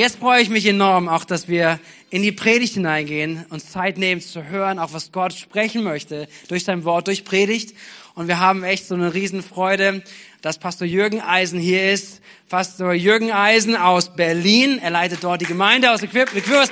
Jetzt 0.00 0.18
freue 0.18 0.40
ich 0.40 0.48
mich 0.48 0.64
enorm 0.64 1.10
auch, 1.10 1.24
dass 1.24 1.46
wir 1.46 1.78
in 2.08 2.22
die 2.22 2.32
Predigt 2.32 2.72
hineingehen, 2.72 3.44
uns 3.50 3.70
Zeit 3.70 3.98
nehmen 3.98 4.22
zu 4.22 4.44
hören, 4.48 4.78
auch 4.78 4.94
was 4.94 5.12
Gott 5.12 5.34
sprechen 5.34 5.82
möchte 5.82 6.26
durch 6.48 6.64
sein 6.64 6.84
Wort, 6.84 7.06
durch 7.06 7.22
Predigt. 7.22 7.76
Und 8.14 8.26
wir 8.26 8.40
haben 8.40 8.64
echt 8.64 8.86
so 8.86 8.94
eine 8.94 9.12
Riesenfreude, 9.12 10.02
dass 10.40 10.56
Pastor 10.56 10.86
Jürgen 10.86 11.20
Eisen 11.20 11.60
hier 11.60 11.92
ist. 11.92 12.22
Pastor 12.48 12.94
Jürgen 12.94 13.30
Eisen 13.30 13.76
aus 13.76 14.16
Berlin. 14.16 14.78
Er 14.82 14.88
leitet 14.88 15.22
dort 15.22 15.42
die 15.42 15.44
Gemeinde 15.44 15.92
aus 15.92 16.00
der 16.00 16.08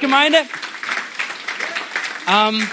Gemeinde. 0.01 0.39
Ähm, 2.33 2.67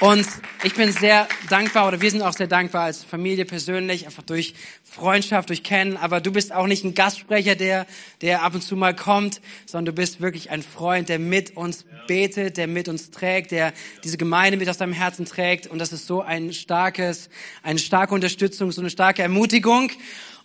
und 0.00 0.26
ich 0.62 0.74
bin 0.74 0.92
sehr 0.92 1.26
dankbar 1.50 1.88
oder 1.88 2.00
wir 2.00 2.10
sind 2.10 2.22
auch 2.22 2.32
sehr 2.32 2.46
dankbar 2.46 2.84
als 2.84 3.02
Familie 3.02 3.44
persönlich, 3.44 4.06
einfach 4.06 4.22
durch 4.22 4.54
Freundschaft, 4.84 5.48
durch 5.48 5.64
Kennen. 5.64 5.96
Aber 5.96 6.20
du 6.20 6.30
bist 6.30 6.52
auch 6.52 6.68
nicht 6.68 6.84
ein 6.84 6.94
Gastsprecher, 6.94 7.56
der, 7.56 7.84
der 8.20 8.42
ab 8.42 8.54
und 8.54 8.62
zu 8.62 8.76
mal 8.76 8.94
kommt, 8.94 9.40
sondern 9.66 9.86
du 9.86 10.00
bist 10.00 10.20
wirklich 10.20 10.50
ein 10.50 10.62
Freund, 10.62 11.08
der 11.08 11.18
mit 11.18 11.56
uns 11.56 11.84
betet, 12.06 12.58
der 12.58 12.68
mit 12.68 12.88
uns 12.88 13.10
trägt, 13.10 13.50
der 13.50 13.72
diese 14.04 14.18
Gemeinde 14.18 14.56
mit 14.56 14.68
aus 14.68 14.78
deinem 14.78 14.92
Herzen 14.92 15.24
trägt. 15.24 15.66
Und 15.66 15.80
das 15.80 15.92
ist 15.92 16.06
so 16.06 16.22
ein 16.22 16.52
starkes, 16.52 17.28
eine 17.64 17.80
starke 17.80 18.14
Unterstützung, 18.14 18.70
so 18.70 18.80
eine 18.80 18.90
starke 18.90 19.22
Ermutigung. 19.22 19.90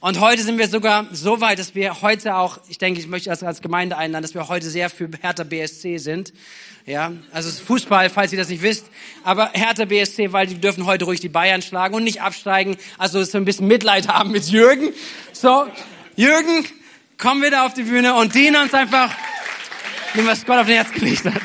Und 0.03 0.19
heute 0.19 0.43
sind 0.43 0.57
wir 0.57 0.67
sogar 0.67 1.07
so 1.13 1.39
weit, 1.39 1.59
dass 1.59 1.75
wir 1.75 2.01
heute 2.01 2.35
auch, 2.35 2.59
ich 2.67 2.77
denke, 2.77 2.99
ich 2.99 3.07
möchte 3.07 3.29
das 3.29 3.41
als 3.41 3.61
Gemeinde 3.61 3.95
einladen, 3.95 4.21
dass 4.21 4.33
wir 4.33 4.49
heute 4.49 4.69
sehr 4.69 4.89
für 4.89 5.09
Hertha 5.21 5.45
BSC 5.45 5.97
sind. 5.97 6.33
Ja, 6.85 7.13
also 7.31 7.49
Fußball, 7.49 8.09
falls 8.09 8.33
ihr 8.33 8.37
das 8.37 8.49
nicht 8.49 8.61
wisst. 8.61 8.87
Aber 9.23 9.51
Hertha 9.53 9.85
BSC, 9.85 10.33
weil 10.33 10.47
die 10.47 10.59
dürfen 10.59 10.87
heute 10.87 11.05
ruhig 11.05 11.21
die 11.21 11.29
Bayern 11.29 11.61
schlagen 11.61 11.95
und 11.95 12.03
nicht 12.03 12.21
absteigen. 12.21 12.75
Also 12.97 13.23
so 13.23 13.37
ein 13.37 13.45
bisschen 13.45 13.67
Mitleid 13.67 14.09
haben 14.09 14.31
mit 14.31 14.43
Jürgen. 14.49 14.89
So, 15.31 15.67
Jürgen, 16.17 16.65
komm 17.17 17.41
wieder 17.41 17.65
auf 17.65 17.73
die 17.73 17.83
Bühne 17.83 18.15
und 18.15 18.35
diene 18.35 18.61
uns 18.61 18.73
einfach, 18.73 19.09
nimm 20.15 20.27
was 20.27 20.45
Gott 20.45 20.57
auf 20.57 20.67
den 20.67 20.75
Herz 20.75 20.91
gelegt 20.91 21.23
hat. 21.23 21.43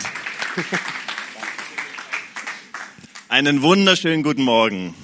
Einen 3.28 3.62
wunderschönen 3.62 4.24
guten 4.24 4.42
Morgen. 4.42 4.96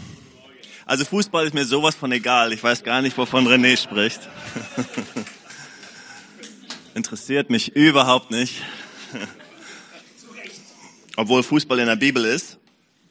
Also 0.86 1.06
Fußball 1.06 1.46
ist 1.46 1.54
mir 1.54 1.64
sowas 1.64 1.94
von 1.94 2.12
egal. 2.12 2.52
Ich 2.52 2.62
weiß 2.62 2.84
gar 2.84 3.00
nicht, 3.00 3.16
wovon 3.16 3.48
René 3.48 3.76
spricht. 3.76 4.20
Interessiert 6.94 7.48
mich 7.48 7.74
überhaupt 7.74 8.30
nicht. 8.30 8.62
Obwohl 11.16 11.42
Fußball 11.42 11.78
in 11.78 11.86
der 11.86 11.96
Bibel 11.96 12.24
ist, 12.24 12.58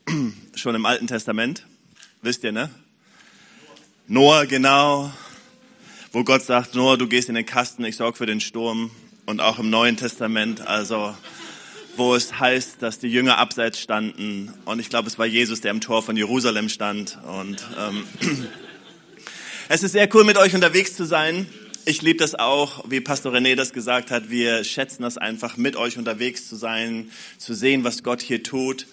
schon 0.55 0.75
im 0.75 0.85
Alten 0.85 1.07
Testament, 1.07 1.65
wisst 2.21 2.43
ihr, 2.43 2.51
ne? 2.51 2.69
Noah, 4.07 4.45
genau, 4.45 5.11
wo 6.11 6.23
Gott 6.23 6.43
sagt, 6.43 6.75
Noah, 6.75 6.97
du 6.97 7.07
gehst 7.07 7.29
in 7.29 7.35
den 7.35 7.45
Kasten, 7.45 7.83
ich 7.85 7.95
sorge 7.95 8.17
für 8.17 8.27
den 8.27 8.39
Sturm. 8.39 8.91
Und 9.25 9.39
auch 9.39 9.57
im 9.57 9.69
Neuen 9.69 9.97
Testament, 9.97 10.61
also 10.61 11.15
wo 11.95 12.15
es 12.15 12.39
heißt, 12.39 12.81
dass 12.81 12.99
die 12.99 13.07
Jünger 13.07 13.37
abseits 13.37 13.79
standen. 13.79 14.53
Und 14.65 14.79
ich 14.79 14.89
glaube, 14.89 15.07
es 15.07 15.19
war 15.19 15.25
Jesus, 15.25 15.61
der 15.61 15.71
im 15.71 15.81
Tor 15.81 16.01
von 16.01 16.17
Jerusalem 16.17 16.69
stand. 16.69 17.19
Und 17.27 17.63
ähm, 17.79 18.03
es 19.69 19.83
ist 19.83 19.91
sehr 19.91 20.09
cool, 20.15 20.23
mit 20.23 20.37
euch 20.37 20.55
unterwegs 20.55 20.95
zu 20.95 21.05
sein. 21.05 21.47
Ich 21.85 22.01
liebe 22.01 22.19
das 22.19 22.35
auch, 22.35 22.89
wie 22.89 23.01
Pastor 23.01 23.33
René 23.33 23.55
das 23.55 23.73
gesagt 23.73 24.09
hat. 24.09 24.29
Wir 24.29 24.63
schätzen 24.63 25.03
das 25.03 25.17
einfach, 25.17 25.57
mit 25.57 25.75
euch 25.75 25.97
unterwegs 25.97 26.47
zu 26.47 26.55
sein, 26.55 27.11
zu 27.37 27.53
sehen, 27.53 27.83
was 27.83 28.03
Gott 28.03 28.21
hier 28.21 28.41
tut. 28.41 28.87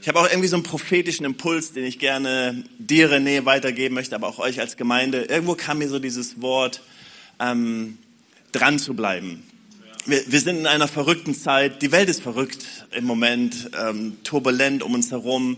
Ich 0.00 0.08
habe 0.08 0.20
auch 0.20 0.28
irgendwie 0.28 0.48
so 0.48 0.56
einen 0.56 0.62
prophetischen 0.62 1.26
Impuls, 1.26 1.72
den 1.72 1.84
ich 1.84 1.98
gerne 1.98 2.64
dir, 2.78 3.10
René, 3.10 3.44
weitergeben 3.44 3.96
möchte, 3.96 4.14
aber 4.14 4.28
auch 4.28 4.38
euch 4.38 4.60
als 4.60 4.76
Gemeinde. 4.76 5.22
Irgendwo 5.22 5.56
kam 5.56 5.78
mir 5.78 5.88
so 5.88 5.98
dieses 5.98 6.40
Wort, 6.40 6.82
ähm, 7.40 7.98
dran 8.52 8.78
zu 8.78 8.94
bleiben 8.94 9.42
wir, 10.06 10.22
wir 10.26 10.40
sind 10.40 10.58
in 10.58 10.66
einer 10.66 10.88
verrückten 10.88 11.34
Zeit. 11.34 11.82
Die 11.82 11.92
Welt 11.92 12.08
ist 12.08 12.22
verrückt 12.22 12.64
im 12.92 13.04
Moment, 13.04 13.70
ähm, 13.80 14.16
turbulent 14.24 14.82
um 14.82 14.94
uns 14.94 15.10
herum. 15.10 15.56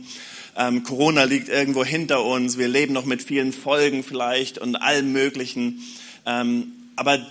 Ähm, 0.56 0.82
Corona 0.82 1.24
liegt 1.24 1.48
irgendwo 1.48 1.84
hinter 1.84 2.24
uns. 2.24 2.58
Wir 2.58 2.68
leben 2.68 2.92
noch 2.92 3.04
mit 3.04 3.22
vielen 3.22 3.52
Folgen 3.52 4.02
vielleicht 4.02 4.58
und 4.58 4.76
allem 4.76 5.12
Möglichen. 5.12 5.82
Ähm, 6.26 6.72
aber 6.96 7.24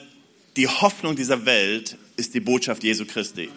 die 0.56 0.68
Hoffnung 0.68 1.16
dieser 1.16 1.46
Welt 1.46 1.98
ist 2.16 2.34
die 2.34 2.40
Botschaft 2.40 2.84
Jesu 2.84 3.06
Christi. 3.06 3.50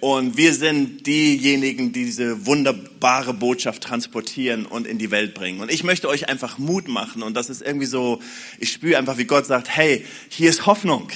Und 0.00 0.36
wir 0.36 0.52
sind 0.52 1.06
diejenigen, 1.06 1.92
die 1.92 2.04
diese 2.04 2.44
wunderbare 2.44 3.32
Botschaft 3.32 3.82
transportieren 3.82 4.66
und 4.66 4.86
in 4.86 4.98
die 4.98 5.10
Welt 5.10 5.32
bringen. 5.32 5.60
Und 5.60 5.72
ich 5.72 5.82
möchte 5.82 6.08
euch 6.08 6.28
einfach 6.28 6.58
Mut 6.58 6.88
machen. 6.88 7.22
Und 7.22 7.34
das 7.34 7.48
ist 7.48 7.62
irgendwie 7.62 7.86
so, 7.86 8.20
ich 8.58 8.70
spüre 8.70 8.98
einfach, 8.98 9.16
wie 9.16 9.24
Gott 9.24 9.46
sagt, 9.46 9.68
hey, 9.70 10.04
hier 10.28 10.50
ist 10.50 10.66
Hoffnung. 10.66 11.08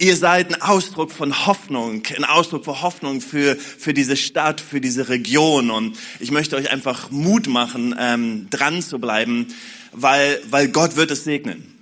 Ihr 0.00 0.16
seid 0.16 0.54
ein 0.54 0.62
Ausdruck 0.62 1.10
von 1.10 1.46
Hoffnung, 1.46 2.04
ein 2.16 2.24
Ausdruck 2.24 2.64
von 2.64 2.82
Hoffnung 2.82 3.20
für, 3.20 3.56
für 3.56 3.92
diese 3.92 4.16
Stadt, 4.16 4.60
für 4.60 4.80
diese 4.80 5.08
Region. 5.08 5.72
Und 5.72 5.98
ich 6.20 6.30
möchte 6.30 6.54
euch 6.54 6.70
einfach 6.70 7.10
Mut 7.10 7.48
machen, 7.48 7.96
ähm, 7.98 8.46
dran 8.48 8.80
zu 8.80 9.00
bleiben, 9.00 9.48
weil, 9.90 10.40
weil 10.50 10.68
Gott 10.68 10.94
wird 10.94 11.10
es 11.10 11.24
segnen. 11.24 11.74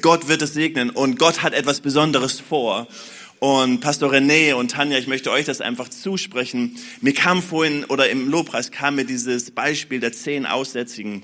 Gott 0.00 0.28
wird 0.28 0.40
es 0.40 0.54
segnen 0.54 0.88
und 0.88 1.18
Gott 1.18 1.42
hat 1.42 1.52
etwas 1.52 1.80
Besonderes 1.80 2.40
vor. 2.40 2.88
Und 3.38 3.80
Pastor 3.80 4.12
René 4.12 4.54
und 4.54 4.70
Tanja, 4.70 4.96
ich 4.96 5.06
möchte 5.06 5.30
euch 5.30 5.44
das 5.44 5.60
einfach 5.60 5.90
zusprechen. 5.90 6.76
Mir 7.02 7.12
kam 7.12 7.42
vorhin 7.42 7.84
oder 7.84 8.08
im 8.08 8.30
Lobpreis 8.30 8.70
kam 8.70 8.94
mir 8.94 9.04
dieses 9.04 9.50
Beispiel 9.50 10.00
der 10.00 10.14
zehn 10.14 10.46
Aussätzigen 10.46 11.22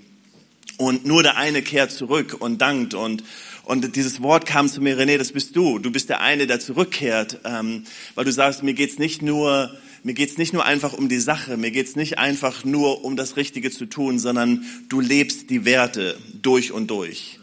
und 0.77 1.07
nur 1.07 1.23
der 1.23 1.37
eine 1.37 1.63
kehrt 1.63 1.93
zurück 1.93 2.37
und 2.39 2.61
dankt 2.61 2.95
und 2.95 3.25
und 3.65 3.97
dieses 3.97 4.21
Wort 4.21 4.45
kam 4.45 4.69
zu 4.69 4.83
mir, 4.83 4.99
René, 4.99 5.17
das 5.17 5.33
bist 5.33 5.57
du. 5.57 5.79
Du 5.79 5.91
bist 5.91 6.11
der 6.11 6.21
eine, 6.21 6.47
der 6.47 6.61
zurückkehrt, 6.61 7.41
ähm, 7.45 7.85
weil 8.15 8.27
du 8.27 8.31
sagst, 8.31 8.63
mir 8.63 8.75
geht's 8.75 8.99
nicht 8.99 9.23
nur 9.23 9.71
mir 10.03 10.13
geht's 10.13 10.37
nicht 10.37 10.53
nur 10.53 10.67
einfach 10.67 10.93
um 10.93 11.09
die 11.09 11.19
Sache, 11.19 11.57
mir 11.57 11.71
geht's 11.71 11.97
nicht 11.97 12.19
einfach 12.19 12.63
nur 12.63 13.07
um 13.07 13.17
das 13.17 13.39
Richtige 13.39 13.71
zu 13.71 13.87
tun, 13.87 14.19
sondern 14.19 14.67
du 14.91 15.01
lebst 15.01 15.49
die 15.49 15.65
Werte 15.65 16.19
durch 16.43 16.73
und 16.73 16.91
durch. 16.91 17.39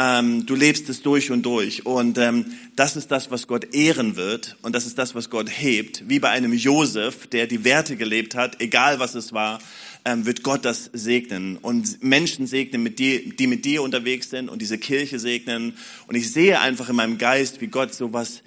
Ähm, 0.00 0.46
du 0.46 0.54
lebst 0.54 0.88
es 0.88 1.02
durch 1.02 1.32
und 1.32 1.42
durch. 1.42 1.84
Und 1.84 2.18
ähm, 2.18 2.44
das 2.76 2.94
ist 2.94 3.10
das, 3.10 3.32
was 3.32 3.48
Gott 3.48 3.74
ehren 3.74 4.14
wird 4.14 4.56
und 4.62 4.72
das 4.72 4.86
ist 4.86 4.96
das, 4.96 5.16
was 5.16 5.28
Gott 5.28 5.50
hebt. 5.50 6.08
Wie 6.08 6.20
bei 6.20 6.30
einem 6.30 6.52
Josef, 6.52 7.26
der 7.26 7.48
die 7.48 7.64
Werte 7.64 7.96
gelebt 7.96 8.36
hat, 8.36 8.62
egal 8.62 9.00
was 9.00 9.16
es 9.16 9.32
war, 9.32 9.58
ähm, 10.04 10.24
wird 10.24 10.44
Gott 10.44 10.64
das 10.64 10.88
segnen 10.92 11.56
und 11.56 12.00
Menschen 12.00 12.46
segnen, 12.46 12.84
mit 12.84 13.00
dir, 13.00 13.28
die 13.28 13.48
mit 13.48 13.64
dir 13.64 13.82
unterwegs 13.82 14.30
sind 14.30 14.48
und 14.48 14.62
diese 14.62 14.78
Kirche 14.78 15.18
segnen. 15.18 15.76
Und 16.06 16.14
ich 16.14 16.30
sehe 16.30 16.60
einfach 16.60 16.88
in 16.88 16.94
meinem 16.94 17.18
Geist, 17.18 17.60
wie 17.60 17.66
Gott 17.66 17.92
sowas, 17.92 18.42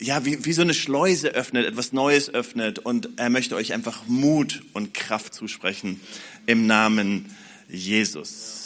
ja, 0.00 0.24
wie, 0.24 0.44
wie 0.44 0.52
so 0.52 0.62
eine 0.62 0.74
Schleuse 0.74 1.28
öffnet, 1.28 1.66
etwas 1.66 1.92
Neues 1.92 2.34
öffnet 2.34 2.80
und 2.80 3.10
er 3.14 3.30
möchte 3.30 3.54
euch 3.54 3.72
einfach 3.72 4.08
Mut 4.08 4.64
und 4.72 4.92
Kraft 4.92 5.34
zusprechen 5.34 6.00
im 6.46 6.66
Namen 6.66 7.26
Jesus. 7.68 8.65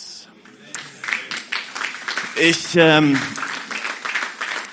Ich, 2.41 2.75
ähm, 2.75 3.21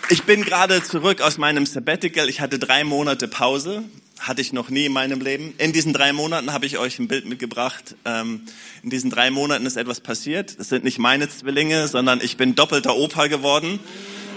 ich 0.10 0.24
bin 0.24 0.44
gerade 0.44 0.82
zurück 0.82 1.22
aus 1.22 1.38
meinem 1.38 1.66
Sabbatical. 1.66 2.30
Ich 2.30 2.40
hatte 2.40 2.60
drei 2.60 2.84
Monate 2.84 3.28
Pause 3.28 3.84
hatte 4.20 4.42
ich 4.42 4.52
noch 4.52 4.70
nie 4.70 4.86
in 4.86 4.94
meinem 4.94 5.22
Leben. 5.22 5.54
In 5.58 5.74
diesen 5.74 5.94
drei 5.94 6.12
Monaten 6.12 6.52
habe 6.52 6.66
ich 6.66 6.78
euch 6.78 7.00
ein 7.00 7.08
Bild 7.08 7.26
mitgebracht. 7.26 7.96
Ähm, 8.06 8.42
in 8.84 8.90
diesen 8.90 9.10
drei 9.10 9.32
Monaten 9.32 9.66
ist 9.66 9.78
etwas 9.78 10.00
passiert. 10.00 10.60
Das 10.60 10.70
sind 10.70 10.84
nicht 10.84 10.98
meine 10.98 11.30
Zwillinge, 11.30 11.88
sondern 11.88 12.20
ich 12.22 12.38
bin 12.38 12.56
doppelter 12.56 12.96
Opa 12.96 13.28
geworden. 13.28 13.80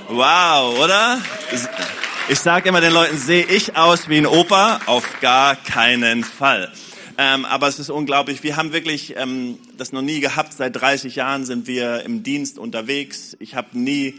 Wow, 0.09 0.79
oder? 0.79 1.21
Ich 2.29 2.41
sage 2.41 2.69
immer 2.69 2.81
den 2.81 2.93
Leuten, 2.93 3.17
sehe 3.17 3.45
ich 3.45 3.77
aus 3.77 4.09
wie 4.09 4.19
ein 4.19 4.27
Opa? 4.27 4.81
Auf 4.87 5.21
gar 5.21 5.57
keinen 5.57 6.25
Fall. 6.25 6.71
Ähm, 7.23 7.45
aber 7.45 7.69
es 7.69 7.79
ist 7.79 7.91
unglaublich. 7.91 8.43
Wir 8.43 8.57
haben 8.57 8.73
wirklich 8.73 9.15
ähm, 9.19 9.59
das 9.77 9.93
noch 9.93 10.01
nie 10.01 10.21
gehabt. 10.21 10.55
Seit 10.55 10.75
30 10.77 11.17
Jahren 11.17 11.45
sind 11.45 11.67
wir 11.67 12.03
im 12.03 12.23
Dienst 12.23 12.59
unterwegs. 12.59 13.37
Ich 13.41 13.55
habe 13.55 13.79
nie 13.79 14.15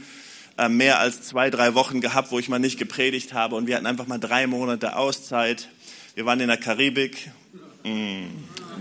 äh, 0.59 0.69
mehr 0.69 1.00
als 1.00 1.23
zwei, 1.23 1.50
drei 1.50 1.73
Wochen 1.73 2.00
gehabt, 2.00 2.31
wo 2.31 2.38
ich 2.38 2.47
mal 2.47 2.59
nicht 2.59 2.78
gepredigt 2.78 3.33
habe 3.33 3.56
und 3.56 3.65
wir 3.65 3.75
hatten 3.75 3.88
einfach 3.88 4.06
mal 4.06 4.19
drei 4.19 4.45
Monate 4.45 4.95
Auszeit. 4.95 5.68
Wir 6.13 6.27
waren 6.27 6.39
in 6.42 6.50
der 6.50 6.57
Karibik. 6.57 7.31
Mm, 7.83 8.25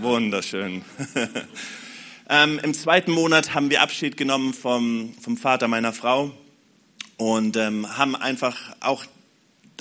wunderschön. 0.01 0.83
ähm, 2.29 2.59
Im 2.61 2.75
zweiten 2.75 3.13
Monat 3.13 3.55
haben 3.55 3.71
wir 3.71 3.81
Abschied 3.81 4.17
genommen 4.17 4.53
vom, 4.53 5.15
vom 5.19 5.35
Vater 5.35 5.67
meiner 5.67 5.93
Frau 5.93 6.29
und 7.17 7.57
ähm, 7.57 7.97
haben 7.97 8.15
einfach 8.15 8.75
auch 8.81 9.03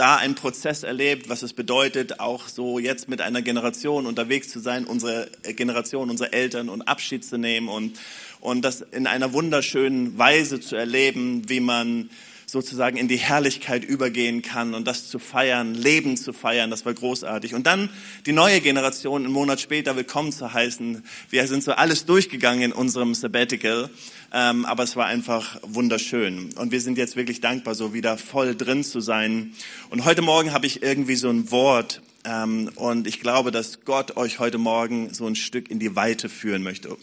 da 0.01 0.17
einen 0.17 0.35
Prozess 0.35 0.83
erlebt, 0.83 1.29
was 1.29 1.43
es 1.43 1.53
bedeutet, 1.53 2.21
auch 2.21 2.49
so 2.49 2.79
jetzt 2.79 3.11
mit 3.11 3.21
einer 3.21 3.43
Generation 3.43 4.07
unterwegs 4.07 4.49
zu 4.49 4.59
sein, 4.59 4.87
unsere 4.87 5.29
Generation, 5.43 6.09
unsere 6.09 6.33
Eltern 6.33 6.71
und 6.71 6.83
Abschied 6.83 7.23
zu 7.23 7.37
nehmen 7.37 7.69
und 7.69 7.99
und 8.41 8.63
das 8.63 8.81
in 8.81 9.07
einer 9.07 9.35
wunderschönen 9.35 10.17
Weise 10.17 10.61
zu 10.61 10.75
erleben, 10.75 11.51
wie 11.51 11.61
man 11.61 12.09
sozusagen 12.51 12.97
in 12.97 13.09
die 13.09 13.17
Herrlichkeit 13.17 13.85
übergehen 13.85 14.43
kann 14.43 14.75
und 14.75 14.87
das 14.87 15.09
zu 15.09 15.19
feiern, 15.19 15.75
Leben 15.75 16.17
zu 16.17 16.33
feiern, 16.33 16.71
das 16.71 16.85
war 16.85 16.95
großartig. 16.95 17.55
Und 17.55 17.67
dann 17.67 17.89
die 18.27 18.33
neue 18.33 18.61
Generation 18.61 19.25
einen 19.25 19.33
Monat 19.33 19.61
später 19.61 19.97
willkommen 19.97 20.33
zu 20.33 20.53
heißen. 20.53 21.05
Wir 21.31 21.47
sind 21.47 21.63
so 21.63 21.73
alles 21.73 22.07
durchgegangen 22.07 22.63
in 22.63 22.73
unserem 22.73 23.15
Sabbatical, 23.15 23.91
ähm, 24.33 24.65
aber 24.65 24.83
es 24.83 24.97
war 24.97 25.07
einfach 25.07 25.59
wunderschön. 25.63 26.53
Und 26.57 26.73
wir 26.73 26.81
sind 26.81 26.99
jetzt 26.99 27.17
wirklich 27.17 27.41
dankbar, 27.41 27.75
so 27.75 27.95
wieder 27.95 28.19
voll 28.19 28.57
drin 28.57 28.85
zu 28.85 29.01
sein. 29.01 29.53
Und 29.91 30.05
heute 30.05 30.23
Morgen 30.23 30.53
habe 30.53 30.67
ich 30.67 30.83
irgendwie 30.83 31.17
so 31.17 31.31
ein 31.31 31.51
Wort 31.51 32.03
und 32.25 33.07
ich 33.07 33.21
glaube, 33.21 33.51
dass 33.51 33.85
Gott 33.85 34.17
euch 34.17 34.39
heute 34.39 34.59
Morgen 34.59 35.13
so 35.15 35.27
ein 35.27 35.37
Stück 35.37 35.71
in 35.71 35.79
die 35.79 35.97
Weite 35.97 36.29
führen 36.29 36.63
möchte. 36.63 36.97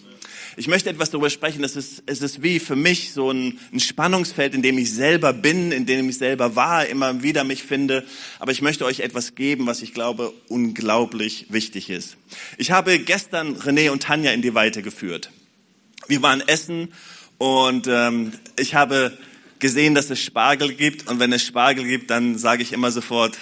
Ich 0.57 0.67
möchte 0.67 0.89
etwas 0.89 1.11
darüber 1.11 1.29
sprechen. 1.29 1.63
Es 1.63 1.75
ist, 1.75 2.03
es 2.05 2.21
ist 2.21 2.41
wie 2.41 2.59
für 2.59 2.75
mich 2.75 3.13
so 3.13 3.31
ein, 3.31 3.59
ein 3.71 3.79
Spannungsfeld, 3.79 4.55
in 4.55 4.61
dem 4.61 4.77
ich 4.77 4.91
selber 4.91 5.33
bin, 5.33 5.71
in 5.71 5.85
dem 5.85 6.09
ich 6.09 6.17
selber 6.17 6.55
war, 6.55 6.85
immer 6.87 7.21
wieder 7.21 7.43
mich 7.43 7.63
finde. 7.63 8.03
Aber 8.39 8.51
ich 8.51 8.61
möchte 8.61 8.85
euch 8.85 9.01
etwas 9.01 9.35
geben, 9.35 9.67
was 9.67 9.81
ich 9.81 9.93
glaube 9.93 10.33
unglaublich 10.47 11.47
wichtig 11.49 11.89
ist. 11.89 12.17
Ich 12.57 12.71
habe 12.71 12.99
gestern 12.99 13.55
René 13.55 13.91
und 13.91 14.03
Tanja 14.03 14.31
in 14.31 14.41
die 14.41 14.53
Weite 14.53 14.81
geführt. 14.81 15.31
Wir 16.07 16.21
waren 16.21 16.41
essen 16.47 16.93
und 17.37 17.87
ähm, 17.87 18.33
ich 18.57 18.75
habe 18.75 19.17
gesehen, 19.59 19.95
dass 19.95 20.09
es 20.09 20.19
Spargel 20.19 20.73
gibt. 20.73 21.07
Und 21.07 21.19
wenn 21.19 21.33
es 21.33 21.43
Spargel 21.43 21.85
gibt, 21.85 22.09
dann 22.09 22.37
sage 22.37 22.63
ich 22.63 22.73
immer 22.73 22.91
sofort, 22.91 23.37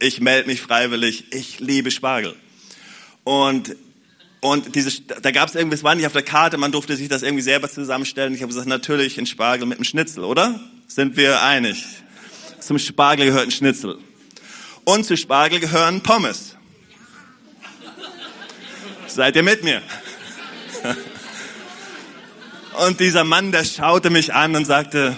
ich 0.00 0.20
melde 0.20 0.48
mich 0.48 0.60
freiwillig, 0.62 1.26
ich 1.30 1.60
liebe 1.60 1.90
Spargel. 1.90 2.34
Und, 3.22 3.76
und 4.40 4.74
diese, 4.74 5.02
da 5.02 5.30
gab 5.30 5.48
es 5.48 5.54
irgendwie, 5.54 5.76
es 5.76 5.84
war 5.84 5.94
nicht 5.94 6.06
auf 6.06 6.12
der 6.12 6.22
Karte, 6.22 6.56
man 6.56 6.72
durfte 6.72 6.96
sich 6.96 7.08
das 7.08 7.22
irgendwie 7.22 7.42
selber 7.42 7.70
zusammenstellen. 7.70 8.34
Ich 8.34 8.40
habe 8.40 8.48
gesagt, 8.48 8.66
natürlich 8.66 9.18
ein 9.18 9.26
Spargel 9.26 9.66
mit 9.66 9.78
einem 9.78 9.84
Schnitzel, 9.84 10.24
oder? 10.24 10.58
Sind 10.88 11.16
wir 11.16 11.42
einig? 11.42 11.84
Zum 12.58 12.78
Spargel 12.78 13.26
gehört 13.26 13.44
ein 13.44 13.50
Schnitzel. 13.50 13.98
Und 14.84 15.04
zu 15.04 15.16
Spargel 15.16 15.60
gehören 15.60 16.02
Pommes. 16.02 16.56
Seid 19.06 19.36
ihr 19.36 19.42
mit 19.42 19.62
mir? 19.62 19.82
Und 22.86 23.00
dieser 23.00 23.24
Mann, 23.24 23.52
der 23.52 23.64
schaute 23.64 24.08
mich 24.08 24.32
an 24.32 24.56
und 24.56 24.64
sagte, 24.64 25.16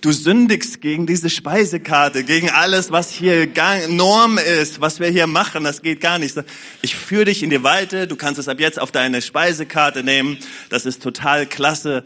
Du 0.00 0.12
sündigst 0.12 0.80
gegen 0.80 1.06
diese 1.06 1.28
Speisekarte, 1.28 2.24
gegen 2.24 2.48
alles, 2.48 2.90
was 2.90 3.10
hier 3.10 3.46
Norm 3.88 4.38
ist, 4.38 4.80
was 4.80 4.98
wir 4.98 5.08
hier 5.08 5.26
machen. 5.26 5.64
Das 5.64 5.82
geht 5.82 6.00
gar 6.00 6.18
nicht. 6.18 6.34
Ich 6.80 6.96
führe 6.96 7.26
dich 7.26 7.42
in 7.42 7.50
die 7.50 7.62
Weite. 7.62 8.06
Du 8.06 8.16
kannst 8.16 8.38
es 8.38 8.48
ab 8.48 8.60
jetzt 8.60 8.80
auf 8.80 8.92
deine 8.92 9.20
Speisekarte 9.20 10.02
nehmen. 10.02 10.38
Das 10.70 10.86
ist 10.86 11.02
total 11.02 11.44
klasse. 11.44 12.04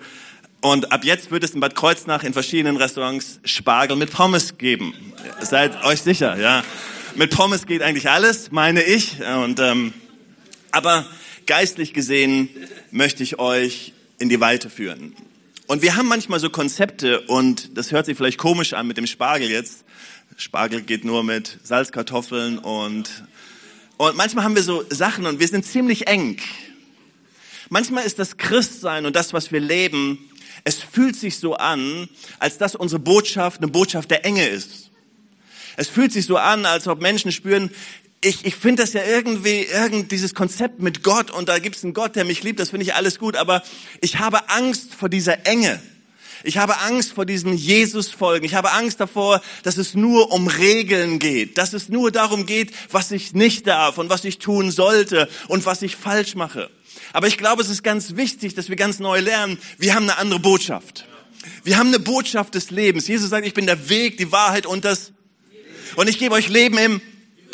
Und 0.61 0.91
ab 0.91 1.05
jetzt 1.05 1.31
wird 1.31 1.45
es 1.45 1.51
in 1.51 1.61
Bad 1.61 1.77
Kreuznach 1.77 2.25
in 2.25 2.33
verschiedenen 2.33 2.77
Restaurants 2.77 3.39
Spargel 3.45 3.97
mit 3.97 4.11
Pommes 4.11 4.59
geben. 4.59 4.93
Seid 5.41 5.85
euch 5.85 6.01
sicher, 6.03 6.37
ja. 6.37 6.65
Mit 7.15 7.31
Pommes 7.31 7.65
geht 7.67 7.83
eigentlich 7.83 8.11
alles, 8.11 8.51
meine 8.51 8.83
ich. 8.83 9.19
Und 9.45 9.61
ähm, 9.61 9.93
aber 10.73 11.07
geistlich 11.47 11.95
gesehen 11.95 12.49
möchte 12.91 13.23
ich 13.23 13.39
euch 13.39 13.93
in 14.19 14.29
die 14.29 14.41
Weite 14.41 14.69
führen. 14.69 15.15
Und 15.67 15.81
wir 15.81 15.97
haben 15.97 16.09
manchmal 16.09 16.41
so 16.41 16.51
Konzepte 16.51 17.23
und 17.23 17.79
das 17.79 17.91
hört 17.91 18.05
sich 18.05 18.19
vielleicht 18.19 18.37
komisch 18.37 18.75
an 18.75 18.87
mit 18.87 18.99
dem 18.99 19.07
Spargel 19.07 19.49
jetzt. 19.49 19.85
Spargel 20.37 20.83
geht 20.83 21.07
nur 21.07 21.25
mit 21.25 21.59
Salzkartoffeln 21.63 22.59
und, 22.59 23.09
und 23.97 24.15
manchmal 24.15 24.45
haben 24.45 24.57
wir 24.57 24.63
so 24.63 24.85
Sachen 24.91 25.25
und 25.25 25.41
wir 25.41 25.49
sind 25.49 25.65
ziemlich 25.65 26.07
eng. 26.07 26.39
Manchmal 27.71 28.05
ist 28.05 28.19
das 28.19 28.37
Christsein 28.37 29.07
und 29.07 29.17
das, 29.17 29.33
was 29.33 29.53
wir 29.53 29.61
leben, 29.61 30.19
es 30.65 30.77
fühlt 30.83 31.17
sich 31.17 31.39
so 31.39 31.55
an, 31.55 32.11
als 32.39 32.59
dass 32.59 32.75
unsere 32.75 32.99
Botschaft 32.99 33.63
eine 33.63 33.69
Botschaft 33.69 34.11
der 34.11 34.27
Enge 34.27 34.47
ist. 34.47 34.91
Es 35.79 35.89
fühlt 35.89 36.13
sich 36.13 36.27
so 36.27 36.37
an, 36.37 36.67
als 36.67 36.87
ob 36.89 37.01
Menschen 37.01 37.33
spüren, 37.33 37.71
ich, 38.25 38.45
ich 38.45 38.57
finde 38.57 38.83
das 38.83 38.93
ja 38.93 39.03
irgendwie, 39.05 39.63
irgend 39.63 40.11
dieses 40.11 40.35
Konzept 40.35 40.81
mit 40.81 41.03
Gott 41.03 41.31
und 41.31 41.49
da 41.49 41.59
gibt 41.59 41.77
es 41.77 41.85
einen 41.85 41.95
Gott, 41.95 42.17
der 42.17 42.25
mich 42.25 42.43
liebt, 42.43 42.59
das 42.59 42.71
finde 42.71 42.85
ich 42.85 42.95
alles 42.95 43.19
gut, 43.19 43.37
aber 43.37 43.63
ich 44.01 44.19
habe 44.19 44.49
Angst 44.49 44.95
vor 44.95 45.09
dieser 45.09 45.47
Enge. 45.47 45.81
Ich 46.47 46.59
habe 46.59 46.79
Angst 46.81 47.13
vor 47.13 47.25
diesem 47.25 47.55
Jesus-Folgen. 47.55 48.45
Ich 48.45 48.55
habe 48.55 48.73
Angst 48.73 49.01
davor, 49.01 49.41
dass 49.63 49.79
es 49.79 49.95
nur 49.95 50.31
um 50.31 50.47
Regeln 50.47 51.19
geht, 51.19 51.57
dass 51.57 51.73
es 51.73 51.89
nur 51.89 52.11
darum 52.13 52.45
geht, 52.45 52.73
was 52.91 53.11
ich 53.13 53.33
nicht 53.33 53.67
darf 53.67 53.97
und 53.97 54.11
was 54.11 54.25
ich 54.25 54.39
tun 54.39 54.71
sollte 54.71 55.29
und 55.49 55.65
was 55.65 55.81
ich 55.81 55.97
falsch 55.97 56.35
mache. 56.35 56.71
Aber 57.15 57.29
ich 57.29 57.39
glaube, 57.39 57.63
es 57.63 57.71
ist 57.71 57.83
ganz 57.83 58.17
wichtig, 58.17 58.55
dass 58.55 58.69
wir 58.69 58.77
ganz 58.77 58.99
neu 58.99 59.21
lernen, 59.21 59.59
wir 59.79 59.95
haben 59.95 60.03
eine 60.03 60.19
andere 60.19 60.41
Botschaft. 60.41 61.07
Wir 61.63 61.79
haben 61.79 61.89
eine 61.89 61.99
Botschaft 61.99 62.55
des 62.55 62.71
Lebens. 62.71 63.09
Jesus 63.09 63.31
sagt, 63.31 63.47
ich 63.47 63.55
bin 63.55 63.67
der 63.67 63.89
Weg, 63.89 64.19
die 64.19 64.31
Wahrheit 64.31 64.67
und 64.67 64.85
das. 64.85 65.13
Und 65.97 66.09
ich 66.11 66.19
gebe 66.19 66.35
euch 66.35 66.49
Leben 66.49 66.77
im 66.77 67.01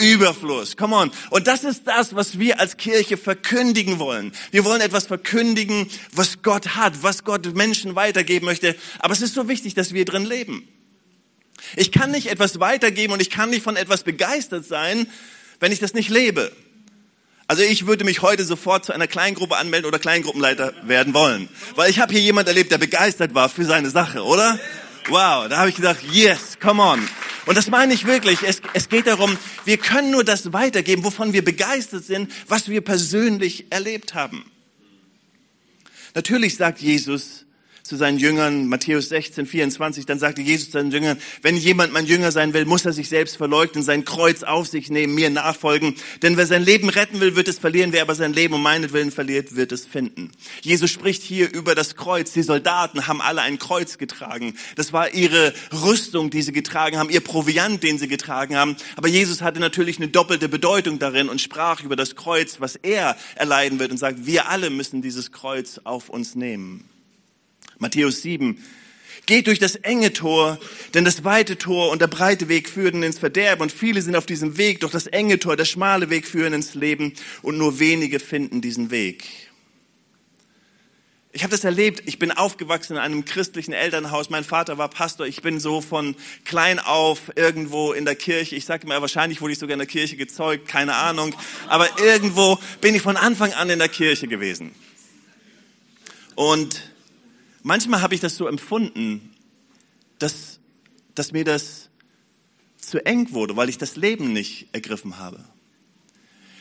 Überfluss. 0.00 0.76
Come 0.76 0.96
on. 0.96 1.12
Und 1.30 1.46
das 1.46 1.64
ist 1.64 1.86
das, 1.86 2.14
was 2.14 2.38
wir 2.38 2.58
als 2.58 2.76
Kirche 2.76 3.16
verkündigen 3.16 3.98
wollen. 3.98 4.32
Wir 4.50 4.64
wollen 4.64 4.80
etwas 4.80 5.06
verkündigen, 5.06 5.88
was 6.12 6.42
Gott 6.42 6.74
hat, 6.76 7.02
was 7.02 7.24
Gott 7.24 7.54
Menschen 7.54 7.94
weitergeben 7.94 8.46
möchte. 8.46 8.74
Aber 8.98 9.12
es 9.12 9.22
ist 9.22 9.34
so 9.34 9.48
wichtig, 9.48 9.74
dass 9.74 9.92
wir 9.92 10.04
drin 10.04 10.24
leben. 10.24 10.66
Ich 11.76 11.92
kann 11.92 12.10
nicht 12.10 12.28
etwas 12.28 12.58
weitergeben 12.60 13.12
und 13.12 13.20
ich 13.20 13.30
kann 13.30 13.50
nicht 13.50 13.62
von 13.62 13.76
etwas 13.76 14.02
begeistert 14.02 14.66
sein, 14.66 15.06
wenn 15.60 15.72
ich 15.72 15.78
das 15.78 15.94
nicht 15.94 16.08
lebe. 16.08 16.50
Also 17.46 17.62
ich 17.62 17.86
würde 17.86 18.04
mich 18.04 18.22
heute 18.22 18.44
sofort 18.44 18.84
zu 18.84 18.92
einer 18.92 19.08
Kleingruppe 19.08 19.56
anmelden 19.56 19.88
oder 19.88 19.98
Kleingruppenleiter 19.98 20.72
werden 20.82 21.14
wollen. 21.14 21.48
Weil 21.74 21.90
ich 21.90 21.98
habe 21.98 22.12
hier 22.12 22.22
jemand 22.22 22.46
erlebt, 22.46 22.70
der 22.70 22.78
begeistert 22.78 23.34
war 23.34 23.48
für 23.48 23.64
seine 23.64 23.90
Sache, 23.90 24.22
oder? 24.22 24.58
Wow, 25.08 25.48
da 25.48 25.56
habe 25.58 25.68
ich 25.68 25.74
gedacht, 25.74 25.98
yes, 26.12 26.58
come 26.60 26.80
on. 26.80 27.00
Und 27.46 27.56
das 27.56 27.68
meine 27.68 27.94
ich 27.94 28.06
wirklich. 28.06 28.42
Es, 28.42 28.60
es 28.74 28.88
geht 28.88 29.06
darum, 29.06 29.36
wir 29.64 29.78
können 29.78 30.10
nur 30.10 30.24
das 30.24 30.52
weitergeben, 30.52 31.04
wovon 31.04 31.32
wir 31.32 31.44
begeistert 31.44 32.04
sind, 32.04 32.30
was 32.48 32.68
wir 32.68 32.80
persönlich 32.80 33.66
erlebt 33.70 34.14
haben. 34.14 34.50
Natürlich 36.14 36.56
sagt 36.56 36.80
Jesus, 36.80 37.46
zu 37.90 37.96
seinen 37.96 38.18
Jüngern, 38.18 38.68
Matthäus 38.68 39.08
16, 39.08 39.46
24, 39.46 40.06
dann 40.06 40.20
sagte 40.20 40.42
Jesus 40.42 40.66
zu 40.66 40.72
seinen 40.74 40.92
Jüngern, 40.92 41.18
wenn 41.42 41.56
jemand 41.56 41.92
mein 41.92 42.06
Jünger 42.06 42.30
sein 42.30 42.54
will, 42.54 42.64
muss 42.64 42.84
er 42.84 42.92
sich 42.92 43.08
selbst 43.08 43.36
verleugnen, 43.36 43.82
sein 43.82 44.04
Kreuz 44.04 44.44
auf 44.44 44.68
sich 44.68 44.90
nehmen, 44.90 45.16
mir 45.16 45.28
nachfolgen. 45.28 45.96
Denn 46.22 46.36
wer 46.36 46.46
sein 46.46 46.62
Leben 46.62 46.88
retten 46.88 47.18
will, 47.18 47.34
wird 47.34 47.48
es 47.48 47.58
verlieren, 47.58 47.92
wer 47.92 48.02
aber 48.02 48.14
sein 48.14 48.32
Leben 48.32 48.54
um 48.54 48.62
meinetwillen 48.62 49.10
verliert, 49.10 49.56
wird 49.56 49.72
es 49.72 49.86
finden. 49.86 50.30
Jesus 50.62 50.88
spricht 50.88 51.24
hier 51.24 51.52
über 51.52 51.74
das 51.74 51.96
Kreuz. 51.96 52.30
Die 52.30 52.44
Soldaten 52.44 53.08
haben 53.08 53.20
alle 53.20 53.42
ein 53.42 53.58
Kreuz 53.58 53.98
getragen. 53.98 54.54
Das 54.76 54.92
war 54.92 55.12
ihre 55.12 55.52
Rüstung, 55.72 56.30
die 56.30 56.42
sie 56.42 56.52
getragen 56.52 56.96
haben, 56.96 57.10
ihr 57.10 57.20
Proviant, 57.20 57.82
den 57.82 57.98
sie 57.98 58.06
getragen 58.06 58.54
haben. 58.54 58.76
Aber 58.94 59.08
Jesus 59.08 59.42
hatte 59.42 59.58
natürlich 59.58 59.96
eine 59.96 60.06
doppelte 60.06 60.48
Bedeutung 60.48 61.00
darin 61.00 61.28
und 61.28 61.40
sprach 61.40 61.82
über 61.82 61.96
das 61.96 62.14
Kreuz, 62.14 62.60
was 62.60 62.76
er 62.76 63.16
erleiden 63.34 63.80
wird 63.80 63.90
und 63.90 63.98
sagt, 63.98 64.26
wir 64.26 64.48
alle 64.48 64.70
müssen 64.70 65.02
dieses 65.02 65.32
Kreuz 65.32 65.80
auf 65.82 66.08
uns 66.08 66.36
nehmen. 66.36 66.84
Matthäus 67.80 68.22
7. 68.22 68.62
Geht 69.26 69.46
durch 69.46 69.58
das 69.58 69.76
enge 69.76 70.12
Tor, 70.12 70.58
denn 70.94 71.04
das 71.04 71.24
weite 71.24 71.58
Tor 71.58 71.90
und 71.90 72.00
der 72.00 72.06
breite 72.06 72.48
Weg 72.48 72.68
führen 72.68 73.02
ins 73.02 73.18
Verderben 73.18 73.62
und 73.62 73.72
viele 73.72 74.02
sind 74.02 74.16
auf 74.16 74.26
diesem 74.26 74.56
Weg, 74.56 74.80
doch 74.80 74.90
das 74.90 75.06
enge 75.06 75.38
Tor, 75.38 75.56
der 75.56 75.64
schmale 75.64 76.10
Weg 76.10 76.26
führen 76.26 76.52
ins 76.52 76.74
Leben 76.74 77.14
und 77.42 77.58
nur 77.58 77.78
wenige 77.78 78.20
finden 78.20 78.60
diesen 78.60 78.90
Weg. 78.90 79.24
Ich 81.32 81.44
habe 81.44 81.52
das 81.52 81.62
erlebt. 81.62 82.02
Ich 82.06 82.18
bin 82.18 82.32
aufgewachsen 82.32 82.94
in 82.94 82.98
einem 82.98 83.24
christlichen 83.24 83.72
Elternhaus. 83.72 84.30
Mein 84.30 84.42
Vater 84.42 84.78
war 84.78 84.88
Pastor. 84.88 85.26
Ich 85.26 85.42
bin 85.42 85.60
so 85.60 85.80
von 85.80 86.16
klein 86.44 86.80
auf 86.80 87.30
irgendwo 87.36 87.92
in 87.92 88.04
der 88.04 88.16
Kirche. 88.16 88.56
Ich 88.56 88.64
sage 88.64 88.88
mal, 88.88 89.00
wahrscheinlich 89.00 89.40
wurde 89.40 89.52
ich 89.52 89.60
sogar 89.60 89.74
in 89.74 89.78
der 89.78 89.86
Kirche 89.86 90.16
gezeugt, 90.16 90.66
keine 90.66 90.96
Ahnung. 90.96 91.32
Aber 91.68 91.88
irgendwo 92.00 92.58
bin 92.80 92.96
ich 92.96 93.02
von 93.02 93.16
Anfang 93.16 93.52
an 93.52 93.70
in 93.70 93.78
der 93.78 93.88
Kirche 93.88 94.26
gewesen. 94.26 94.74
Und 96.34 96.89
manchmal 97.62 98.02
habe 98.02 98.14
ich 98.14 98.20
das 98.20 98.36
so 98.36 98.46
empfunden, 98.46 99.34
dass, 100.18 100.58
dass 101.14 101.32
mir 101.32 101.44
das 101.44 101.88
zu 102.78 103.04
eng 103.04 103.32
wurde, 103.32 103.56
weil 103.56 103.68
ich 103.68 103.78
das 103.78 103.96
Leben 103.96 104.32
nicht 104.32 104.68
ergriffen 104.72 105.18
habe. 105.18 105.44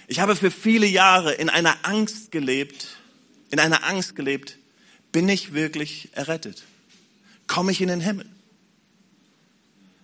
Ich 0.07 0.19
habe 0.19 0.35
für 0.35 0.51
viele 0.51 0.87
Jahre 0.87 1.33
in 1.33 1.49
einer 1.49 1.77
Angst 1.83 2.31
gelebt, 2.31 2.97
in 3.51 3.59
einer 3.59 3.83
Angst 3.85 4.15
gelebt, 4.15 4.57
bin 5.11 5.27
ich 5.29 5.53
wirklich 5.53 6.09
errettet? 6.13 6.63
Komme 7.47 7.71
ich 7.71 7.81
in 7.81 7.87
den 7.87 8.01
Himmel? 8.01 8.27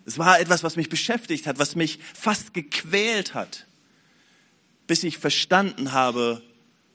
Es 0.05 0.17
war 0.17 0.39
etwas, 0.39 0.63
was 0.63 0.75
mich 0.75 0.89
beschäftigt 0.89 1.47
hat, 1.47 1.57
was 1.57 1.75
mich 1.75 1.99
fast 2.13 2.53
gequält 2.53 3.33
hat, 3.33 3.65
bis 4.87 5.03
ich 5.03 5.17
verstanden 5.17 5.91
habe 5.93 6.43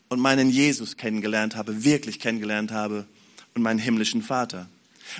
und 0.09 0.21
meinen 0.21 0.49
Jesus 0.51 0.97
kennengelernt 0.97 1.57
habe, 1.57 1.85
wirklich 1.85 2.21
kennengelernt 2.21 2.71
habe 2.71 3.07
und 3.61 3.65
meinen 3.65 3.79
himmlischen 3.79 4.23
Vater. 4.23 4.69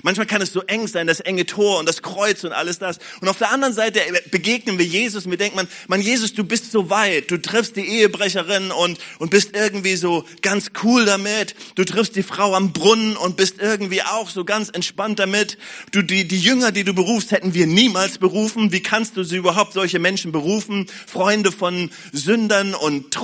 Manchmal 0.03 0.25
kann 0.25 0.41
es 0.41 0.53
so 0.53 0.61
eng 0.61 0.87
sein, 0.87 1.05
das 1.05 1.19
enge 1.19 1.45
Tor 1.45 1.77
und 1.79 1.85
das 1.85 2.01
Kreuz 2.01 2.43
und 2.43 2.53
alles 2.53 2.79
das. 2.79 2.97
Und 3.19 3.27
auf 3.27 3.37
der 3.37 3.51
anderen 3.51 3.73
Seite 3.73 3.99
begegnen 4.31 4.77
wir 4.79 4.85
Jesus 4.85 5.25
und 5.25 5.31
wir 5.31 5.37
denken, 5.37 5.57
man, 5.57 5.67
man 5.87 6.01
Jesus, 6.01 6.33
du 6.33 6.43
bist 6.45 6.71
so 6.71 6.89
weit. 6.89 7.29
Du 7.29 7.37
triffst 7.37 7.75
die 7.75 7.81
Ehebrecherin 7.81 8.71
und, 8.71 8.99
und 9.19 9.31
bist 9.31 9.53
irgendwie 9.53 9.97
so 9.97 10.25
ganz 10.41 10.71
cool 10.83 11.05
damit. 11.05 11.55
Du 11.75 11.83
triffst 11.83 12.15
die 12.15 12.23
Frau 12.23 12.55
am 12.55 12.71
Brunnen 12.71 13.17
und 13.17 13.35
bist 13.35 13.55
irgendwie 13.59 14.01
auch 14.01 14.29
so 14.29 14.45
ganz 14.45 14.69
entspannt 14.69 15.19
damit. 15.19 15.57
Du, 15.91 16.01
die, 16.01 16.27
die 16.27 16.39
Jünger, 16.39 16.71
die 16.71 16.85
du 16.85 16.93
berufst, 16.93 17.31
hätten 17.31 17.53
wir 17.53 17.67
niemals 17.67 18.17
berufen. 18.17 18.71
Wie 18.71 18.81
kannst 18.81 19.17
du 19.17 19.23
sie 19.23 19.35
überhaupt 19.35 19.73
solche 19.73 19.99
Menschen 19.99 20.31
berufen? 20.31 20.87
Freunde 21.05 21.51
von 21.51 21.91
Sündern 22.13 22.73
und 22.73 23.17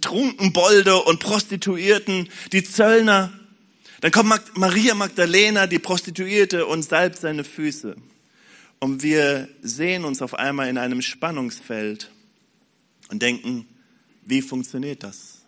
Trunkenbolde 0.00 0.96
und 0.96 1.18
Prostituierten, 1.18 2.28
die 2.52 2.62
Zöllner. 2.62 3.32
Dann 4.00 4.12
kommt 4.12 4.56
Maria 4.56 4.94
Magdalena, 4.94 5.66
die 5.66 5.78
Prostituierte, 5.78 6.66
und 6.66 6.82
salbt 6.82 7.18
seine 7.18 7.44
Füße. 7.44 7.96
Und 8.78 9.02
wir 9.02 9.48
sehen 9.60 10.04
uns 10.04 10.22
auf 10.22 10.34
einmal 10.34 10.68
in 10.68 10.78
einem 10.78 11.02
Spannungsfeld 11.02 12.10
und 13.08 13.22
denken, 13.22 13.66
wie 14.24 14.42
funktioniert 14.42 15.02
das? 15.02 15.42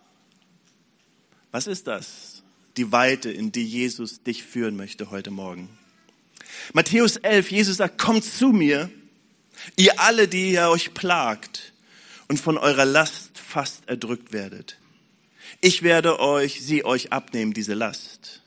Was 1.51 1.67
ist 1.67 1.87
das? 1.87 2.43
Die 2.77 2.91
Weite, 2.91 3.31
in 3.31 3.51
die 3.51 3.65
Jesus 3.65 4.23
dich 4.23 4.43
führen 4.43 4.75
möchte 4.75 5.11
heute 5.11 5.31
Morgen. 5.31 5.69
Matthäus 6.73 7.17
11, 7.17 7.51
Jesus 7.51 7.77
sagt, 7.77 7.97
kommt 7.97 8.25
zu 8.25 8.47
mir, 8.47 8.89
ihr 9.77 9.99
alle, 9.99 10.27
die 10.27 10.51
ihr 10.51 10.69
euch 10.69 10.93
plagt 10.93 11.73
und 12.27 12.39
von 12.39 12.57
eurer 12.57 12.85
Last 12.85 13.37
fast 13.37 13.87
erdrückt 13.87 14.33
werdet. 14.33 14.77
Ich 15.61 15.83
werde 15.83 16.19
euch, 16.19 16.61
sie 16.61 16.83
euch 16.83 17.11
abnehmen, 17.11 17.53
diese 17.53 17.73
Last. 17.73 18.40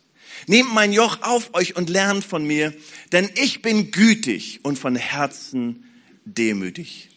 Nehmt 0.46 0.74
mein 0.74 0.92
Joch 0.92 1.22
auf 1.22 1.54
euch 1.54 1.76
und 1.76 1.90
lernt 1.90 2.24
von 2.24 2.46
mir, 2.46 2.74
denn 3.12 3.30
ich 3.34 3.62
bin 3.62 3.90
gütig 3.90 4.60
und 4.62 4.78
von 4.78 4.96
Herzen 4.96 5.84
demütig. 6.24 7.10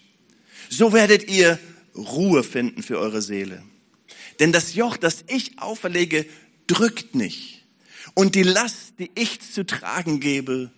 So 0.70 0.94
werdet 0.94 1.30
ihr 1.30 1.60
Ruhe 1.96 2.44
finden 2.44 2.84
für 2.84 3.00
eure 3.00 3.22
Seele. 3.22 3.64
Denn 4.40 4.52
das 4.52 4.76
Joch, 4.76 4.98
das 4.98 5.24
ich 5.28 5.60
auferlege, 5.60 6.26
drückt 6.68 7.16
nicht. 7.16 7.66
Und 8.14 8.36
die 8.36 8.44
Last, 8.44 8.94
die 9.00 9.12
ich 9.16 9.42
zu 9.42 9.66
tragen 9.66 10.20
gebe, 10.20 10.72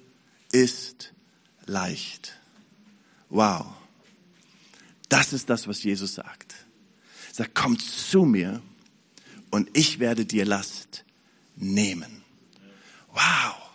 ist 0.51 1.13
leicht. 1.65 2.39
Wow. 3.29 3.65
Das 5.08 5.34
ist 5.34 5.50
das, 5.50 5.68
was 5.68 5.84
Jesus 5.84 6.15
sagt. 6.15 6.56
Er 7.29 7.36
sagt, 7.36 7.56
kommt 7.56 7.82
zu 7.82 8.25
mir 8.25 8.62
und 9.50 9.70
ich 9.74 10.00
werde 10.00 10.25
dir 10.25 10.46
Last 10.46 11.03
nehmen. 11.56 12.18
Wow. 13.16 13.68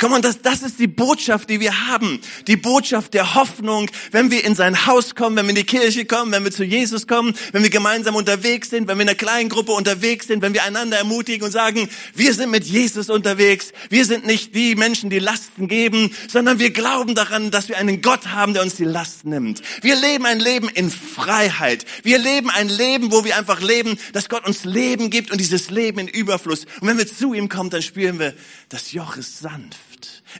Komm 0.00 0.14
on, 0.14 0.22
das, 0.22 0.40
das 0.40 0.62
ist 0.62 0.78
die 0.78 0.86
Botschaft, 0.86 1.50
die 1.50 1.60
wir 1.60 1.88
haben. 1.88 2.20
Die 2.46 2.56
Botschaft 2.56 3.12
der 3.12 3.34
Hoffnung, 3.34 3.90
wenn 4.12 4.30
wir 4.30 4.42
in 4.46 4.54
sein 4.54 4.86
Haus 4.86 5.14
kommen, 5.14 5.36
wenn 5.36 5.44
wir 5.44 5.50
in 5.50 5.56
die 5.56 5.64
Kirche 5.64 6.06
kommen, 6.06 6.32
wenn 6.32 6.42
wir 6.42 6.50
zu 6.50 6.64
Jesus 6.64 7.06
kommen, 7.06 7.34
wenn 7.52 7.62
wir 7.62 7.68
gemeinsam 7.68 8.14
unterwegs 8.14 8.70
sind, 8.70 8.88
wenn 8.88 8.96
wir 8.96 9.02
in 9.02 9.10
einer 9.10 9.14
kleinen 9.14 9.50
Gruppe 9.50 9.72
unterwegs 9.72 10.26
sind, 10.26 10.40
wenn 10.40 10.54
wir 10.54 10.64
einander 10.64 10.96
ermutigen 10.96 11.44
und 11.44 11.52
sagen, 11.52 11.90
wir 12.14 12.32
sind 12.32 12.50
mit 12.50 12.64
Jesus 12.64 13.10
unterwegs. 13.10 13.72
Wir 13.90 14.06
sind 14.06 14.24
nicht 14.24 14.54
die 14.54 14.74
Menschen, 14.74 15.10
die 15.10 15.18
Lasten 15.18 15.68
geben, 15.68 16.14
sondern 16.28 16.58
wir 16.58 16.70
glauben 16.70 17.14
daran, 17.14 17.50
dass 17.50 17.68
wir 17.68 17.76
einen 17.76 18.00
Gott 18.00 18.28
haben, 18.28 18.54
der 18.54 18.62
uns 18.62 18.76
die 18.76 18.84
Last 18.84 19.26
nimmt. 19.26 19.60
Wir 19.82 19.96
leben 19.96 20.24
ein 20.24 20.40
Leben 20.40 20.70
in 20.70 20.90
Freiheit. 20.90 21.84
Wir 22.04 22.18
leben 22.18 22.48
ein 22.48 22.70
Leben, 22.70 23.12
wo 23.12 23.26
wir 23.26 23.36
einfach 23.36 23.60
leben, 23.60 23.98
dass 24.14 24.30
Gott 24.30 24.46
uns 24.46 24.64
Leben 24.64 25.10
gibt 25.10 25.30
und 25.30 25.38
dieses 25.38 25.68
Leben 25.68 25.98
in 25.98 26.08
Überfluss. 26.08 26.64
Und 26.80 26.88
wenn 26.88 26.96
wir 26.96 27.06
zu 27.06 27.34
ihm 27.34 27.50
kommen, 27.50 27.68
dann 27.68 27.82
spüren 27.82 28.18
wir, 28.18 28.32
das 28.70 28.92
Joch 28.92 29.18
ist 29.18 29.40
sanft. 29.40 29.89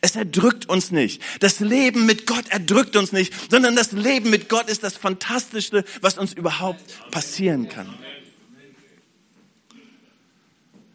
Es 0.00 0.16
erdrückt 0.16 0.68
uns 0.68 0.90
nicht. 0.90 1.22
Das 1.40 1.60
Leben 1.60 2.06
mit 2.06 2.26
Gott 2.26 2.48
erdrückt 2.48 2.96
uns 2.96 3.12
nicht, 3.12 3.32
sondern 3.50 3.76
das 3.76 3.92
Leben 3.92 4.30
mit 4.30 4.48
Gott 4.48 4.68
ist 4.68 4.82
das 4.82 4.96
Fantastischste, 4.96 5.84
was 6.00 6.18
uns 6.18 6.32
überhaupt 6.32 6.82
passieren 7.10 7.68
kann. 7.68 7.92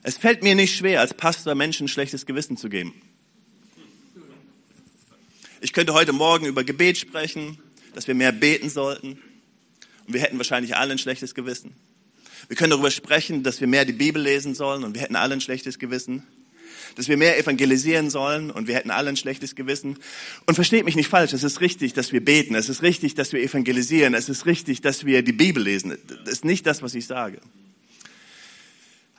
Es 0.04 0.18
fällt 0.18 0.44
mir 0.44 0.56
nicht 0.56 0.76
schwer, 0.76 1.02
als 1.02 1.14
Pastor 1.14 1.56
Menschen 1.56 1.88
schlechtes 1.88 2.26
Gewissen 2.26 2.58
zu 2.58 2.70
geben. 2.70 2.94
Ich 5.62 5.74
könnte 5.74 5.94
heute 5.94 6.14
Morgen 6.14 6.46
über 6.46 6.64
Gebet 6.64 6.98
sprechen, 6.98 7.58
dass 7.96 8.08
wir 8.08 8.14
mehr 8.14 8.32
beten 8.32 8.70
sollten. 8.70 9.20
Und 10.06 10.14
wir 10.14 10.22
hätten 10.22 10.38
wahrscheinlich 10.38 10.76
alle 10.76 10.92
ein 10.92 11.00
schlechtes 11.00 11.34
Gewissen. 11.34 11.76
Wir 12.48 12.56
können 12.56 12.70
darüber 12.70 12.92
sprechen, 12.92 13.42
dass 13.42 13.60
wir 13.60 13.68
mehr 13.68 13.86
die 13.86 13.94
Bibel 13.94 14.22
lesen 14.22 14.54
sollen 14.54 14.84
und 14.84 14.94
wir 14.94 15.02
hätten 15.02 15.16
alle 15.16 15.34
ein 15.34 15.42
schlechtes 15.42 15.80
Gewissen 15.80 16.22
dass 16.96 17.08
wir 17.08 17.18
mehr 17.18 17.38
evangelisieren 17.38 18.10
sollen 18.10 18.52
und 18.52 18.68
wir 18.68 18.76
hätten 18.76 18.92
alle 18.92 19.10
ein 19.10 19.18
schlechtes 19.18 19.56
Gewissen. 19.56 19.98
Und 20.46 20.56
versteht 20.56 20.86
mich 20.86 20.96
nicht 20.96 21.10
falsch, 21.10 21.34
es 21.34 21.44
ist 21.44 21.62
richtig, 21.62 21.94
dass 21.94 22.12
wir 22.12 22.24
beten, 22.24 22.56
es 22.56 22.70
ist 22.70 22.82
richtig, 22.82 23.16
dass 23.16 23.34
wir 23.34 23.42
evangelisieren, 23.42 24.14
es 24.14 24.30
ist 24.30 24.46
richtig, 24.46 24.82
dass 24.82 25.06
wir 25.06 25.22
die 25.22 25.34
Bibel 25.34 25.62
lesen. 25.62 25.98
Das 26.08 26.34
ist 26.34 26.46
nicht 26.46 26.66
das, 26.66 26.82
was 26.82 26.96
ich 26.96 27.06
sage. 27.06 27.40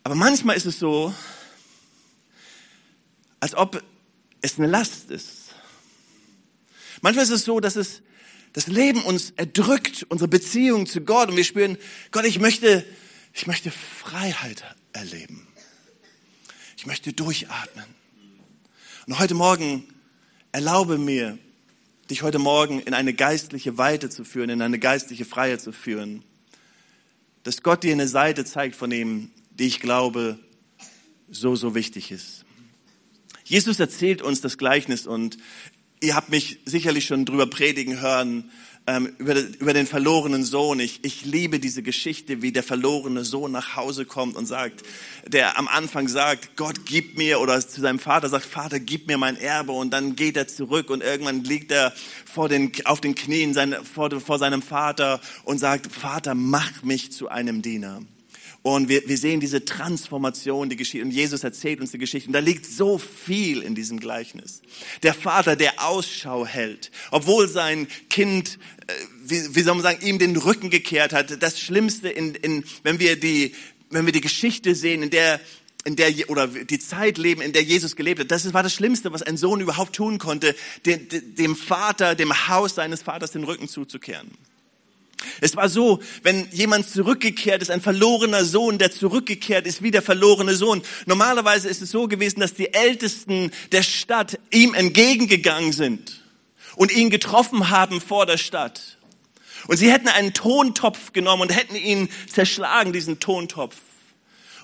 Aber 0.03 0.15
manchmal 0.15 0.57
ist 0.57 0.67
es 0.67 0.79
so, 0.79 1.15
als 3.41 3.55
ob 3.55 3.83
es 4.41 4.59
eine 4.59 4.69
Last 4.69 5.11
ist. 5.11 5.55
Manchmal 7.03 7.25
ist 7.25 7.31
es 7.31 7.45
so, 7.45 7.61
dass 7.61 7.77
es 7.77 8.03
das 8.53 8.69
Leben 8.69 9.03
uns 9.03 9.33
erdrückt, 9.37 10.07
unsere 10.09 10.29
Beziehung 10.29 10.87
zu 10.87 11.03
Gott 11.03 11.29
und 11.29 11.37
wir 11.37 11.45
spüren, 11.45 11.77
Gott, 12.11 12.25
ich 12.25 12.41
möchte, 12.41 12.87
ich 13.35 13.47
möchte 13.47 13.71
Freiheit 13.71 14.65
erleben. 14.93 15.46
Ich 16.87 16.89
möchte 16.89 17.13
durchatmen. 17.13 17.85
Und 19.09 19.19
heute 19.19 19.35
Morgen 19.35 19.83
erlaube 20.53 20.99
mir, 20.99 21.37
dich 22.09 22.23
heute 22.23 22.39
Morgen 22.39 22.79
in 22.79 22.95
eine 22.95 23.13
geistliche 23.13 23.77
Weite 23.77 24.09
zu 24.09 24.23
führen, 24.23 24.51
in 24.51 24.63
eine 24.63 24.79
geistliche 24.79 25.25
Freiheit 25.25 25.61
zu 25.61 25.73
führen. 25.73 26.23
Dass 27.43 27.65
Gott 27.65 27.83
dir 27.83 27.91
eine 27.91 28.07
Seite 28.07 28.45
zeigt 28.45 28.77
von 28.77 28.93
ihm, 28.93 29.33
die 29.51 29.67
ich 29.67 29.81
glaube, 29.81 30.39
so, 31.29 31.57
so 31.57 31.75
wichtig 31.75 32.13
ist. 32.13 32.45
Jesus 33.43 33.81
erzählt 33.81 34.23
uns 34.23 34.41
das 34.41 34.57
Gleichnis 34.57 35.09
und 35.09 35.39
ihr 36.01 36.15
habt 36.15 36.29
mich 36.29 36.61
sicherlich 36.67 37.07
schon 37.07 37.25
drüber 37.25 37.51
predigen 37.51 38.01
hören, 38.01 38.53
ähm, 38.87 39.15
über, 39.19 39.35
über 39.35 39.73
den 39.73 39.87
verlorenen 39.87 40.45
Sohn. 40.45 40.81
Ich, 40.81 41.01
ich 41.03 41.25
liebe 41.25 41.59
diese 41.59 41.83
Geschichte, 41.83 42.43
wie 42.43 42.53
der 42.53 42.63
verlorene 42.63 43.25
Sohn 43.25 43.53
nach 43.53 43.77
Hause 43.77 44.05
kommt 44.05 44.37
und 44.37 44.47
sagt, 44.47 44.83
der 45.27 45.59
am 45.59 45.69
Anfang 45.69 46.09
sagt, 46.09 46.57
Gott 46.57 46.87
gib 46.87 47.19
mir, 47.19 47.41
oder 47.41 47.61
zu 47.61 47.81
seinem 47.81 47.99
Vater 47.99 48.29
sagt, 48.29 48.45
Vater 48.45 48.79
gib 48.79 49.09
mir 49.09 49.19
mein 49.19 49.37
Erbe 49.37 49.73
und 49.73 49.91
dann 49.91 50.15
geht 50.17 50.37
er 50.37 50.47
zurück 50.47 50.91
und 50.91 51.03
irgendwann 51.03 51.43
liegt 51.45 51.73
er 51.73 51.93
vor 52.25 52.49
den, 52.49 52.73
auf 52.85 53.01
den 53.01 53.15
Knien 53.15 53.55
seine, 53.55 53.85
vor, 53.85 54.11
vor 54.21 54.39
seinem 54.39 54.63
Vater 54.63 55.21
und 55.45 55.59
sagt, 55.59 55.93
Vater, 55.93 56.35
mach 56.35 56.83
mich 56.83 57.13
zu 57.13 57.29
einem 57.29 57.63
Diener. 57.63 58.03
Und 58.67 58.89
wir, 58.89 59.07
wir 59.07 59.17
sehen 59.17 59.39
diese 59.39 59.65
Transformation, 59.65 60.69
die 60.69 60.75
geschieht. 60.75 61.01
Und 61.05 61.13
Jesus 61.13 61.45
erzählt 61.45 61.81
uns 61.81 61.93
die 61.93 61.99
Geschichte. 61.99 62.29
Und 62.29 62.33
da 62.33 62.41
liegt 62.41 62.67
so 62.67 62.99
viel 62.99 63.63
in 63.63 63.77
diesem 63.77 64.01
Gleichnis. 64.01 64.61
Der 65.05 65.15
Vater, 65.15 65.55
der 65.55 65.87
Ausschau 65.87 66.45
hält, 66.45 66.91
obwohl 67.13 67.47
sein 67.47 67.87
Kind, 68.11 68.59
äh, 68.89 68.93
wie, 69.23 69.55
wie 69.55 69.61
soll 69.63 69.75
man 69.75 69.85
sagen, 69.85 70.05
ihm 70.05 70.19
den 70.19 70.37
Rücken 70.37 70.69
gekehrt 70.69 71.13
hat. 71.13 71.41
Das 71.41 71.61
Schlimmste, 71.61 72.09
in, 72.09 72.35
in, 72.35 72.65
wenn 72.83 72.99
wir 72.99 73.15
die, 73.15 73.55
wenn 73.91 74.05
wir 74.05 74.13
die 74.13 74.21
Geschichte 74.21 74.75
sehen, 74.75 75.05
in 75.05 75.11
der 75.11 75.41
in 75.85 75.95
der 75.95 76.13
oder 76.29 76.49
die 76.49 76.81
Zeit 76.81 77.19
leben, 77.19 77.43
in 77.43 77.53
der 77.53 77.63
Jesus 77.63 77.95
gelebt 77.95 78.19
hat. 78.19 78.33
Das 78.33 78.53
war 78.53 78.65
das 78.65 78.75
Schlimmste, 78.75 79.13
was 79.13 79.23
ein 79.23 79.37
Sohn 79.37 79.61
überhaupt 79.61 79.95
tun 79.95 80.19
konnte, 80.19 80.57
dem, 80.85 81.07
dem 81.37 81.55
Vater, 81.55 82.17
dem 82.17 82.49
Haus 82.49 82.75
seines 82.75 83.03
Vaters 83.03 83.31
den 83.31 83.45
Rücken 83.45 83.69
zuzukehren. 83.69 84.33
Es 85.41 85.57
war 85.57 85.69
so, 85.69 86.01
wenn 86.23 86.49
jemand 86.51 86.89
zurückgekehrt 86.89 87.63
ist, 87.63 87.71
ein 87.71 87.81
verlorener 87.81 88.45
Sohn, 88.45 88.79
der 88.79 88.91
zurückgekehrt 88.91 89.67
ist 89.67 89.83
wie 89.83 89.91
der 89.91 90.03
verlorene 90.03 90.55
Sohn. 90.55 90.83
Normalerweise 91.07 91.69
ist 91.69 91.83
es 91.83 91.91
so 91.91 92.09
gewesen, 92.09 92.41
dass 92.41 92.55
die 92.55 92.73
Ältesten 92.73 93.51
der 93.73 93.83
Stadt 93.83 94.39
ihm 94.51 94.75
entgegengegangen 94.75 95.73
sind 95.73 96.23
und 96.77 96.93
ihn 96.93 97.11
getroffen 97.11 97.71
haben 97.71 98.01
vor 98.01 98.27
der 98.27 98.39
Stadt. 98.39 98.99
Und 99.67 99.79
sie 99.79 99.91
hätten 99.91 100.09
einen 100.09 100.33
Tontopf 100.33 101.13
genommen 101.13 101.43
und 101.43 101.57
hätten 101.57 101.77
ihn 101.77 102.09
zerschlagen, 102.33 102.93
diesen 102.93 103.19
Tontopf. 103.19 103.77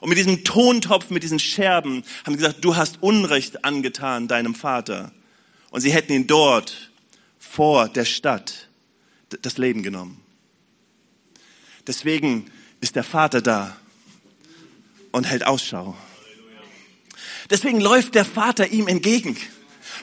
Und 0.00 0.08
mit 0.08 0.18
diesem 0.18 0.44
Tontopf, 0.44 1.10
mit 1.10 1.22
diesen 1.22 1.38
Scherben, 1.38 2.04
haben 2.26 2.36
gesagt, 2.36 2.64
du 2.64 2.76
hast 2.76 3.02
Unrecht 3.02 3.64
angetan 3.64 4.28
deinem 4.28 4.54
Vater. 4.54 5.12
Und 5.70 5.80
sie 5.80 5.92
hätten 5.92 6.12
ihn 6.12 6.26
dort 6.26 6.90
vor 7.38 7.88
der 7.88 8.04
Stadt 8.04 8.68
das 9.42 9.58
Leben 9.58 9.82
genommen. 9.82 10.21
Deswegen 11.86 12.50
ist 12.80 12.96
der 12.96 13.04
Vater 13.04 13.40
da 13.40 13.76
und 15.10 15.24
hält 15.24 15.44
Ausschau. 15.44 15.96
Deswegen 17.50 17.80
läuft 17.80 18.14
der 18.14 18.24
Vater 18.24 18.68
ihm 18.68 18.88
entgegen. 18.88 19.36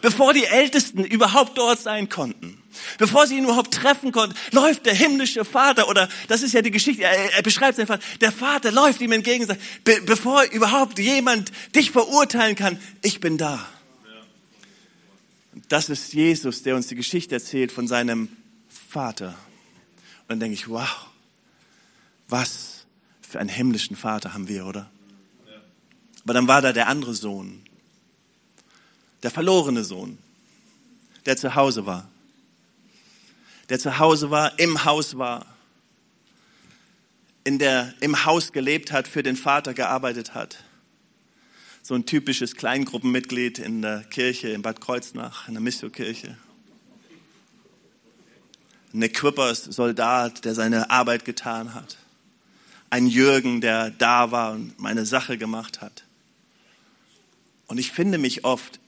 Bevor 0.01 0.33
die 0.33 0.45
Ältesten 0.45 1.03
überhaupt 1.03 1.57
dort 1.57 1.79
sein 1.79 2.07
konnten, 2.07 2.61
bevor 2.97 3.27
sie 3.27 3.37
ihn 3.37 3.43
überhaupt 3.43 3.73
treffen 3.73 4.11
konnten, 4.11 4.35
läuft 4.51 4.85
der 4.85 4.93
himmlische 4.93 5.43
Vater, 5.43 5.89
oder 5.89 6.07
das 6.27 6.41
ist 6.41 6.53
ja 6.53 6.61
die 6.61 6.71
Geschichte, 6.71 7.03
er, 7.03 7.33
er 7.33 7.41
beschreibt 7.41 7.73
es 7.73 7.79
einfach, 7.79 7.99
der 8.21 8.31
Vater 8.31 8.71
läuft 8.71 9.01
ihm 9.01 9.11
entgegen 9.11 9.45
sagt, 9.45 9.61
be, 9.83 9.99
bevor 10.05 10.43
überhaupt 10.43 10.99
jemand 10.99 11.51
dich 11.75 11.91
verurteilen 11.91 12.55
kann, 12.55 12.79
ich 13.01 13.19
bin 13.19 13.37
da. 13.37 13.67
das 15.67 15.89
ist 15.89 16.13
Jesus, 16.13 16.63
der 16.63 16.75
uns 16.75 16.87
die 16.87 16.95
Geschichte 16.95 17.35
erzählt 17.35 17.71
von 17.71 17.87
seinem 17.87 18.29
Vater. 18.89 19.29
Und 20.21 20.29
dann 20.29 20.39
denke 20.39 20.53
ich, 20.53 20.69
wow, 20.69 21.08
was 22.29 22.85
für 23.21 23.39
einen 23.39 23.49
himmlischen 23.49 23.95
Vater 23.95 24.33
haben 24.33 24.47
wir, 24.47 24.65
oder? 24.65 24.89
Aber 26.23 26.33
dann 26.33 26.47
war 26.47 26.61
da 26.61 26.73
der 26.73 26.87
andere 26.87 27.13
Sohn, 27.13 27.61
der 29.23 29.31
verlorene 29.31 29.83
Sohn, 29.83 30.17
der 31.25 31.37
zu 31.37 31.55
Hause 31.55 31.85
war. 31.85 32.09
Der 33.69 33.79
zu 33.79 33.99
Hause 33.99 34.31
war, 34.31 34.57
im 34.59 34.85
Haus 34.85 35.17
war, 35.17 35.45
in 37.43 37.59
der, 37.59 37.93
im 37.99 38.25
Haus 38.25 38.51
gelebt 38.51 38.91
hat, 38.91 39.07
für 39.07 39.23
den 39.23 39.35
Vater 39.35 39.73
gearbeitet 39.73 40.33
hat. 40.33 40.63
So 41.81 41.95
ein 41.95 42.05
typisches 42.05 42.55
Kleingruppenmitglied 42.55 43.59
in 43.59 43.81
der 43.81 44.03
Kirche 44.03 44.49
in 44.49 44.61
Bad 44.61 44.81
Kreuznach, 44.81 45.47
in 45.47 45.55
der 45.55 45.61
Missio-Kirche. 45.61 46.37
Ein 48.93 49.01
Equippers-Soldat, 49.03 50.45
der 50.45 50.55
seine 50.55 50.89
Arbeit 50.89 51.25
getan 51.25 51.73
hat. 51.73 51.97
Ein 52.89 53.07
Jürgen, 53.07 53.61
der 53.61 53.91
da 53.91 54.31
war 54.31 54.53
und 54.53 54.79
meine 54.79 55.05
Sache 55.05 55.37
gemacht 55.37 55.81
hat. 55.81 56.03
Und 57.67 57.77
ich 57.77 57.91
finde 57.91 58.17
mich 58.17 58.45
oft, 58.45 58.79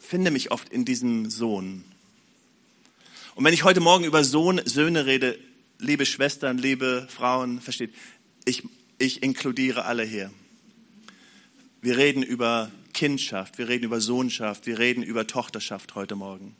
finde 0.00 0.30
mich 0.30 0.52
oft 0.52 0.68
in 0.68 0.84
diesem 0.84 1.28
Sohn. 1.28 1.84
Und 3.34 3.44
wenn 3.44 3.52
ich 3.52 3.64
heute 3.64 3.80
Morgen 3.80 4.04
über 4.04 4.22
Sohn, 4.24 4.60
Söhne 4.64 5.06
rede, 5.06 5.38
liebe 5.78 6.06
Schwestern, 6.06 6.56
liebe 6.56 7.06
Frauen, 7.10 7.60
versteht, 7.60 7.92
ich, 8.44 8.62
ich 8.98 9.22
inkludiere 9.22 9.84
alle 9.84 10.04
hier. 10.04 10.30
Wir 11.82 11.96
reden 11.96 12.22
über 12.22 12.70
Kindschaft, 12.94 13.58
wir 13.58 13.68
reden 13.68 13.84
über 13.84 14.00
Sohnschaft, 14.00 14.66
wir 14.66 14.78
reden 14.78 15.02
über 15.02 15.26
Tochterschaft 15.26 15.94
heute 15.94 16.16
Morgen. 16.16 16.56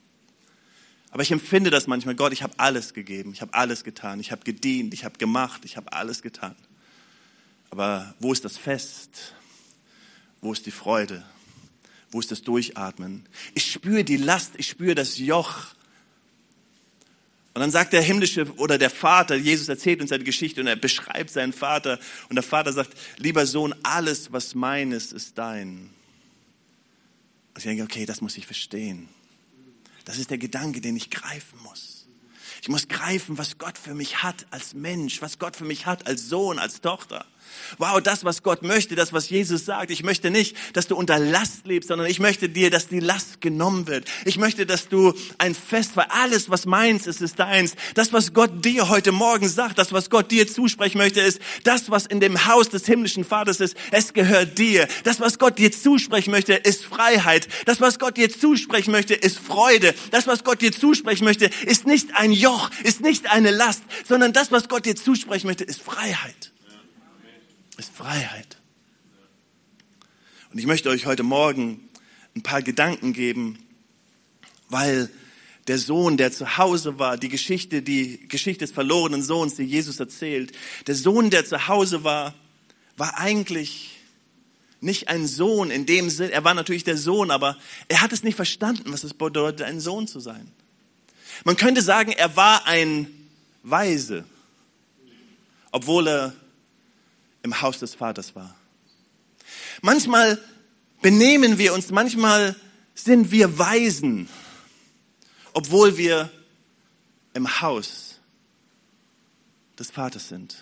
Aber 1.16 1.22
ich 1.22 1.32
empfinde 1.32 1.70
das 1.70 1.86
manchmal, 1.86 2.14
Gott, 2.14 2.34
ich 2.34 2.42
habe 2.42 2.52
alles 2.58 2.92
gegeben, 2.92 3.32
ich 3.32 3.40
habe 3.40 3.54
alles 3.54 3.84
getan, 3.84 4.20
ich 4.20 4.32
habe 4.32 4.44
gedient, 4.44 4.92
ich 4.92 5.02
habe 5.02 5.16
gemacht, 5.16 5.62
ich 5.64 5.78
habe 5.78 5.90
alles 5.94 6.20
getan. 6.20 6.54
Aber 7.70 8.14
wo 8.20 8.34
ist 8.34 8.44
das 8.44 8.58
Fest? 8.58 9.32
Wo 10.42 10.52
ist 10.52 10.66
die 10.66 10.70
Freude? 10.70 11.24
Wo 12.10 12.20
ist 12.20 12.30
das 12.30 12.42
Durchatmen? 12.42 13.26
Ich 13.54 13.72
spüre 13.72 14.04
die 14.04 14.18
Last, 14.18 14.56
ich 14.58 14.68
spüre 14.68 14.94
das 14.94 15.16
Joch, 15.16 15.68
und 17.54 17.60
dann 17.60 17.70
sagt 17.70 17.94
der 17.94 18.02
himmlische 18.02 18.52
oder 18.56 18.76
der 18.76 18.90
Vater, 18.90 19.36
Jesus 19.36 19.70
erzählt 19.70 20.02
uns 20.02 20.10
seine 20.10 20.22
Geschichte 20.22 20.60
und 20.60 20.66
er 20.66 20.76
beschreibt 20.76 21.30
seinen 21.30 21.54
Vater. 21.54 21.98
Und 22.28 22.36
der 22.36 22.42
Vater 22.42 22.74
sagt, 22.74 22.92
lieber 23.16 23.46
Sohn, 23.46 23.74
alles, 23.84 24.34
was 24.34 24.54
mein 24.54 24.92
ist, 24.92 25.14
ist 25.14 25.38
dein. 25.38 25.88
Und 27.54 27.56
ich 27.56 27.62
denke, 27.64 27.84
okay, 27.84 28.04
das 28.04 28.20
muss 28.20 28.36
ich 28.36 28.44
verstehen. 28.44 29.08
Das 30.16 30.22
ist 30.22 30.30
der 30.30 30.38
Gedanke, 30.38 30.80
den 30.80 30.96
ich 30.96 31.10
greifen 31.10 31.58
muss. 31.62 32.08
Ich 32.62 32.70
muss 32.70 32.88
greifen, 32.88 33.36
was 33.36 33.58
Gott 33.58 33.76
für 33.76 33.92
mich 33.92 34.22
hat 34.22 34.46
als 34.50 34.72
Mensch, 34.72 35.20
was 35.20 35.38
Gott 35.38 35.56
für 35.56 35.66
mich 35.66 35.84
hat 35.84 36.06
als 36.06 36.30
Sohn, 36.30 36.58
als 36.58 36.80
Tochter. 36.80 37.26
Wow, 37.78 38.00
das, 38.00 38.24
was 38.24 38.42
Gott 38.42 38.62
möchte, 38.62 38.94
das, 38.94 39.12
was 39.12 39.28
Jesus 39.28 39.64
sagt. 39.64 39.90
Ich 39.90 40.02
möchte 40.02 40.30
nicht, 40.30 40.56
dass 40.72 40.86
du 40.86 40.96
unter 40.96 41.18
Last 41.18 41.66
lebst, 41.66 41.88
sondern 41.88 42.08
ich 42.08 42.20
möchte 42.20 42.48
dir, 42.48 42.70
dass 42.70 42.88
die 42.88 43.00
Last 43.00 43.40
genommen 43.40 43.86
wird. 43.86 44.06
Ich 44.24 44.38
möchte, 44.38 44.66
dass 44.66 44.88
du 44.88 45.14
ein 45.38 45.54
Fest, 45.54 45.92
weil 45.96 46.06
alles, 46.08 46.48
was 46.50 46.66
meins 46.66 47.06
ist, 47.06 47.20
ist 47.20 47.38
deins. 47.38 47.74
Das, 47.94 48.12
was 48.12 48.32
Gott 48.32 48.64
dir 48.64 48.88
heute 48.88 49.12
Morgen 49.12 49.48
sagt, 49.48 49.78
das, 49.78 49.92
was 49.92 50.10
Gott 50.10 50.30
dir 50.30 50.48
zusprechen 50.48 50.98
möchte, 50.98 51.20
ist, 51.20 51.40
das, 51.64 51.90
was 51.90 52.06
in 52.06 52.20
dem 52.20 52.46
Haus 52.46 52.68
des 52.68 52.86
himmlischen 52.86 53.24
Vaters 53.24 53.60
ist, 53.60 53.76
es 53.90 54.12
gehört 54.12 54.58
dir. 54.58 54.88
Das, 55.04 55.20
was 55.20 55.38
Gott 55.38 55.58
dir 55.58 55.72
zusprechen 55.72 56.30
möchte, 56.30 56.54
ist 56.54 56.84
Freiheit. 56.84 57.48
Das, 57.66 57.80
was 57.80 57.98
Gott 57.98 58.16
dir 58.16 58.30
zusprechen 58.30 58.92
möchte, 58.92 59.14
ist 59.14 59.38
Freude. 59.38 59.94
Das, 60.10 60.26
was 60.26 60.44
Gott 60.44 60.60
dir 60.62 60.72
zusprechen 60.72 61.24
möchte, 61.24 61.50
ist 61.66 61.86
nicht 61.86 62.14
ein 62.14 62.32
Joch, 62.32 62.70
ist 62.84 63.00
nicht 63.00 63.30
eine 63.30 63.50
Last, 63.50 63.82
sondern 64.06 64.32
das, 64.32 64.52
was 64.52 64.68
Gott 64.68 64.86
dir 64.86 64.96
zusprechen 64.96 65.46
möchte, 65.46 65.64
ist 65.64 65.82
Freiheit 65.82 66.52
ist 67.76 67.94
Freiheit. 67.94 68.56
Und 70.50 70.58
ich 70.58 70.66
möchte 70.66 70.88
euch 70.88 71.06
heute 71.06 71.22
Morgen 71.22 71.88
ein 72.34 72.42
paar 72.42 72.62
Gedanken 72.62 73.12
geben, 73.12 73.58
weil 74.68 75.10
der 75.66 75.78
Sohn, 75.78 76.16
der 76.16 76.32
zu 76.32 76.58
Hause 76.58 76.98
war, 76.98 77.16
die 77.16 77.28
Geschichte, 77.28 77.82
die 77.82 78.28
Geschichte 78.28 78.64
des 78.64 78.72
verlorenen 78.72 79.22
Sohns, 79.22 79.56
die 79.56 79.64
Jesus 79.64 80.00
erzählt, 80.00 80.52
der 80.86 80.94
Sohn, 80.94 81.30
der 81.30 81.44
zu 81.44 81.68
Hause 81.68 82.04
war, 82.04 82.34
war 82.96 83.18
eigentlich 83.18 83.90
nicht 84.80 85.08
ein 85.08 85.26
Sohn 85.26 85.70
in 85.70 85.86
dem 85.86 86.08
Sinn, 86.10 86.30
er 86.30 86.44
war 86.44 86.54
natürlich 86.54 86.84
der 86.84 86.96
Sohn, 86.96 87.30
aber 87.30 87.58
er 87.88 88.00
hat 88.02 88.12
es 88.12 88.22
nicht 88.22 88.36
verstanden, 88.36 88.92
was 88.92 89.04
es 89.04 89.14
bedeutet, 89.14 89.62
ein 89.62 89.80
Sohn 89.80 90.06
zu 90.06 90.20
sein. 90.20 90.50
Man 91.44 91.56
könnte 91.56 91.82
sagen, 91.82 92.12
er 92.12 92.36
war 92.36 92.66
ein 92.66 93.08
Weise, 93.62 94.24
obwohl 95.72 96.08
er 96.08 96.34
im 97.46 97.62
Haus 97.62 97.78
des 97.78 97.94
Vaters 97.94 98.34
war. 98.34 98.54
Manchmal 99.80 100.38
benehmen 101.00 101.58
wir 101.58 101.74
uns, 101.74 101.90
manchmal 101.90 102.56
sind 102.94 103.30
wir 103.30 103.56
Weisen, 103.56 104.28
obwohl 105.52 105.96
wir 105.96 106.30
im 107.34 107.60
Haus 107.60 108.18
des 109.78 109.92
Vaters 109.92 110.28
sind. 110.28 110.56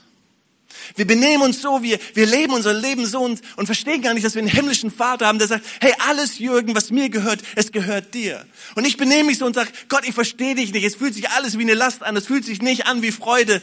Wir 0.96 1.06
benehmen 1.06 1.42
uns 1.42 1.62
so, 1.62 1.82
wir, 1.82 1.98
wir 2.12 2.26
leben 2.26 2.52
unser 2.52 2.74
Leben 2.74 3.06
so 3.06 3.20
und, 3.20 3.40
und 3.56 3.64
verstehen 3.64 4.02
gar 4.02 4.12
nicht, 4.12 4.26
dass 4.26 4.34
wir 4.34 4.42
einen 4.42 4.50
himmlischen 4.50 4.90
Vater 4.90 5.26
haben, 5.26 5.38
der 5.38 5.48
sagt, 5.48 5.64
hey, 5.80 5.94
alles 6.00 6.38
Jürgen, 6.38 6.74
was 6.74 6.90
mir 6.90 7.08
gehört, 7.08 7.40
es 7.54 7.72
gehört 7.72 8.12
dir. 8.12 8.44
Und 8.74 8.84
ich 8.84 8.98
benehme 8.98 9.28
mich 9.28 9.38
so 9.38 9.46
und 9.46 9.54
sage, 9.54 9.70
Gott, 9.88 10.06
ich 10.06 10.14
verstehe 10.14 10.54
dich 10.54 10.72
nicht, 10.72 10.84
es 10.84 10.96
fühlt 10.96 11.14
sich 11.14 11.30
alles 11.30 11.56
wie 11.56 11.62
eine 11.62 11.74
Last 11.74 12.02
an, 12.02 12.14
es 12.16 12.26
fühlt 12.26 12.44
sich 12.44 12.60
nicht 12.60 12.86
an 12.86 13.00
wie 13.00 13.12
Freude. 13.12 13.62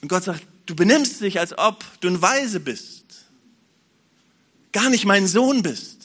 Und 0.00 0.08
Gott 0.08 0.24
sagt, 0.24 0.42
Du 0.66 0.74
benimmst 0.74 1.20
dich, 1.20 1.40
als 1.40 1.56
ob 1.56 1.84
du 2.00 2.08
ein 2.08 2.22
Weise 2.22 2.60
bist. 2.60 3.26
Gar 4.72 4.90
nicht 4.90 5.04
mein 5.04 5.26
Sohn 5.26 5.62
bist. 5.62 5.99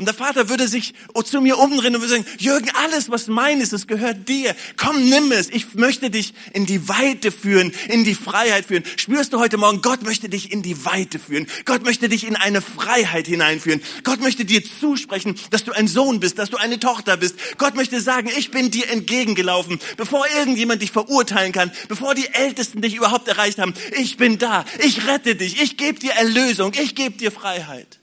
Und 0.00 0.06
der 0.06 0.14
Vater 0.14 0.48
würde 0.48 0.66
sich 0.66 0.94
zu 1.26 1.42
mir 1.42 1.58
umdrehen 1.58 1.94
und 1.94 2.00
würde 2.00 2.14
sagen, 2.14 2.24
Jürgen, 2.38 2.70
alles, 2.82 3.10
was 3.10 3.26
mein 3.26 3.60
ist, 3.60 3.74
das 3.74 3.86
gehört 3.86 4.30
dir. 4.30 4.56
Komm, 4.78 5.10
nimm 5.10 5.30
es. 5.30 5.50
Ich 5.50 5.74
möchte 5.74 6.08
dich 6.08 6.32
in 6.54 6.64
die 6.64 6.88
Weite 6.88 7.30
führen, 7.30 7.70
in 7.86 8.02
die 8.02 8.14
Freiheit 8.14 8.64
führen. 8.64 8.82
Spürst 8.96 9.34
du 9.34 9.38
heute 9.38 9.58
Morgen, 9.58 9.82
Gott 9.82 10.02
möchte 10.02 10.30
dich 10.30 10.52
in 10.52 10.62
die 10.62 10.86
Weite 10.86 11.18
führen. 11.18 11.46
Gott 11.66 11.84
möchte 11.84 12.08
dich 12.08 12.26
in 12.26 12.34
eine 12.34 12.62
Freiheit 12.62 13.26
hineinführen. 13.26 13.82
Gott 14.02 14.22
möchte 14.22 14.46
dir 14.46 14.62
zusprechen, 14.64 15.34
dass 15.50 15.64
du 15.64 15.72
ein 15.72 15.86
Sohn 15.86 16.18
bist, 16.18 16.38
dass 16.38 16.48
du 16.48 16.56
eine 16.56 16.80
Tochter 16.80 17.18
bist. 17.18 17.34
Gott 17.58 17.74
möchte 17.74 18.00
sagen, 18.00 18.30
ich 18.38 18.50
bin 18.50 18.70
dir 18.70 18.88
entgegengelaufen, 18.88 19.80
bevor 19.98 20.24
irgendjemand 20.34 20.80
dich 20.80 20.92
verurteilen 20.92 21.52
kann, 21.52 21.70
bevor 21.88 22.14
die 22.14 22.28
Ältesten 22.28 22.80
dich 22.80 22.94
überhaupt 22.94 23.28
erreicht 23.28 23.58
haben. 23.58 23.74
Ich 23.98 24.16
bin 24.16 24.38
da. 24.38 24.64
Ich 24.82 25.06
rette 25.06 25.36
dich. 25.36 25.60
Ich 25.60 25.76
gebe 25.76 25.98
dir 25.98 26.12
Erlösung. 26.12 26.72
Ich 26.72 26.94
gebe 26.94 27.18
dir 27.18 27.30
Freiheit. 27.30 27.99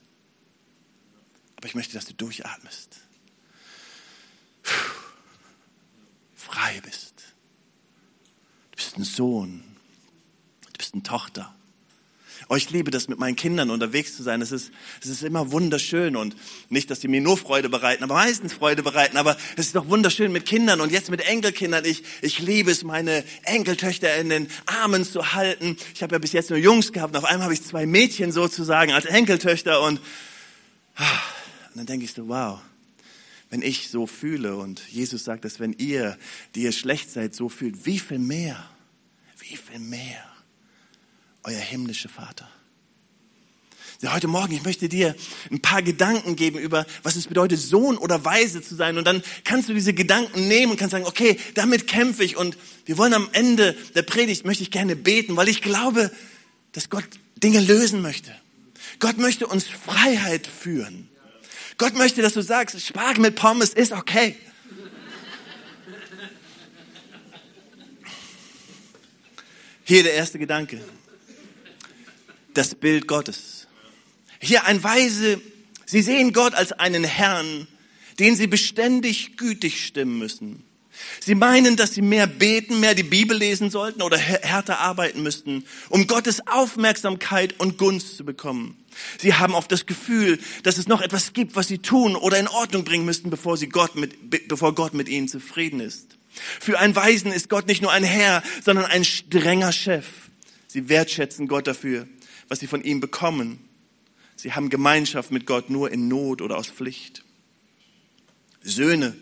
Aber 1.58 1.66
ich 1.66 1.74
möchte, 1.74 1.94
dass 1.94 2.06
du 2.06 2.14
durchatmest. 2.14 3.00
Frei 6.36 6.80
bist. 6.84 7.14
Du 8.70 8.76
bist 8.76 8.96
ein 8.96 9.02
Sohn. 9.02 9.64
Du 10.62 10.78
bist 10.78 10.94
eine 10.94 11.02
Tochter. 11.02 11.52
Oh, 12.48 12.54
ich 12.54 12.70
liebe 12.70 12.92
das, 12.92 13.08
mit 13.08 13.18
meinen 13.18 13.34
Kindern 13.34 13.70
unterwegs 13.70 14.16
zu 14.16 14.22
sein. 14.22 14.40
Es 14.40 14.52
ist, 14.52 14.70
es 15.02 15.08
ist 15.08 15.24
immer 15.24 15.50
wunderschön 15.50 16.14
und 16.14 16.36
nicht, 16.68 16.92
dass 16.92 17.00
die 17.00 17.08
mir 17.08 17.20
nur 17.20 17.36
Freude 17.36 17.68
bereiten, 17.68 18.04
aber 18.04 18.14
meistens 18.14 18.52
Freude 18.52 18.84
bereiten. 18.84 19.16
Aber 19.16 19.36
es 19.56 19.66
ist 19.66 19.74
doch 19.74 19.88
wunderschön 19.88 20.30
mit 20.30 20.46
Kindern 20.46 20.80
und 20.80 20.92
jetzt 20.92 21.10
mit 21.10 21.22
Enkelkindern. 21.22 21.84
Ich, 21.84 22.04
ich 22.22 22.38
liebe 22.38 22.70
es, 22.70 22.84
meine 22.84 23.24
Enkeltöchter 23.42 24.14
in 24.14 24.28
den 24.28 24.48
Armen 24.66 25.04
zu 25.04 25.32
halten. 25.32 25.76
Ich 25.92 26.04
habe 26.04 26.14
ja 26.14 26.20
bis 26.20 26.30
jetzt 26.30 26.50
nur 26.50 26.58
Jungs 26.60 26.92
gehabt 26.92 27.16
und 27.16 27.24
auf 27.24 27.28
einmal 27.28 27.46
habe 27.46 27.54
ich 27.54 27.64
zwei 27.64 27.84
Mädchen 27.84 28.30
sozusagen 28.30 28.92
als 28.92 29.06
Enkeltöchter 29.06 29.82
und 29.82 30.00
ah, 30.94 31.04
dann 31.78 31.86
denke 31.86 32.04
ich 32.04 32.12
so, 32.12 32.28
wow, 32.28 32.60
wenn 33.50 33.62
ich 33.62 33.88
so 33.88 34.06
fühle 34.06 34.56
und 34.56 34.82
Jesus 34.90 35.24
sagt, 35.24 35.44
dass 35.44 35.60
wenn 35.60 35.72
ihr, 35.74 36.18
die 36.54 36.62
ihr 36.62 36.72
schlecht 36.72 37.10
seid, 37.10 37.34
so 37.34 37.48
fühlt, 37.48 37.86
wie 37.86 37.98
viel 37.98 38.18
mehr, 38.18 38.68
wie 39.38 39.56
viel 39.56 39.78
mehr 39.78 40.24
euer 41.44 41.60
himmlischer 41.60 42.08
Vater. 42.08 42.48
Ja, 44.00 44.14
heute 44.14 44.28
Morgen, 44.28 44.52
ich 44.54 44.64
möchte 44.64 44.88
dir 44.88 45.14
ein 45.50 45.60
paar 45.60 45.82
Gedanken 45.82 46.36
geben 46.36 46.58
über, 46.58 46.86
was 47.02 47.16
es 47.16 47.26
bedeutet, 47.26 47.58
Sohn 47.58 47.96
oder 47.96 48.24
Weise 48.24 48.62
zu 48.62 48.76
sein. 48.76 48.96
Und 48.96 49.04
dann 49.04 49.22
kannst 49.42 49.68
du 49.68 49.74
diese 49.74 49.92
Gedanken 49.92 50.46
nehmen 50.46 50.72
und 50.72 50.78
kannst 50.78 50.92
sagen, 50.92 51.06
okay, 51.06 51.36
damit 51.54 51.88
kämpfe 51.88 52.22
ich. 52.22 52.36
Und 52.36 52.56
wir 52.84 52.96
wollen 52.96 53.14
am 53.14 53.28
Ende 53.32 53.74
der 53.94 54.02
Predigt, 54.02 54.44
möchte 54.44 54.62
ich 54.62 54.70
gerne 54.70 54.94
beten, 54.94 55.36
weil 55.36 55.48
ich 55.48 55.62
glaube, 55.62 56.12
dass 56.72 56.90
Gott 56.90 57.08
Dinge 57.36 57.60
lösen 57.60 58.02
möchte. 58.02 58.32
Gott 59.00 59.18
möchte 59.18 59.46
uns 59.46 59.66
Freiheit 59.66 60.46
führen. 60.46 61.08
Gott 61.78 61.94
möchte, 61.94 62.22
dass 62.22 62.34
du 62.34 62.42
sagst, 62.42 62.80
Spargel 62.80 63.22
mit 63.22 63.36
Pommes 63.36 63.72
ist 63.72 63.92
okay. 63.92 64.36
Hier 69.84 70.02
der 70.02 70.14
erste 70.14 70.38
Gedanke. 70.38 70.80
Das 72.52 72.74
Bild 72.74 73.06
Gottes. 73.06 73.68
Hier 74.40 74.64
ein 74.64 74.82
Weise, 74.82 75.40
sie 75.86 76.02
sehen 76.02 76.32
Gott 76.32 76.54
als 76.54 76.72
einen 76.72 77.04
Herrn, 77.04 77.68
den 78.18 78.34
sie 78.34 78.48
beständig 78.48 79.36
gütig 79.36 79.86
stimmen 79.86 80.18
müssen. 80.18 80.67
Sie 81.20 81.34
meinen, 81.34 81.76
dass 81.76 81.94
sie 81.94 82.02
mehr 82.02 82.26
beten, 82.26 82.80
mehr 82.80 82.94
die 82.94 83.02
Bibel 83.02 83.36
lesen 83.36 83.70
sollten 83.70 84.02
oder 84.02 84.16
härter 84.16 84.78
arbeiten 84.78 85.22
müssten, 85.22 85.64
um 85.88 86.06
Gottes 86.06 86.46
Aufmerksamkeit 86.46 87.58
und 87.58 87.78
Gunst 87.78 88.16
zu 88.16 88.24
bekommen. 88.24 88.76
Sie 89.18 89.34
haben 89.34 89.54
oft 89.54 89.70
das 89.70 89.86
Gefühl, 89.86 90.38
dass 90.62 90.78
es 90.78 90.88
noch 90.88 91.00
etwas 91.00 91.32
gibt, 91.32 91.56
was 91.56 91.68
sie 91.68 91.78
tun 91.78 92.16
oder 92.16 92.38
in 92.38 92.48
Ordnung 92.48 92.84
bringen 92.84 93.04
müssten, 93.04 93.30
bevor, 93.30 93.56
sie 93.56 93.68
Gott 93.68 93.94
mit, 93.94 94.48
bevor 94.48 94.74
Gott 94.74 94.94
mit 94.94 95.08
ihnen 95.08 95.28
zufrieden 95.28 95.80
ist. 95.80 96.18
Für 96.60 96.78
einen 96.78 96.94
Weisen 96.94 97.32
ist 97.32 97.48
Gott 97.48 97.66
nicht 97.66 97.82
nur 97.82 97.92
ein 97.92 98.04
Herr, 98.04 98.42
sondern 98.64 98.86
ein 98.86 99.04
strenger 99.04 99.72
Chef. 99.72 100.06
Sie 100.66 100.88
wertschätzen 100.88 101.48
Gott 101.48 101.66
dafür, 101.66 102.06
was 102.48 102.60
sie 102.60 102.66
von 102.66 102.82
ihm 102.82 103.00
bekommen. 103.00 103.60
Sie 104.36 104.52
haben 104.52 104.70
Gemeinschaft 104.70 105.30
mit 105.30 105.46
Gott 105.46 105.70
nur 105.70 105.90
in 105.90 106.08
Not 106.08 106.42
oder 106.42 106.56
aus 106.58 106.68
Pflicht. 106.68 107.24
Söhne 108.62 109.16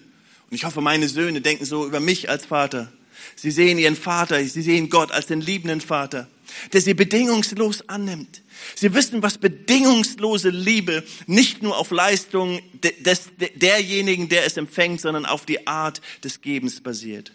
und 0.51 0.55
ich 0.55 0.65
hoffe, 0.65 0.81
meine 0.81 1.09
Söhne 1.09 1.41
denken 1.41 1.65
so 1.65 1.87
über 1.87 2.01
mich 2.01 2.31
als 2.31 2.47
Vater. 2.47 2.93
Sie 3.35 3.51
sehen 3.51 3.79
ihren 3.79 3.97
Vater, 3.97 4.43
sie 4.45 4.63
sehen 4.63 4.89
Gott 4.89 5.11
als 5.11 5.27
den 5.27 5.41
liebenden 5.41 5.81
Vater, 5.81 6.29
der 6.73 6.81
sie 6.81 6.95
bedingungslos 6.95 7.89
annimmt. 7.89 8.43
Sie 8.75 8.95
wissen, 8.95 9.23
was 9.23 9.39
bedingungslose 9.39 10.51
Liebe 10.51 11.05
nicht 11.27 11.63
nur 11.63 11.77
auf 11.77 11.91
Leistung 11.91 12.61
des, 12.83 13.31
derjenigen, 13.57 14.29
der 14.29 14.47
es 14.47 14.57
empfängt, 14.57 15.01
sondern 15.01 15.27
auf 15.27 15.45
die 15.45 15.67
Art 15.67 16.01
des 16.25 16.41
Gebens 16.41 16.81
basiert. 16.81 17.33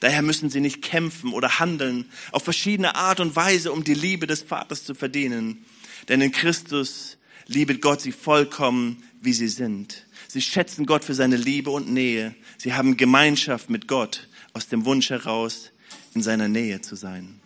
Daher 0.00 0.22
müssen 0.22 0.50
sie 0.50 0.60
nicht 0.60 0.82
kämpfen 0.82 1.32
oder 1.32 1.58
handeln 1.60 2.06
auf 2.32 2.44
verschiedene 2.44 2.94
Art 2.94 3.20
und 3.20 3.36
Weise, 3.36 3.72
um 3.72 3.84
die 3.84 3.94
Liebe 3.94 4.26
des 4.26 4.42
Vaters 4.42 4.84
zu 4.84 4.94
verdienen. 4.94 5.64
Denn 6.08 6.20
in 6.20 6.32
Christus 6.32 7.18
liebet 7.46 7.80
Gott 7.80 8.00
sie 8.00 8.12
vollkommen, 8.12 9.02
wie 9.20 9.32
sie 9.32 9.48
sind. 9.48 10.04
Sie 10.32 10.40
schätzen 10.40 10.86
Gott 10.86 11.04
für 11.04 11.12
seine 11.12 11.36
Liebe 11.36 11.68
und 11.68 11.92
Nähe. 11.92 12.34
Sie 12.56 12.72
haben 12.72 12.96
Gemeinschaft 12.96 13.68
mit 13.68 13.86
Gott 13.86 14.30
aus 14.54 14.66
dem 14.66 14.86
Wunsch 14.86 15.10
heraus, 15.10 15.72
in 16.14 16.22
seiner 16.22 16.48
Nähe 16.48 16.80
zu 16.80 16.96
sein. 16.96 17.38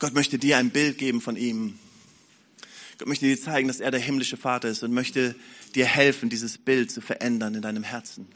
Gott 0.00 0.12
möchte 0.12 0.40
dir 0.40 0.58
ein 0.58 0.70
Bild 0.70 0.98
geben 0.98 1.20
von 1.20 1.36
ihm. 1.36 1.78
Gott 2.98 3.06
möchte 3.06 3.26
dir 3.26 3.40
zeigen, 3.40 3.68
dass 3.68 3.78
er 3.78 3.92
der 3.92 4.00
himmlische 4.00 4.36
Vater 4.36 4.68
ist 4.68 4.82
und 4.82 4.92
möchte 4.92 5.36
dir 5.76 5.86
helfen, 5.86 6.28
dieses 6.28 6.58
Bild 6.58 6.90
zu 6.90 7.00
verändern 7.00 7.54
in 7.54 7.62
deinem 7.62 7.84
Herzen. 7.84 8.26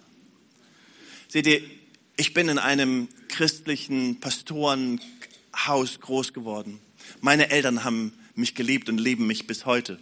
Seht 1.26 1.48
ihr, 1.48 1.62
ich 2.16 2.32
bin 2.32 2.48
in 2.48 2.58
einem 2.58 3.08
christlichen 3.26 4.20
Pastorenhaus 4.20 5.98
groß 6.00 6.32
geworden. 6.32 6.78
Meine 7.20 7.50
Eltern 7.50 7.82
haben 7.82 8.12
mich 8.36 8.54
geliebt 8.54 8.88
und 8.88 8.98
lieben 8.98 9.26
mich 9.26 9.48
bis 9.48 9.66
heute. 9.66 9.98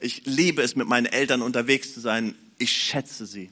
Ich 0.00 0.22
liebe 0.24 0.62
es, 0.62 0.76
mit 0.76 0.88
meinen 0.88 1.06
Eltern 1.06 1.42
unterwegs 1.42 1.92
zu 1.92 2.00
sein. 2.00 2.34
Ich 2.58 2.72
schätze 2.72 3.26
sie. 3.26 3.50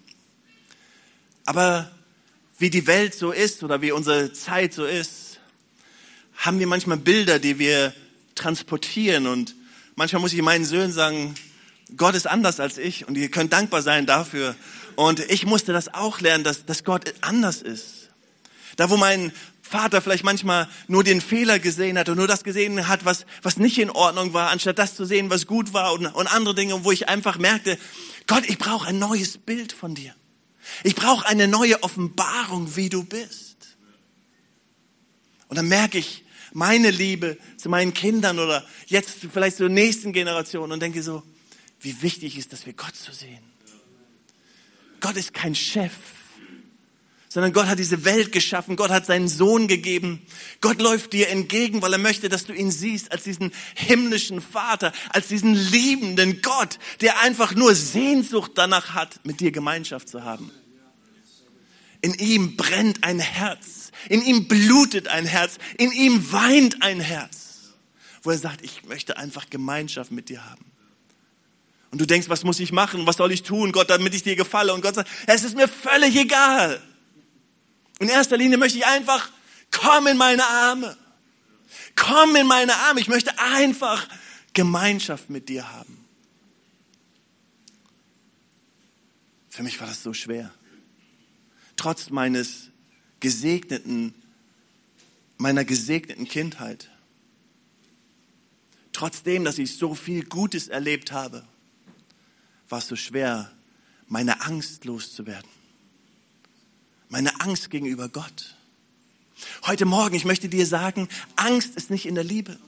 Aber 1.45 1.91
wie 2.59 2.71
die 2.71 2.87
Welt 2.87 3.15
so 3.15 3.33
ist 3.33 3.63
oder 3.63 3.83
wie 3.83 3.93
unsere 3.93 4.33
Zeit 4.33 4.73
so 4.73 4.85
ist, 4.85 5.41
haben 6.37 6.59
wir 6.59 6.67
manchmal 6.67 6.97
Bilder, 6.97 7.39
die 7.39 7.59
wir 7.59 7.93
transportieren. 8.35 9.27
Und 9.27 9.55
manchmal 9.95 10.23
muss 10.23 10.33
ich 10.33 10.41
meinen 10.41 10.65
Söhnen 10.65 10.93
sagen, 10.93 11.35
Gott 11.97 12.15
ist 12.15 12.27
anders 12.27 12.61
als 12.61 12.79
ich 12.79 13.07
und 13.07 13.17
ihr 13.17 13.31
könnt 13.31 13.53
dankbar 13.53 13.83
sein 13.83 14.07
dafür. 14.07 14.57
Und 14.97 15.21
ich 15.31 15.47
musste 15.47 15.73
das 15.73 15.93
auch 15.93 16.21
lernen, 16.21 16.45
dass, 16.45 16.65
dass 16.65 16.83
Gott 16.83 17.13
anders 17.21 17.63
ist. 17.63 18.09
Da, 18.77 18.91
wo 18.91 18.97
mein 18.97 19.33
Vater 19.69 20.03
vielleicht 20.03 20.25
manchmal 20.25 20.69
nur 20.87 21.05
den 21.05 21.21
Fehler 21.21 21.59
gesehen 21.59 21.99
hat 21.99 22.09
und 22.09 22.17
nur 22.17 22.27
das 22.27 22.43
gesehen 22.43 22.89
hat, 22.89 23.05
was, 23.05 23.27
was 23.43 23.59
nicht 23.59 23.79
in 23.79 23.91
Ordnung 23.91 24.33
war, 24.33 24.51
anstatt 24.51 24.79
das 24.79 24.95
zu 24.97 25.05
sehen, 25.05 25.31
was 25.31 25.47
gut 25.47 25.73
war 25.73 25.93
und, 25.93 26.07
und 26.07 26.27
andere 26.27 26.55
Dinge, 26.55 26.85
wo 26.85 26.93
ich 26.93 27.09
einfach 27.09 27.39
merkte, 27.39 27.79
Gott, 28.27 28.45
ich 28.49 28.59
brauche 28.59 28.89
ein 28.89 28.99
neues 28.99 29.39
Bild 29.39 29.73
von 29.73 29.95
dir. 29.95 30.15
Ich 30.85 30.95
brauche 30.95 31.27
eine 31.27 31.49
neue 31.49 31.83
Offenbarung, 31.83 32.77
wie 32.77 32.89
du 32.89 33.05
bist. 33.05 33.77
Und 35.49 35.57
dann 35.57 35.69
merke 35.69 35.99
ich 35.99 36.25
meine 36.53 36.91
Liebe 36.91 37.39
zu 37.57 37.69
meinen 37.69 37.95
Kindern 37.95 38.39
oder 38.39 38.65
jetzt 38.87 39.11
vielleicht 39.33 39.57
zur 39.57 39.69
nächsten 39.69 40.13
Generation 40.13 40.73
und 40.73 40.81
denke 40.81 41.03
so, 41.03 41.23
wie 41.81 42.03
wichtig 42.03 42.37
ist, 42.37 42.53
dass 42.53 42.67
wir 42.67 42.73
Gott 42.73 42.97
zu 42.97 43.13
so 43.13 43.19
sehen. 43.19 43.43
Gott 45.01 45.17
ist 45.17 45.33
kein 45.33 45.55
Chef 45.55 45.93
sondern 47.38 47.53
Gott 47.53 47.66
hat 47.66 47.79
diese 47.79 48.05
Welt 48.05 48.33
geschaffen, 48.33 48.74
Gott 48.74 48.90
hat 48.90 49.07
seinen 49.07 49.29
Sohn 49.29 49.68
gegeben. 49.68 50.27
Gott 50.61 50.83
läuft 50.83 51.12
dir 51.12 51.29
entgegen, 51.29 51.83
weil 51.83 51.92
er 51.92 51.98
möchte, 52.01 52.29
dass 52.29 52.46
du 52.46 52.53
ihn 52.53 52.72
siehst 52.72 53.12
als 53.12 53.22
diesen 53.22 53.53
himmlischen 53.77 54.40
Vater, 54.40 54.92
als 55.11 55.29
diesen 55.29 55.55
liebenden 55.55 56.42
Gott, 56.42 56.81
der 57.01 57.20
einfach 57.20 57.55
nur 57.55 57.77
Sehnsucht 57.77 58.51
danach 58.57 58.92
hat, 58.94 59.24
mit 59.24 59.38
dir 59.38 59.53
Gemeinschaft 59.53 60.09
zu 60.09 60.24
haben. 60.24 60.51
In 62.01 62.14
ihm 62.14 62.57
brennt 62.57 63.05
ein 63.05 63.20
Herz, 63.20 63.92
in 64.09 64.20
ihm 64.20 64.48
blutet 64.48 65.07
ein 65.07 65.24
Herz, 65.24 65.59
in 65.77 65.92
ihm 65.92 66.33
weint 66.33 66.83
ein 66.83 66.98
Herz, 66.98 67.70
wo 68.24 68.33
er 68.33 68.38
sagt, 68.38 68.64
ich 68.64 68.83
möchte 68.83 69.16
einfach 69.16 69.48
Gemeinschaft 69.48 70.11
mit 70.11 70.29
dir 70.29 70.44
haben. 70.44 70.64
Und 71.92 72.01
du 72.01 72.05
denkst, 72.05 72.29
was 72.29 72.42
muss 72.42 72.59
ich 72.59 72.72
machen? 72.72 73.07
Was 73.07 73.16
soll 73.16 73.31
ich 73.31 73.44
tun, 73.44 73.70
Gott, 73.70 73.90
damit 73.90 74.12
ich 74.12 74.24
dir 74.24 74.35
gefalle? 74.35 74.74
Und 74.74 74.81
Gott 74.81 74.96
sagt, 74.96 75.09
es 75.29 75.44
ist 75.44 75.55
mir 75.55 75.68
völlig 75.68 76.16
egal. 76.16 76.83
In 77.99 78.09
erster 78.09 78.37
Linie 78.37 78.59
möchte 78.59 78.79
ich 78.79 78.87
einfach, 78.87 79.31
komm 79.71 80.07
in 80.07 80.17
meine 80.17 80.45
Arme. 80.45 80.97
Komm 81.97 82.37
in 82.37 82.47
meine 82.47 82.75
Arme. 82.75 83.01
Ich 83.01 83.09
möchte 83.09 83.39
einfach 83.39 84.09
Gemeinschaft 84.53 85.31
mit 85.31 85.49
dir 85.49 85.73
haben. 85.73 86.05
Für 89.49 89.63
mich 89.63 89.81
war 89.81 89.89
das 89.89 90.03
so 90.03 90.13
schwer. 90.13 90.53
Trotz 91.77 92.11
meines 92.11 92.71
gesegneten, 93.19 94.15
meiner 95.37 95.65
gesegneten 95.65 96.29
Kindheit. 96.29 96.91
Trotzdem, 98.93 99.45
dass 99.45 99.59
ich 99.59 99.77
so 99.77 99.95
viel 99.95 100.25
Gutes 100.25 100.69
erlebt 100.69 101.11
habe, 101.11 101.45
war 102.69 102.79
es 102.79 102.87
so 102.87 102.97
schwer, 102.97 103.51
meine 104.07 104.43
Angst 104.43 104.85
loszuwerden 104.85 105.58
meine 107.09 107.40
Angst 107.40 107.71
gegenüber 107.71 108.09
Gott. 108.09 108.55
Heute 109.66 109.85
Morgen, 109.85 110.14
ich 110.14 110.25
möchte 110.25 110.49
dir 110.49 110.66
sagen, 110.66 111.09
Angst 111.37 111.77
ist 111.77 111.90
nicht 111.90 112.07
in 112.07 112.14
der 112.14 112.25
Liebe. 112.25 112.59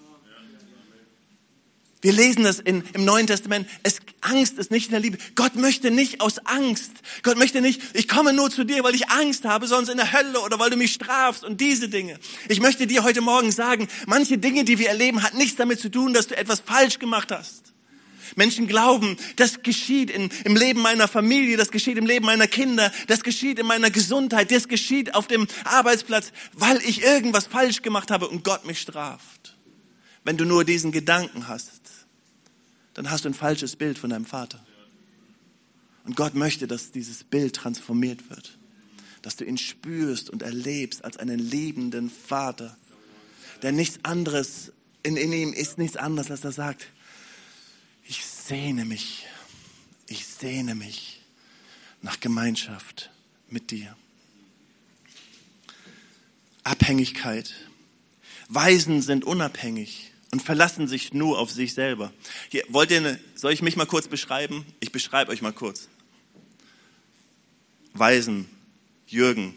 Wir 2.03 2.13
lesen 2.13 2.45
das 2.45 2.59
in, 2.59 2.83
im 2.95 3.05
Neuen 3.05 3.27
Testament. 3.27 3.69
Es, 3.83 3.99
Angst 4.23 4.59
ist 4.59 4.71
nicht 4.71 4.87
in 4.87 4.93
der 4.93 5.01
Liebe. 5.01 5.19
Gott 5.35 5.57
möchte 5.57 5.91
nicht 5.91 6.23
aus 6.23 6.39
Angst. 6.47 6.93
Gott 7.23 7.37
möchte 7.37 7.61
nicht, 7.61 7.83
ich 7.93 8.09
komme 8.09 8.33
nur 8.33 8.51
zu 8.51 8.65
dir, 8.65 8.83
weil 8.85 8.95
ich 8.95 9.11
Angst 9.11 9.45
habe, 9.45 9.67
sonst 9.67 9.91
in 9.91 9.99
der 9.99 10.13
Hölle 10.13 10.41
oder 10.41 10.59
weil 10.59 10.71
du 10.71 10.79
mich 10.79 10.95
strafst 10.95 11.45
und 11.45 11.61
diese 11.61 11.91
Dinge. 11.91 12.19
Ich 12.49 12.61
möchte 12.61 12.87
dir 12.87 13.05
heute 13.05 13.21
Morgen 13.21 13.53
sagen, 13.53 13.87
manche 14.07 14.39
Dinge, 14.39 14.65
die 14.65 14.79
wir 14.79 14.89
erleben, 14.89 15.23
hat 15.23 15.35
nichts 15.35 15.57
damit 15.57 15.79
zu 15.79 15.91
tun, 15.91 16.15
dass 16.15 16.29
du 16.29 16.37
etwas 16.37 16.61
falsch 16.61 16.99
gemacht 16.99 17.31
hast. 17.33 17.75
Menschen 18.37 18.67
glauben, 18.67 19.17
das 19.37 19.63
geschieht 19.63 20.11
in, 20.11 20.31
im 20.45 20.57
Leben 20.57 20.81
meiner 20.81 21.09
Familie, 21.09 21.57
das 21.57 21.71
geschieht 21.71 21.99
im 21.99 22.07
Leben 22.07 22.27
meiner 22.27 22.47
Kinder, 22.47 22.93
das 23.07 23.23
geschieht 23.23 23.59
in 23.59 23.67
meiner 23.67 23.91
Gesundheit, 23.91 24.51
das 24.51 24.69
geschieht 24.69 25.15
auf 25.15 25.27
dem 25.27 25.47
Arbeitsplatz, 25.65 26.33
weil 26.53 26.79
ich 26.79 27.03
irgendwas 27.03 27.47
falsch 27.47 27.83
gemacht 27.83 28.11
habe 28.11 28.29
und 28.29 28.45
Gott 28.45 28.67
mich 28.67 28.81
straft. 28.81 29.57
Wenn 30.25 30.37
du 30.37 30.45
nur 30.45 30.65
diesen 30.65 30.93
Gedanken 30.93 31.49
hast, 31.49 31.81
dann 32.95 33.11
hast 33.11 33.25
du 33.25 33.31
ein 33.31 33.35
falsches 33.35 33.77
Bild 33.77 33.99
von 33.99 34.11
deinem 34.11 34.27
Vater. 34.27 34.65
Und 36.05 36.17
Gott 36.17 36.35
möchte, 36.35 36.67
dass 36.67 36.93
dieses 36.93 37.25
Bild 37.25 37.55
transformiert 37.57 38.31
wird, 38.31 38.59
dass 39.23 39.37
du 39.37 39.45
ihn 39.45 39.59
spürst 39.59 40.31
und 40.31 40.43
erlebst 40.43 41.05
als 41.05 41.17
einen 41.19 41.39
liebenden 41.39 42.11
Vater, 42.11 42.77
der 43.63 43.73
nichts 43.73 44.01
anderes, 44.03 44.73
in, 45.03 45.17
in 45.17 45.33
ihm 45.33 45.53
ist 45.53 45.79
nichts 45.79 45.97
anderes, 45.97 46.31
als 46.31 46.45
er 46.45 46.53
sagt, 46.53 46.87
sehne 48.51 48.85
mich, 48.85 49.27
ich 50.09 50.27
sehne 50.27 50.75
mich 50.75 51.21
nach 52.03 52.19
Gemeinschaft 52.19 53.09
mit 53.49 53.71
dir. 53.71 53.97
Abhängigkeit. 56.65 57.55
Weisen 58.49 59.03
sind 59.03 59.25
unabhängig 59.25 60.11
und 60.33 60.43
verlassen 60.43 60.89
sich 60.89 61.15
nur 61.15 61.39
auf 61.39 61.53
sich 61.53 61.75
selber. 61.75 62.13
Hier, 62.49 62.65
wollt 62.67 62.91
ihr, 62.91 63.21
soll 63.37 63.53
ich 63.53 63.63
mich 63.63 63.77
mal 63.77 63.87
kurz 63.87 64.09
beschreiben? 64.09 64.67
Ich 64.81 64.91
beschreibe 64.91 65.31
euch 65.31 65.43
mal 65.43 65.53
kurz. 65.53 65.89
Weisen, 67.93 68.49
Jürgen, 69.07 69.55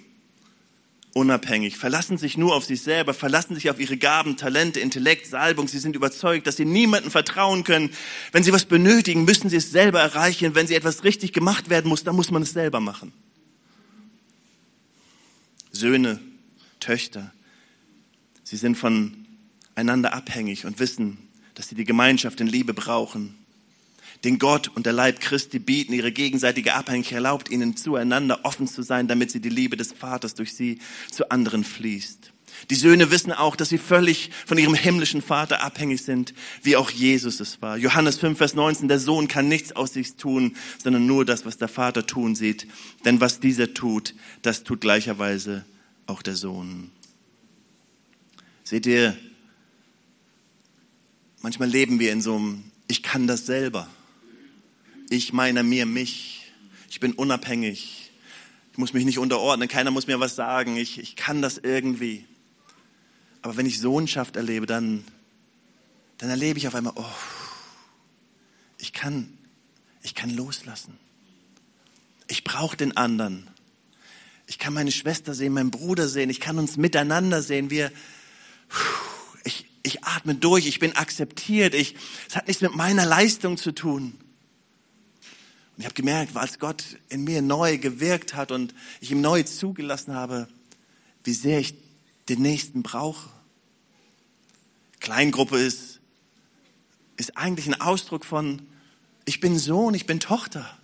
unabhängig, 1.14 1.78
verlassen 1.78 2.18
sich 2.18 2.38
nur 2.38 2.56
auf 2.56 2.66
sich 2.66 2.82
selber, 2.82 3.14
verlassen 3.14 3.56
sich 3.56 3.70
auf 3.70 3.80
ihre 3.80 3.98
Gaben, 3.98 4.36
Talente, 4.36 4.80
Intellekt, 4.80 5.28
Salbung. 5.28 5.68
Sie 5.68 5.80
sind 5.80 5.96
überzeugt, 5.96 6.48
dass 6.48 6.58
sie 6.58 6.66
niemandem 6.66 7.12
vertrauen 7.12 7.64
können. 7.64 7.92
Wenn 8.32 8.44
sie 8.44 8.52
was 8.52 8.66
benötigen, 8.66 9.24
müssen 9.24 9.50
sie 9.50 9.58
es 9.58 9.72
selber 9.72 10.02
erreichen. 10.02 10.56
Wenn 10.56 10.68
sie 10.68 10.76
etwas 10.76 11.04
richtig 11.04 11.32
gemacht 11.32 11.70
werden 11.70 11.88
muss, 11.88 12.04
dann 12.04 12.16
muss 12.16 12.32
man 12.32 12.42
es 12.42 12.52
selber 12.52 12.80
machen. 12.80 13.14
Söhne, 15.72 16.20
Töchter, 16.80 17.32
sie 18.44 18.58
sind 18.58 18.76
voneinander 18.76 20.14
abhängig 20.14 20.66
und 20.66 20.80
wissen, 20.80 21.18
dass 21.56 21.70
sie 21.70 21.76
die 21.76 21.86
Gemeinschaft 21.86 22.42
in 22.42 22.48
Liebe 22.48 22.74
brauchen. 22.74 23.43
Den 24.24 24.40
Gott 24.40 24.70
und 24.74 24.86
der 24.86 24.94
Leib 24.94 25.20
Christi 25.20 25.60
bieten, 25.60 25.94
ihre 25.94 26.12
gegenseitige 26.12 26.76
Abhängigkeit 26.76 27.16
erlaubt 27.16 27.52
ihnen 27.52 27.76
zueinander 27.76 28.40
offen 28.44 28.68
zu 28.68 28.82
sein, 28.82 29.08
damit 29.08 29.32
sie 29.32 29.42
die 29.42 29.50
Liebe 29.50 29.76
des 29.76 29.92
Vaters 29.92 30.34
durch 30.34 30.54
sie 30.54 30.80
zu 31.12 31.30
anderen 31.30 31.64
fließt. 31.64 32.32
Die 32.70 32.76
Söhne 32.76 33.12
wissen 33.12 33.32
auch, 33.32 33.56
dass 33.56 33.70
sie 33.70 33.78
völlig 33.78 34.30
von 34.46 34.58
ihrem 34.58 34.76
himmlischen 34.76 35.22
Vater 35.22 35.64
abhängig 35.64 36.04
sind, 36.04 36.34
wie 36.62 36.76
auch 36.76 36.90
Jesus 36.90 37.40
es 37.40 37.62
war. 37.62 37.78
Johannes 37.78 38.18
5, 38.18 38.38
Vers 38.38 38.54
19, 38.54 38.88
der 38.88 39.00
Sohn 39.00 39.28
kann 39.28 39.48
nichts 39.48 39.76
aus 39.76 39.94
sich 39.94 40.16
tun, 40.16 40.56
sondern 40.82 41.06
nur 41.06 41.26
das, 41.26 41.46
was 41.46 41.58
der 41.58 41.68
Vater 41.68 42.06
tun 42.06 42.36
sieht. 42.36 42.68
Denn 43.06 43.20
was 43.20 43.40
dieser 43.40 43.74
tut, 43.74 44.14
das 44.44 44.64
tut 44.64 44.82
gleicherweise 44.82 45.66
auch 46.06 46.22
der 46.22 46.36
Sohn. 46.36 46.92
Seht 48.64 48.86
ihr, 48.86 49.18
manchmal 51.42 51.70
leben 51.70 52.00
wir 52.00 52.12
in 52.12 52.22
so 52.22 52.36
einem, 52.36 52.64
ich 52.88 53.04
kann 53.04 53.28
das 53.28 53.46
selber. 53.46 53.90
Ich 55.14 55.32
meine 55.32 55.62
mir 55.62 55.86
mich. 55.86 56.52
Ich 56.90 57.00
bin 57.00 57.14
unabhängig. 57.14 58.12
Ich 58.72 58.78
muss 58.80 58.94
mich 58.94 59.06
nicht 59.06 59.20
unterordnen. 59.20 59.68
Keiner 59.68 59.92
muss 59.92 60.08
mir 60.08 60.20
was 60.20 60.36
sagen. 60.36 60.76
Ich, 60.76 60.98
ich 60.98 61.16
kann 61.16 61.40
das 61.44 61.60
irgendwie. 61.60 62.26
Aber 63.44 63.56
wenn 63.56 63.68
ich 63.68 63.80
Sohnschaft 63.80 64.38
erlebe, 64.38 64.66
dann, 64.66 65.04
dann 66.18 66.32
erlebe 66.32 66.58
ich 66.58 66.68
auf 66.68 66.74
einmal, 66.74 66.94
oh, 66.96 67.06
ich 68.80 68.92
kann, 68.92 69.38
ich 70.02 70.16
kann 70.16 70.32
loslassen. 70.32 70.98
Ich 72.28 72.44
brauche 72.44 72.76
den 72.76 72.98
anderen. 72.98 73.48
Ich 74.48 74.58
kann 74.58 74.74
meine 74.74 74.92
Schwester 74.92 75.36
sehen, 75.36 75.54
meinen 75.54 75.70
Bruder 75.70 76.08
sehen. 76.08 76.32
Ich 76.32 76.40
kann 76.40 76.58
uns 76.58 76.76
miteinander 76.76 77.44
sehen. 77.44 77.70
Wir, 77.70 77.92
ich, 79.44 79.68
ich 79.84 80.04
atme 80.06 80.34
durch. 80.34 80.66
Ich 80.66 80.80
bin 80.80 80.96
akzeptiert. 80.96 81.76
Ich, 81.76 81.94
es 82.28 82.36
hat 82.36 82.48
nichts 82.48 82.64
mit 82.64 82.74
meiner 82.74 83.06
Leistung 83.06 83.58
zu 83.58 83.74
tun. 83.74 84.18
Und 85.76 85.80
ich 85.80 85.86
habe 85.86 85.96
gemerkt, 85.96 86.36
als 86.36 86.60
Gott 86.60 86.84
in 87.10 87.24
mir 87.24 87.42
neu 87.42 87.78
gewirkt 87.78 88.36
hat 88.36 88.52
und 88.52 88.74
ich 89.02 89.12
ihm 89.12 89.22
neu 89.22 89.44
zugelassen 89.44 90.14
habe, 90.14 90.48
wie 91.24 91.34
sehr 91.34 91.60
ich 91.60 91.76
den 92.30 92.42
Nächsten 92.42 92.84
brauche. 92.84 93.30
Kleingruppe 95.00 95.58
ist, 95.58 96.00
ist 97.18 97.38
eigentlich 97.38 97.68
ein 97.68 97.82
Ausdruck 97.82 98.24
von, 98.24 98.62
ich 99.26 99.40
bin 99.40 99.58
Sohn, 99.58 99.94
ich 99.94 100.06
bin 100.06 100.20
Tochter. 100.20 100.78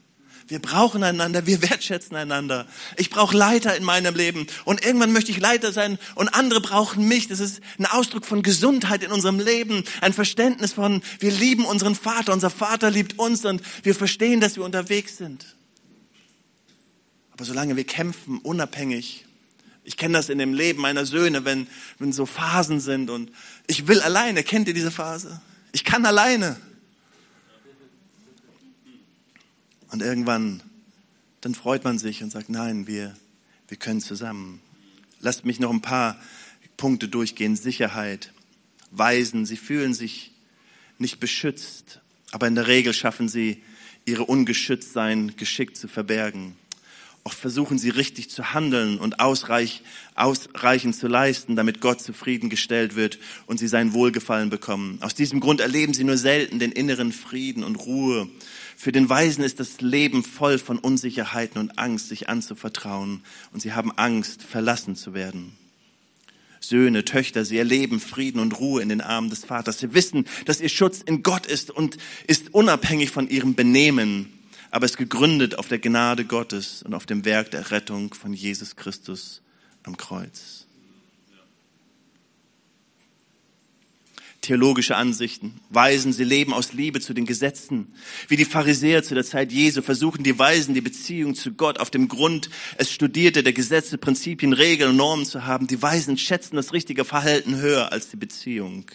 Wir 0.49 0.59
brauchen 0.59 1.03
einander, 1.03 1.45
wir 1.45 1.61
wertschätzen 1.61 2.15
einander. 2.17 2.65
Ich 2.97 3.11
brauche 3.11 3.37
Leiter 3.37 3.77
in 3.77 3.83
meinem 3.83 4.15
Leben 4.15 4.47
und 4.65 4.83
irgendwann 4.83 5.13
möchte 5.13 5.29
ich 5.29 5.39
Leiter 5.39 5.71
sein 5.71 5.99
und 6.15 6.29
andere 6.29 6.59
brauchen 6.59 7.07
mich. 7.07 7.27
Das 7.27 7.39
ist 7.39 7.61
ein 7.77 7.85
Ausdruck 7.85 8.25
von 8.25 8.41
Gesundheit 8.41 9.03
in 9.03 9.11
unserem 9.11 9.39
Leben, 9.39 9.83
ein 10.01 10.11
Verständnis 10.11 10.73
von, 10.73 11.03
wir 11.19 11.31
lieben 11.31 11.65
unseren 11.65 11.93
Vater, 11.93 12.33
unser 12.33 12.49
Vater 12.49 12.89
liebt 12.89 13.19
uns 13.19 13.45
und 13.45 13.61
wir 13.83 13.93
verstehen, 13.93 14.41
dass 14.41 14.55
wir 14.55 14.63
unterwegs 14.65 15.17
sind. 15.17 15.55
Aber 17.31 17.45
solange 17.45 17.75
wir 17.75 17.85
kämpfen, 17.85 18.39
unabhängig, 18.39 19.25
ich 19.83 19.97
kenne 19.97 20.17
das 20.17 20.29
in 20.29 20.39
dem 20.39 20.55
Leben 20.55 20.81
meiner 20.81 21.05
Söhne, 21.05 21.45
wenn, 21.45 21.67
wenn 21.99 22.11
so 22.11 22.25
Phasen 22.25 22.79
sind 22.79 23.11
und 23.11 23.31
ich 23.67 23.87
will 23.87 24.01
alleine. 24.01 24.43
Kennt 24.43 24.67
ihr 24.67 24.73
diese 24.73 24.91
Phase? 24.91 25.41
Ich 25.71 25.83
kann 25.83 26.07
alleine. 26.07 26.57
Und 29.91 30.01
irgendwann, 30.01 30.61
dann 31.41 31.55
freut 31.55 31.83
man 31.83 31.97
sich 31.97 32.23
und 32.23 32.31
sagt, 32.31 32.49
nein, 32.49 32.87
wir, 32.87 33.15
wir 33.67 33.77
können 33.77 34.01
zusammen. 34.01 34.61
Lasst 35.19 35.45
mich 35.45 35.59
noch 35.59 35.71
ein 35.71 35.81
paar 35.81 36.19
Punkte 36.77 37.07
durchgehen. 37.07 37.55
Sicherheit, 37.55 38.31
Weisen, 38.91 39.45
sie 39.45 39.57
fühlen 39.57 39.93
sich 39.93 40.31
nicht 40.97 41.19
beschützt, 41.19 42.01
aber 42.31 42.47
in 42.47 42.55
der 42.55 42.67
Regel 42.67 42.93
schaffen 42.93 43.29
sie 43.29 43.63
ihre 44.05 44.25
Ungeschütztsein 44.25 45.35
geschickt 45.37 45.77
zu 45.77 45.87
verbergen. 45.87 46.55
Oft 47.23 47.37
versuchen 47.37 47.77
sie 47.77 47.89
richtig 47.89 48.29
zu 48.29 48.53
handeln 48.53 48.97
und 48.97 49.19
ausreich, 49.19 49.83
ausreichend 50.15 50.95
zu 50.95 51.07
leisten, 51.07 51.55
damit 51.55 51.81
Gott 51.81 52.01
zufriedengestellt 52.01 52.95
wird 52.95 53.19
und 53.45 53.59
sie 53.59 53.67
sein 53.67 53.93
Wohlgefallen 53.93 54.49
bekommen. 54.49 54.97
Aus 55.01 55.15
diesem 55.15 55.39
Grund 55.39 55.59
erleben 55.59 55.93
sie 55.93 56.05
nur 56.05 56.17
selten 56.17 56.59
den 56.59 56.71
inneren 56.71 57.11
Frieden 57.11 57.63
und 57.63 57.75
Ruhe. 57.75 58.29
Für 58.79 58.93
den 58.93 59.09
Weisen 59.09 59.43
ist 59.43 59.59
das 59.59 59.81
Leben 59.81 60.23
voll 60.23 60.57
von 60.57 60.79
Unsicherheiten 60.79 61.59
und 61.59 61.77
Angst, 61.77 62.07
sich 62.07 62.29
anzuvertrauen. 62.29 63.23
Und 63.51 63.61
sie 63.61 63.73
haben 63.73 63.91
Angst, 63.97 64.41
verlassen 64.41 64.95
zu 64.95 65.13
werden. 65.13 65.51
Söhne, 66.61 67.03
Töchter, 67.03 67.43
sie 67.43 67.57
erleben 67.57 67.99
Frieden 67.99 68.39
und 68.39 68.57
Ruhe 68.57 68.81
in 68.81 68.87
den 68.87 69.01
Armen 69.01 69.29
des 69.29 69.43
Vaters. 69.43 69.79
Sie 69.79 69.93
wissen, 69.93 70.25
dass 70.45 70.61
ihr 70.61 70.69
Schutz 70.69 71.01
in 71.01 71.23
Gott 71.23 71.45
ist 71.45 71.71
und 71.71 71.97
ist 72.25 72.53
unabhängig 72.53 73.11
von 73.11 73.29
ihrem 73.29 73.53
Benehmen 73.53 74.33
aber 74.71 74.85
ist 74.85 74.97
gegründet 74.97 75.57
auf 75.57 75.67
der 75.67 75.79
Gnade 75.79 76.25
Gottes 76.25 76.83
und 76.83 76.93
auf 76.93 77.05
dem 77.05 77.25
Werk 77.25 77.51
der 77.51 77.71
Rettung 77.71 78.13
von 78.13 78.33
Jesus 78.33 78.75
Christus 78.75 79.41
am 79.83 79.97
Kreuz. 79.97 80.67
Theologische 84.41 84.95
Ansichten. 84.95 85.59
Weisen, 85.69 86.13
sie 86.13 86.23
leben 86.23 86.53
aus 86.53 86.71
Liebe 86.71 87.01
zu 87.01 87.13
den 87.13 87.25
Gesetzen. 87.25 87.93
Wie 88.29 88.37
die 88.37 88.45
Pharisäer 88.45 89.03
zu 89.03 89.13
der 89.13 89.25
Zeit 89.25 89.51
Jesu 89.51 89.81
versuchen 89.81 90.23
die 90.23 90.39
Weisen 90.39 90.73
die 90.73 90.81
Beziehung 90.81 91.35
zu 91.35 91.51
Gott 91.51 91.79
auf 91.79 91.89
dem 91.89 92.07
Grund, 92.07 92.49
es 92.77 92.89
studierte 92.89 93.43
der 93.43 93.51
Gesetze, 93.51 93.97
Prinzipien, 93.97 94.53
Regeln 94.53 94.91
und 94.91 94.97
Normen 94.97 95.25
zu 95.25 95.45
haben. 95.45 95.67
Die 95.67 95.81
Weisen 95.81 96.17
schätzen 96.17 96.55
das 96.55 96.71
richtige 96.71 97.03
Verhalten 97.03 97.57
höher 97.57 97.91
als 97.91 98.09
die 98.09 98.17
Beziehung. 98.17 98.85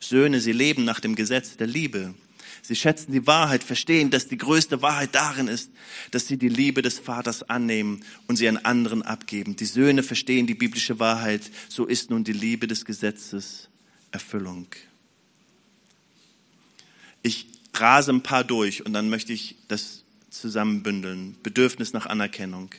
Söhne, 0.00 0.40
sie 0.40 0.52
leben 0.52 0.84
nach 0.84 0.98
dem 0.98 1.14
Gesetz 1.14 1.56
der 1.56 1.68
Liebe. 1.68 2.14
Sie 2.62 2.74
schätzen 2.74 3.12
die 3.12 3.26
Wahrheit, 3.26 3.62
verstehen, 3.62 4.10
dass 4.10 4.28
die 4.28 4.38
größte 4.38 4.82
Wahrheit 4.82 5.14
darin 5.14 5.48
ist, 5.48 5.70
dass 6.10 6.26
sie 6.26 6.36
die 6.36 6.48
Liebe 6.48 6.82
des 6.82 6.98
Vaters 6.98 7.48
annehmen 7.48 8.04
und 8.26 8.36
sie 8.36 8.48
an 8.48 8.58
anderen 8.58 9.02
abgeben. 9.02 9.56
Die 9.56 9.64
Söhne 9.64 10.02
verstehen 10.02 10.46
die 10.46 10.54
biblische 10.54 10.98
Wahrheit. 10.98 11.42
So 11.68 11.86
ist 11.86 12.10
nun 12.10 12.24
die 12.24 12.32
Liebe 12.32 12.66
des 12.66 12.84
Gesetzes 12.84 13.70
Erfüllung. 14.12 14.66
Ich 17.22 17.46
rase 17.74 18.12
ein 18.12 18.22
paar 18.22 18.44
durch 18.44 18.84
und 18.84 18.92
dann 18.92 19.10
möchte 19.10 19.32
ich 19.32 19.56
das 19.68 20.04
zusammenbündeln. 20.30 21.36
Bedürfnis 21.42 21.92
nach 21.92 22.06
Anerkennung. 22.06 22.70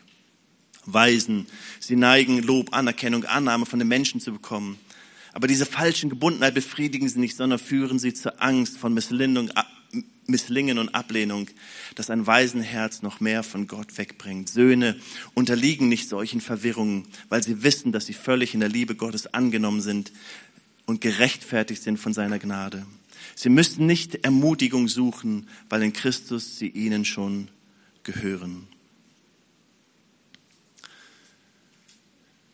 Weisen, 0.85 1.45
sie 1.79 1.95
neigen 1.95 2.41
Lob, 2.41 2.73
Anerkennung, 2.73 3.25
Annahme 3.25 3.65
von 3.65 3.79
den 3.79 3.87
Menschen 3.87 4.19
zu 4.19 4.31
bekommen. 4.31 4.79
Aber 5.33 5.47
diese 5.47 5.65
falschen 5.65 6.09
Gebundenheit 6.09 6.55
befriedigen 6.55 7.07
sie 7.07 7.19
nicht, 7.19 7.37
sondern 7.37 7.59
führen 7.59 7.99
sie 7.99 8.13
zur 8.13 8.41
Angst 8.41 8.77
von 8.77 8.93
Misslingen 8.93 10.77
und 10.79 10.95
Ablehnung, 10.95 11.47
das 11.95 12.09
ein 12.09 12.27
Waisenherz 12.27 13.01
noch 13.01 13.19
mehr 13.19 13.43
von 13.43 13.67
Gott 13.67 13.97
wegbringt. 13.97 14.49
Söhne 14.49 14.99
unterliegen 15.33 15.87
nicht 15.87 16.09
solchen 16.09 16.41
Verwirrungen, 16.41 17.07
weil 17.29 17.43
sie 17.43 17.63
wissen, 17.63 17.91
dass 17.91 18.07
sie 18.07 18.13
völlig 18.13 18.53
in 18.53 18.59
der 18.59 18.69
Liebe 18.69 18.95
Gottes 18.95 19.33
angenommen 19.33 19.81
sind 19.81 20.11
und 20.91 20.99
gerechtfertigt 20.99 21.81
sind 21.81 21.97
von 21.97 22.13
seiner 22.13 22.37
Gnade. 22.37 22.85
Sie 23.33 23.47
müssen 23.47 23.85
nicht 23.85 24.25
Ermutigung 24.25 24.89
suchen, 24.89 25.47
weil 25.69 25.83
in 25.83 25.93
Christus 25.93 26.59
sie 26.59 26.67
ihnen 26.67 27.05
schon 27.05 27.47
gehören. 28.03 28.67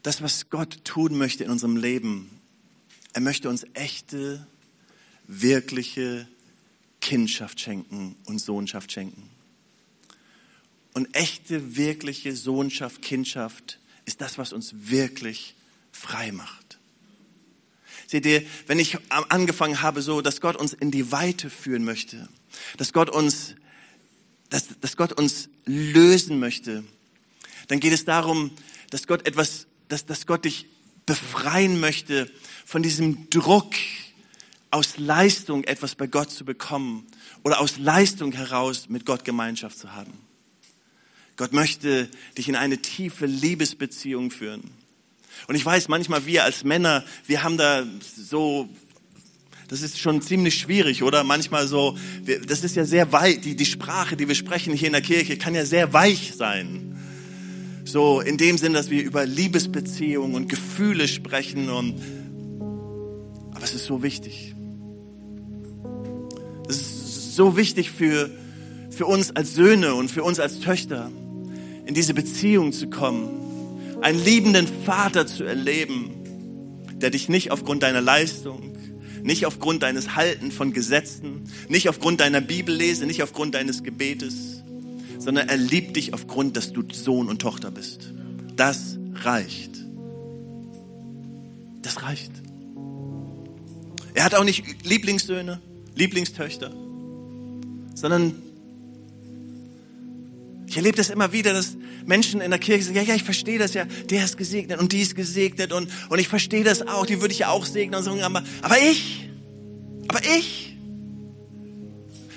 Das, 0.04 0.21
was 0.21 0.52
Gott 0.52 0.86
tun 0.86 1.17
möchte 1.17 1.43
in 1.45 1.50
unserem 1.50 1.78
Leben, 1.78 2.30
er 3.13 3.21
möchte 3.21 3.50
uns 3.50 3.65
echte, 3.73 4.45
wirkliche 5.26 6.28
Kindschaft 7.02 7.60
schenken 7.60 8.15
und 8.26 8.38
Sohnschaft 8.38 8.91
schenken. 8.91 9.32
Und 10.93 11.08
echte, 11.15 11.76
wirkliche 11.76 12.36
Sohnschaft, 12.36 13.02
Kindschaft 13.02 13.80
ist 14.06 14.21
das, 14.21 14.38
was 14.38 14.54
uns 14.54 14.76
wirklich 14.89 15.56
frei 15.91 16.32
macht. 16.32 16.66
Seht 18.08 18.26
ihr, 18.26 18.41
wenn 18.67 18.80
ich 18.80 18.98
angefangen 19.10 19.82
habe, 19.82 20.02
so, 20.02 20.22
dass 20.22 20.39
Gott 20.39 20.56
uns 20.56 20.74
in 20.74 20.91
die 20.91 21.12
Weite 21.12 21.50
führen 21.50 21.84
möchte, 21.84 22.30
dass 22.78 22.93
Gott 22.93 23.10
uns, 23.10 23.56
dass, 24.50 24.67
dass 24.80 24.96
Gott 24.96 25.12
uns 25.12 25.50
lösen 25.65 26.39
möchte, 26.39 26.86
dann 27.67 27.82
geht 27.82 27.91
es 27.91 28.06
darum, 28.06 28.52
dass 28.89 29.08
Gott 29.08 29.28
etwas, 29.28 29.67
dass, 29.89 30.06
dass 30.06 30.26
Gott 30.26 30.46
dich 30.46 30.67
befreien 31.06 31.82
möchte 31.82 32.32
von 32.65 32.82
diesem 32.82 33.30
Druck, 33.30 33.74
aus 34.72 34.98
Leistung 34.98 35.63
etwas 35.63 35.96
bei 35.96 36.08
Gott 36.08 36.30
zu 36.30 36.43
bekommen 36.43 37.08
oder 37.43 37.60
aus 37.60 37.78
Leistung 37.78 38.34
heraus 38.34 38.89
mit 38.89 39.06
Gott 39.06 39.24
Gemeinschaft 39.24 39.78
zu 39.78 39.93
haben. 39.93 40.13
Gott 41.38 41.54
möchte 41.54 42.10
dich 42.38 42.50
in 42.50 42.56
eine 42.56 42.82
tiefe 42.82 43.26
Liebesbeziehung 43.26 44.32
führen. 44.32 44.70
Und 45.47 45.56
ich 45.56 45.65
weiß, 45.65 45.88
manchmal 45.88 46.26
wir 46.26 46.43
als 46.43 46.63
Männer, 46.63 47.04
wir 47.26 47.43
haben 47.43 47.58
da 47.58 47.86
so, 48.02 48.67
das 49.67 49.82
ist 49.82 50.00
schon 50.00 50.21
ziemlich 50.21 50.56
schwierig, 50.56 51.04
oder? 51.04 51.23
Manchmal 51.23 51.67
so, 51.67 51.97
wir, 52.23 52.41
das 52.41 52.63
ist 52.63 52.76
ja 52.76 52.86
sehr 52.86 53.12
weich, 53.12 53.41
die, 53.41 53.56
die 53.56 53.65
Sprache, 53.65 54.15
die 54.15 54.28
wir 54.28 54.36
sprechen 54.36 54.73
hier 54.73 54.88
in 54.88 54.93
der 54.93 55.02
Kirche, 55.02 55.38
kann 55.38 55.56
ja 55.56 55.65
sehr 55.65 55.93
weich 55.93 56.34
sein. 56.36 56.97
So 57.86 58.19
in 58.19 58.38
dem 58.38 58.58
Sinn, 58.58 58.73
dass 58.73 58.89
wir 58.89 59.04
über 59.04 59.26
Liebesbeziehungen 59.26 60.36
und 60.36 60.50
Gefühle 60.50 61.08
sprechen 61.08 61.69
und 61.69 62.02
aber 63.54 63.63
es 63.63 63.73
ist 63.73 63.86
so 63.86 64.04
wichtig. 64.04 64.54
Es 66.69 66.78
ist 66.80 67.36
so 67.36 67.58
wichtig 67.58 67.89
für, 67.89 68.30
für 68.91 69.06
uns 69.06 69.36
als 69.36 69.56
Söhne 69.56 69.95
und 69.95 70.12
für 70.12 70.23
uns 70.23 70.39
als 70.39 70.60
Töchter 70.60 71.10
in 71.86 71.93
diese 71.93 72.13
Beziehung 72.13 72.73
zu 72.73 72.89
kommen, 72.89 73.37
einen 74.01 74.23
liebenden 74.23 74.67
Vater 74.86 75.27
zu 75.27 75.43
erleben, 75.43 76.12
der 76.95 77.10
dich 77.10 77.29
nicht 77.29 77.51
aufgrund 77.51 77.83
deiner 77.83 78.01
Leistung, 78.01 78.75
nicht 79.23 79.45
aufgrund 79.45 79.83
deines 79.83 80.15
Halten 80.15 80.51
von 80.51 80.73
Gesetzen, 80.73 81.43
nicht 81.67 81.89
aufgrund 81.89 82.21
deiner 82.21 82.41
Bibellese, 82.41 83.05
nicht 83.05 83.23
aufgrund 83.23 83.55
deines 83.55 83.83
Gebetes, 83.83 84.63
sondern 85.19 85.49
er 85.49 85.57
liebt 85.57 85.95
dich 85.95 86.13
aufgrund, 86.13 86.55
dass 86.57 86.73
du 86.73 86.83
Sohn 86.91 87.27
und 87.27 87.41
Tochter 87.41 87.71
bist. 87.71 88.13
Das 88.55 88.97
reicht. 89.15 89.71
Das 91.81 92.03
reicht. 92.03 92.31
Er 94.13 94.23
hat 94.23 94.36
auch 94.36 94.43
nicht 94.43 94.63
Lieblingssöhne, 94.83 95.60
Lieblingstöchter, 95.95 96.71
sondern 97.93 98.33
ich 100.67 100.75
erlebe 100.75 100.97
das 100.97 101.10
immer 101.10 101.32
wieder, 101.32 101.53
dass 101.53 101.77
Menschen 102.06 102.41
in 102.41 102.51
der 102.51 102.60
Kirche 102.60 102.84
sagen, 102.84 102.97
ja, 102.97 103.03
ja, 103.03 103.15
ich 103.15 103.23
verstehe 103.23 103.58
das 103.58 103.73
ja, 103.73 103.86
der 103.86 104.25
ist 104.25 104.38
gesegnet 104.38 104.80
und 104.80 104.91
die 104.91 105.01
ist 105.01 105.15
gesegnet 105.15 105.71
und, 105.71 105.89
und 106.10 106.19
ich 106.19 106.27
verstehe 106.27 106.63
das 106.63 106.86
auch, 106.86 107.06
die 107.06 107.21
würde 107.21 107.34
ich 107.34 107.39
ja 107.39 107.49
auch 107.49 107.65
segnen 107.65 107.95
und 107.95 108.03
so, 108.03 108.12
aber, 108.21 108.43
aber 108.62 108.77
ich, 108.77 109.30
aber 110.10 110.19
ich, 110.38 110.75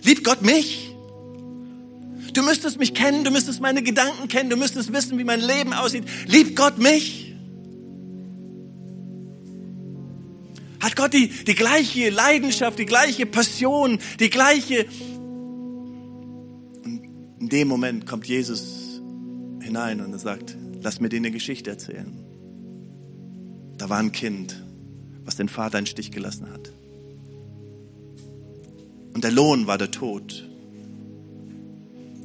liebt 0.04 0.24
Gott 0.24 0.42
mich? 0.42 0.86
Du 2.32 2.44
müsstest 2.44 2.78
mich 2.78 2.94
kennen, 2.94 3.24
du 3.24 3.32
müsstest 3.32 3.60
meine 3.60 3.82
Gedanken 3.82 4.28
kennen, 4.28 4.50
du 4.50 4.56
müsstest 4.56 4.92
wissen, 4.92 5.18
wie 5.18 5.24
mein 5.24 5.40
Leben 5.40 5.72
aussieht. 5.72 6.04
Liebt 6.28 6.54
Gott 6.54 6.78
mich? 6.78 7.34
Hat 10.78 10.94
Gott 10.94 11.12
die, 11.12 11.28
die 11.28 11.56
gleiche 11.56 12.10
Leidenschaft, 12.10 12.78
die 12.78 12.86
gleiche 12.86 13.26
Passion, 13.26 13.98
die 14.20 14.30
gleiche 14.30 14.86
dem 17.50 17.68
Moment 17.68 18.06
kommt 18.06 18.26
Jesus 18.26 19.02
hinein 19.60 20.00
und 20.00 20.12
er 20.12 20.18
sagt, 20.18 20.56
lass 20.82 21.00
mir 21.00 21.08
dir 21.08 21.18
eine 21.18 21.30
Geschichte 21.30 21.70
erzählen. 21.70 22.12
Da 23.76 23.88
war 23.88 23.98
ein 23.98 24.12
Kind, 24.12 24.62
was 25.24 25.36
den 25.36 25.48
Vater 25.48 25.78
in 25.78 25.86
Stich 25.86 26.10
gelassen 26.10 26.50
hat. 26.50 26.72
Und 29.14 29.24
der 29.24 29.32
Lohn 29.32 29.66
war 29.66 29.78
der 29.78 29.90
Tod. 29.90 30.48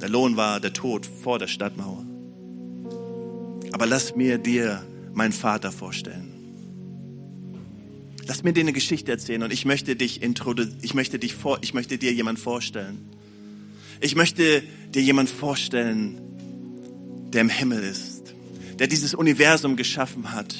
Der 0.00 0.08
Lohn 0.08 0.36
war 0.36 0.60
der 0.60 0.72
Tod 0.72 1.06
vor 1.06 1.38
der 1.38 1.46
Stadtmauer. 1.46 2.04
Aber 3.72 3.86
lass 3.86 4.14
mir 4.16 4.38
dir 4.38 4.82
meinen 5.12 5.32
Vater 5.32 5.72
vorstellen. 5.72 6.32
Lass 8.26 8.42
mir 8.42 8.52
dir 8.52 8.60
eine 8.60 8.72
Geschichte 8.72 9.12
erzählen 9.12 9.42
und 9.42 9.52
ich 9.52 9.64
möchte 9.64 9.96
dich 9.96 10.20
ich 10.22 10.94
möchte 10.94 11.18
dich 11.18 11.34
vor, 11.34 11.58
ich 11.62 11.74
möchte 11.74 11.96
dir 11.96 12.12
jemand 12.12 12.38
vorstellen. 12.38 13.15
Ich 14.00 14.14
möchte 14.14 14.62
dir 14.94 15.02
jemand 15.02 15.30
vorstellen, 15.30 16.20
der 17.32 17.40
im 17.40 17.48
Himmel 17.48 17.82
ist, 17.82 18.34
der 18.78 18.86
dieses 18.86 19.14
Universum 19.14 19.76
geschaffen 19.76 20.32
hat. 20.32 20.54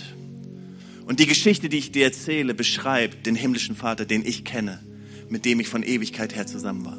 Und 1.07 1.21
die 1.21 1.27
Geschichte, 1.27 1.69
die 1.69 1.79
ich 1.79 1.93
dir 1.93 2.05
erzähle, 2.05 2.55
beschreibt 2.55 3.27
den 3.27 3.35
himmlischen 3.35 3.77
Vater, 3.77 4.05
den 4.05 4.25
ich 4.25 4.45
kenne, 4.45 4.83
mit 5.29 5.45
dem 5.45 5.61
ich 5.61 5.69
von 5.69 5.83
Ewigkeit 5.83 6.35
her 6.35 6.47
zusammen 6.47 6.85
war. 6.85 6.99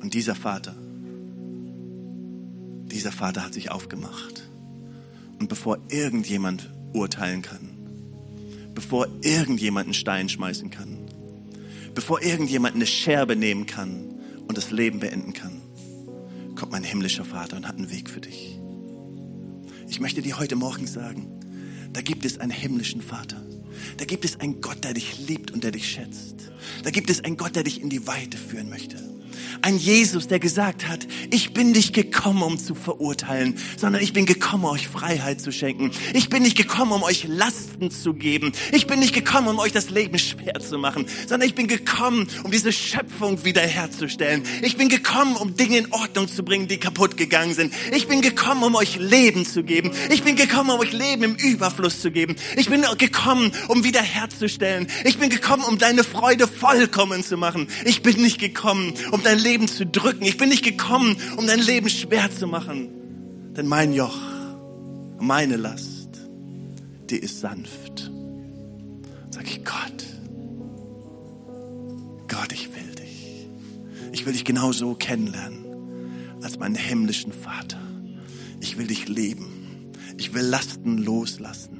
Und 0.00 0.14
dieser 0.14 0.34
Vater, 0.34 0.74
dieser 2.86 3.12
Vater 3.12 3.44
hat 3.44 3.54
sich 3.54 3.70
aufgemacht. 3.70 4.48
Und 5.38 5.48
bevor 5.48 5.78
irgendjemand 5.88 6.70
urteilen 6.92 7.42
kann, 7.42 7.68
bevor 8.74 9.08
irgendjemand 9.22 9.86
einen 9.86 9.94
Stein 9.94 10.28
schmeißen 10.28 10.70
kann, 10.70 10.91
bevor 11.94 12.22
irgendjemand 12.22 12.74
eine 12.74 12.86
Scherbe 12.86 13.36
nehmen 13.36 13.66
kann 13.66 14.20
und 14.46 14.56
das 14.56 14.70
Leben 14.70 15.00
beenden 15.00 15.32
kann, 15.32 15.62
kommt 16.56 16.72
mein 16.72 16.84
himmlischer 16.84 17.24
Vater 17.24 17.56
und 17.56 17.66
hat 17.66 17.76
einen 17.76 17.90
Weg 17.90 18.08
für 18.08 18.20
dich. 18.20 18.58
Ich 19.88 20.00
möchte 20.00 20.22
dir 20.22 20.38
heute 20.38 20.56
Morgen 20.56 20.86
sagen, 20.86 21.40
da 21.92 22.00
gibt 22.00 22.24
es 22.24 22.38
einen 22.38 22.50
himmlischen 22.50 23.02
Vater. 23.02 23.42
Da 23.98 24.04
gibt 24.04 24.24
es 24.24 24.40
einen 24.40 24.60
Gott, 24.60 24.84
der 24.84 24.94
dich 24.94 25.26
liebt 25.26 25.50
und 25.50 25.64
der 25.64 25.70
dich 25.70 25.90
schätzt. 25.90 26.50
Da 26.82 26.90
gibt 26.90 27.10
es 27.10 27.22
einen 27.24 27.36
Gott, 27.36 27.56
der 27.56 27.64
dich 27.64 27.80
in 27.82 27.90
die 27.90 28.06
Weite 28.06 28.38
führen 28.38 28.70
möchte. 28.70 28.96
Ein 29.62 29.76
Jesus, 29.76 30.28
der 30.28 30.38
gesagt 30.38 30.88
hat, 30.88 31.06
ich 31.30 31.52
bin 31.52 31.72
nicht 31.72 31.94
gekommen, 31.94 32.42
um 32.42 32.58
zu 32.58 32.74
verurteilen, 32.74 33.56
sondern 33.76 34.02
ich 34.02 34.12
bin 34.12 34.26
gekommen, 34.26 34.64
euch 34.64 34.88
Freiheit 34.88 35.40
zu 35.40 35.52
schenken. 35.52 35.90
Ich 36.14 36.28
bin 36.28 36.42
nicht 36.42 36.56
gekommen, 36.56 36.92
um 36.92 37.02
euch 37.02 37.24
Lasten 37.28 37.90
zu 37.90 38.14
geben. 38.14 38.52
Ich 38.72 38.86
bin 38.86 39.00
nicht 39.00 39.14
gekommen, 39.14 39.48
um 39.48 39.58
euch 39.58 39.72
das 39.72 39.90
Leben 39.90 40.18
schwer 40.18 40.60
zu 40.60 40.78
machen, 40.78 41.06
sondern 41.26 41.48
ich 41.48 41.54
bin 41.54 41.66
gekommen, 41.66 42.26
um 42.42 42.50
diese 42.50 42.72
Schöpfung 42.72 43.44
wiederherzustellen. 43.44 44.42
Ich 44.62 44.76
bin 44.76 44.88
gekommen, 44.88 45.36
um 45.36 45.56
Dinge 45.56 45.78
in 45.78 45.92
Ordnung 45.92 46.28
zu 46.28 46.42
bringen, 46.42 46.68
die 46.68 46.78
kaputt 46.78 47.16
gegangen 47.16 47.54
sind. 47.54 47.72
Ich 47.92 48.08
bin 48.08 48.20
gekommen, 48.20 48.62
um 48.62 48.74
euch 48.74 48.96
Leben 48.96 49.44
zu 49.44 49.62
geben. 49.62 49.90
Ich 50.10 50.22
bin 50.22 50.36
gekommen, 50.36 50.70
um 50.70 50.80
euch 50.80 50.92
Leben 50.92 51.22
im 51.22 51.34
Überfluss 51.36 52.00
zu 52.00 52.10
geben. 52.10 52.36
Ich 52.56 52.68
bin 52.68 52.82
gekommen, 52.98 53.52
um 53.68 53.84
wiederherzustellen. 53.84 54.88
Ich 55.04 55.18
bin 55.18 55.30
gekommen, 55.30 55.64
um 55.64 55.78
deine 55.78 56.04
Freude 56.04 56.46
vollkommen 56.46 57.24
zu 57.24 57.36
machen. 57.36 57.68
Ich 57.84 58.02
bin 58.02 58.20
nicht 58.20 58.38
gekommen, 58.38 58.94
um 59.10 59.21
dein 59.22 59.38
Leben 59.38 59.68
zu 59.68 59.86
drücken. 59.86 60.24
Ich 60.24 60.36
bin 60.36 60.48
nicht 60.48 60.64
gekommen, 60.64 61.16
um 61.36 61.46
dein 61.46 61.60
Leben 61.60 61.88
schwer 61.88 62.30
zu 62.30 62.46
machen. 62.46 62.88
Denn 63.56 63.66
mein 63.66 63.92
Joch, 63.92 64.18
meine 65.20 65.56
Last, 65.56 66.08
die 67.10 67.16
ist 67.16 67.40
sanft. 67.40 68.10
Sag 69.30 69.44
ich, 69.44 69.64
Gott, 69.64 70.04
Gott, 72.28 72.52
ich 72.52 72.68
will 72.74 72.94
dich. 72.94 73.48
Ich 74.12 74.26
will 74.26 74.32
dich 74.32 74.44
genau 74.44 74.72
so 74.72 74.94
kennenlernen 74.94 75.64
als 76.42 76.58
meinen 76.58 76.74
himmlischen 76.74 77.32
Vater. 77.32 77.80
Ich 78.60 78.78
will 78.78 78.86
dich 78.86 79.08
leben. 79.08 79.90
Ich 80.16 80.34
will 80.34 80.42
Lasten 80.42 80.98
loslassen. 80.98 81.78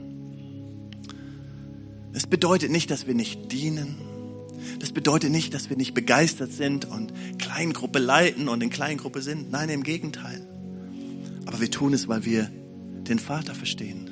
Es 2.13 2.27
bedeutet 2.27 2.71
nicht, 2.71 2.91
dass 2.91 3.07
wir 3.07 3.15
nicht 3.15 3.53
dienen 3.53 3.97
das 4.79 4.93
bedeutet 4.93 5.31
nicht, 5.31 5.55
dass 5.55 5.71
wir 5.71 5.77
nicht 5.77 5.95
begeistert 5.95 6.53
sind 6.53 6.85
und 6.85 7.13
Kleingruppe 7.39 7.99
leiten 7.99 8.49
und 8.49 8.63
in 8.63 8.71
Kleingruppe 8.71 9.23
sind. 9.23 9.51
Nein, 9.51 9.69
im 9.69 9.83
Gegenteil. 9.83 10.47
Aber 11.47 11.61
wir 11.61 11.71
tun 11.71 11.93
es, 11.93 12.09
weil 12.09 12.25
wir 12.25 12.51
den 13.09 13.19
Vater 13.19 13.55
verstehen. 13.55 14.11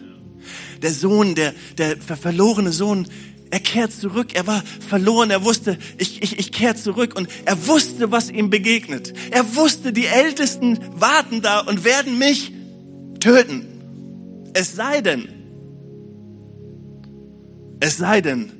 Der 0.82 0.92
Sohn, 0.92 1.34
der, 1.34 1.54
der 1.78 1.96
verlorene 1.96 2.72
Sohn, 2.72 3.06
er 3.50 3.60
kehrt 3.60 3.92
zurück. 3.92 4.34
Er 4.34 4.46
war 4.46 4.62
verloren. 4.88 5.30
Er 5.30 5.44
wusste, 5.44 5.78
ich, 5.98 6.22
ich, 6.22 6.38
ich 6.38 6.52
kehre 6.52 6.76
zurück. 6.76 7.16
Und 7.16 7.28
er 7.44 7.66
wusste, 7.66 8.10
was 8.10 8.30
ihm 8.30 8.48
begegnet. 8.48 9.12
Er 9.30 9.56
wusste, 9.56 9.92
die 9.92 10.06
Ältesten 10.06 10.78
warten 10.94 11.42
da 11.42 11.60
und 11.60 11.84
werden 11.84 12.18
mich 12.18 12.52
töten. 13.18 13.66
Es 14.54 14.74
sei 14.74 15.00
denn, 15.00 15.28
es 17.80 17.96
sei 17.96 18.20
denn, 18.20 18.52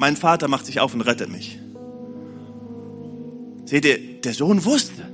mein 0.00 0.16
Vater 0.16 0.48
macht 0.48 0.64
sich 0.64 0.80
auf 0.80 0.94
und 0.94 1.02
rettet 1.02 1.30
mich. 1.30 1.58
Seht 3.66 3.84
ihr, 3.84 3.98
der 4.22 4.32
Sohn 4.32 4.64
wusste, 4.64 5.06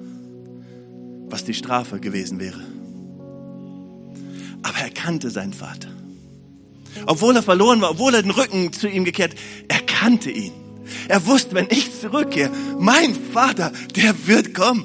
was 1.28 1.44
die 1.44 1.54
Strafe 1.54 1.98
gewesen 1.98 2.38
wäre. 2.38 2.60
Aber 4.62 4.78
er 4.78 4.90
kannte 4.90 5.30
seinen 5.30 5.52
Vater. 5.52 5.88
Obwohl 7.04 7.34
er 7.34 7.42
verloren 7.42 7.80
war, 7.80 7.90
obwohl 7.90 8.14
er 8.14 8.22
den 8.22 8.30
Rücken 8.30 8.72
zu 8.72 8.88
ihm 8.88 9.04
gekehrt, 9.04 9.34
er 9.66 9.80
kannte 9.80 10.30
ihn. 10.30 10.52
Er 11.08 11.26
wusste, 11.26 11.56
wenn 11.56 11.66
ich 11.68 12.00
zurückkehre, 12.00 12.52
mein 12.78 13.16
Vater, 13.32 13.72
der 13.96 14.14
wird 14.28 14.54
kommen. 14.54 14.84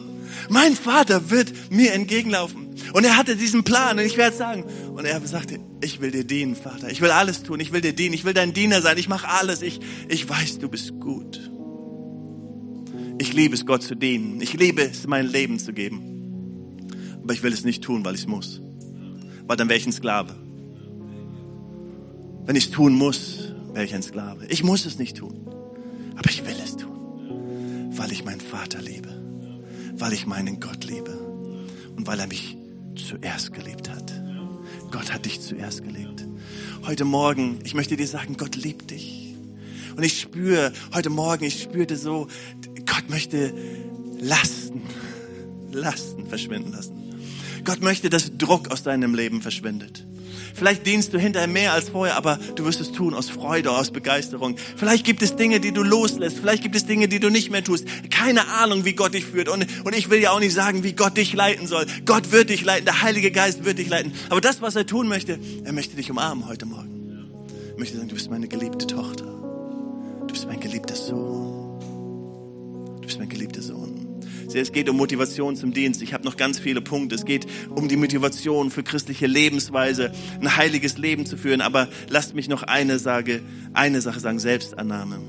Mein 0.49 0.75
Vater 0.75 1.29
wird 1.29 1.53
mir 1.71 1.93
entgegenlaufen. 1.93 2.73
Und 2.93 3.03
er 3.03 3.17
hatte 3.17 3.35
diesen 3.35 3.63
Plan 3.63 3.99
und 3.99 4.05
ich 4.05 4.17
werde 4.17 4.35
sagen, 4.35 4.65
und 4.95 5.05
er 5.05 5.21
sagte, 5.27 5.59
ich 5.81 5.99
will 5.99 6.11
dir 6.11 6.23
dienen, 6.23 6.55
Vater. 6.55 6.89
Ich 6.91 7.01
will 7.01 7.11
alles 7.11 7.43
tun. 7.43 7.59
Ich 7.59 7.71
will 7.71 7.81
dir 7.81 7.93
dienen. 7.93 8.13
Ich 8.13 8.23
will 8.23 8.33
dein 8.33 8.53
Diener 8.53 8.81
sein. 8.81 8.97
Ich 8.97 9.09
mache 9.09 9.27
alles. 9.27 9.61
Ich, 9.61 9.79
ich 10.07 10.29
weiß, 10.29 10.59
du 10.59 10.69
bist 10.69 10.99
gut. 10.99 11.51
Ich 13.19 13.33
liebe 13.33 13.53
es, 13.53 13.65
Gott 13.65 13.83
zu 13.83 13.95
dienen. 13.95 14.41
Ich 14.41 14.53
liebe 14.53 14.83
es, 14.83 15.07
mein 15.07 15.27
Leben 15.27 15.59
zu 15.59 15.73
geben. 15.73 16.79
Aber 17.23 17.33
ich 17.33 17.43
will 17.43 17.53
es 17.53 17.63
nicht 17.63 17.83
tun, 17.83 18.03
weil 18.05 18.15
ich 18.15 18.21
es 18.21 18.27
muss. 18.27 18.61
Weil 19.45 19.57
dann 19.57 19.69
wäre 19.69 19.77
ich 19.77 19.85
ein 19.85 19.91
Sklave. 19.91 20.35
Wenn 22.45 22.55
ich 22.55 22.65
es 22.65 22.71
tun 22.71 22.93
muss, 22.93 23.53
wäre 23.73 23.85
ich 23.85 23.93
ein 23.93 24.03
Sklave. 24.03 24.45
Ich 24.47 24.63
muss 24.63 24.85
es 24.85 24.97
nicht 24.97 25.17
tun. 25.17 25.47
Aber 26.15 26.29
ich 26.29 26.45
will 26.45 26.55
es 26.63 26.77
tun. 26.77 27.91
Weil 27.91 28.11
ich 28.11 28.25
meinen 28.25 28.41
Vater 28.41 28.81
liebe. 28.81 29.09
Weil 29.95 30.13
ich 30.13 30.25
meinen 30.25 30.59
Gott 30.59 30.83
liebe. 30.85 31.11
Und 31.95 32.07
weil 32.07 32.19
er 32.19 32.27
mich 32.27 32.57
zuerst 32.95 33.53
geliebt 33.53 33.89
hat. 33.89 34.20
Gott 34.91 35.13
hat 35.13 35.25
dich 35.25 35.39
zuerst 35.39 35.83
geliebt. 35.83 36.27
Heute 36.85 37.05
Morgen, 37.05 37.59
ich 37.63 37.73
möchte 37.73 37.95
dir 37.95 38.07
sagen, 38.07 38.35
Gott 38.35 38.55
liebt 38.57 38.91
dich. 38.91 39.35
Und 39.95 40.03
ich 40.03 40.19
spüre, 40.19 40.73
heute 40.93 41.09
Morgen, 41.09 41.45
ich 41.45 41.61
spürte 41.61 41.95
so, 41.95 42.27
Gott 42.85 43.09
möchte 43.09 43.53
Lasten, 44.19 44.81
Lasten 45.71 46.27
verschwinden 46.27 46.73
lassen. 46.73 46.97
Gott 47.63 47.81
möchte, 47.81 48.09
dass 48.09 48.37
Druck 48.37 48.69
aus 48.69 48.83
deinem 48.83 49.15
Leben 49.15 49.41
verschwindet. 49.41 50.05
Vielleicht 50.53 50.85
dienst 50.85 51.13
du 51.13 51.19
hinterher 51.19 51.47
mehr 51.47 51.73
als 51.73 51.89
vorher, 51.89 52.15
aber 52.15 52.39
du 52.55 52.65
wirst 52.65 52.81
es 52.81 52.91
tun 52.91 53.13
aus 53.13 53.29
Freude, 53.29 53.71
aus 53.71 53.91
Begeisterung. 53.91 54.55
Vielleicht 54.75 55.05
gibt 55.05 55.21
es 55.21 55.35
Dinge, 55.35 55.59
die 55.59 55.71
du 55.71 55.83
loslässt. 55.83 56.37
Vielleicht 56.37 56.63
gibt 56.63 56.75
es 56.75 56.85
Dinge, 56.85 57.07
die 57.07 57.19
du 57.19 57.29
nicht 57.29 57.51
mehr 57.51 57.63
tust. 57.63 57.85
Keine 58.09 58.47
Ahnung, 58.47 58.85
wie 58.85 58.93
Gott 58.93 59.13
dich 59.13 59.25
führt. 59.25 59.49
Und, 59.49 59.65
und 59.83 59.95
ich 59.95 60.09
will 60.09 60.19
ja 60.19 60.31
auch 60.31 60.39
nicht 60.39 60.53
sagen, 60.53 60.83
wie 60.83 60.93
Gott 60.93 61.17
dich 61.17 61.33
leiten 61.33 61.67
soll. 61.67 61.85
Gott 62.05 62.31
wird 62.31 62.49
dich 62.49 62.63
leiten. 62.63 62.85
Der 62.85 63.01
Heilige 63.01 63.31
Geist 63.31 63.65
wird 63.65 63.77
dich 63.77 63.89
leiten. 63.89 64.13
Aber 64.29 64.41
das, 64.41 64.61
was 64.61 64.75
er 64.75 64.85
tun 64.85 65.07
möchte, 65.07 65.39
er 65.63 65.73
möchte 65.73 65.95
dich 65.95 66.09
umarmen 66.09 66.47
heute 66.47 66.65
Morgen. 66.65 66.89
Er 67.73 67.79
möchte 67.79 67.97
sagen, 67.97 68.09
du 68.09 68.15
bist 68.15 68.29
meine 68.29 68.47
geliebte 68.47 68.87
Tochter. 68.87 69.25
Du 69.25 70.27
bist 70.27 70.47
mein 70.47 70.59
geliebter 70.59 70.70
Es 74.59 74.71
geht 74.71 74.89
um 74.89 74.97
Motivation 74.97 75.55
zum 75.55 75.73
Dienst. 75.73 76.01
Ich 76.01 76.13
habe 76.13 76.25
noch 76.25 76.37
ganz 76.37 76.59
viele 76.59 76.81
Punkte. 76.81 77.15
Es 77.15 77.25
geht 77.25 77.47
um 77.69 77.87
die 77.87 77.95
Motivation 77.95 78.71
für 78.71 78.83
christliche 78.83 79.27
Lebensweise, 79.27 80.11
ein 80.39 80.57
heiliges 80.57 80.97
Leben 80.97 81.25
zu 81.25 81.37
führen. 81.37 81.61
Aber 81.61 81.87
lasst 82.09 82.35
mich 82.35 82.49
noch 82.49 82.63
eine, 82.63 82.99
sage, 82.99 83.41
eine 83.73 84.01
Sache 84.01 84.19
sagen, 84.19 84.39
Selbstannahme. 84.39 85.19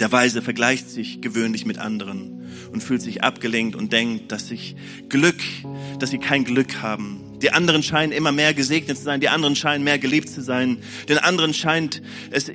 Der 0.00 0.10
Weise 0.10 0.42
vergleicht 0.42 0.90
sich 0.90 1.20
gewöhnlich 1.20 1.66
mit 1.66 1.78
anderen 1.78 2.42
und 2.72 2.82
fühlt 2.82 3.02
sich 3.02 3.22
abgelenkt 3.22 3.76
und 3.76 3.92
denkt, 3.92 4.32
dass 4.32 4.48
sich 4.48 4.74
Glück, 5.08 5.40
dass 5.98 6.10
sie 6.10 6.18
kein 6.18 6.44
Glück 6.44 6.82
haben. 6.82 7.20
Die 7.40 7.52
anderen 7.52 7.82
scheinen 7.82 8.12
immer 8.12 8.32
mehr 8.32 8.54
gesegnet 8.54 8.96
zu 8.96 9.04
sein, 9.04 9.20
die 9.20 9.28
anderen 9.28 9.56
scheinen 9.56 9.84
mehr 9.84 9.98
geliebt 9.98 10.28
zu 10.28 10.42
sein. 10.42 10.78
Den 11.08 11.18
anderen 11.18 11.54
scheint 11.54 12.02
es, 12.30 12.50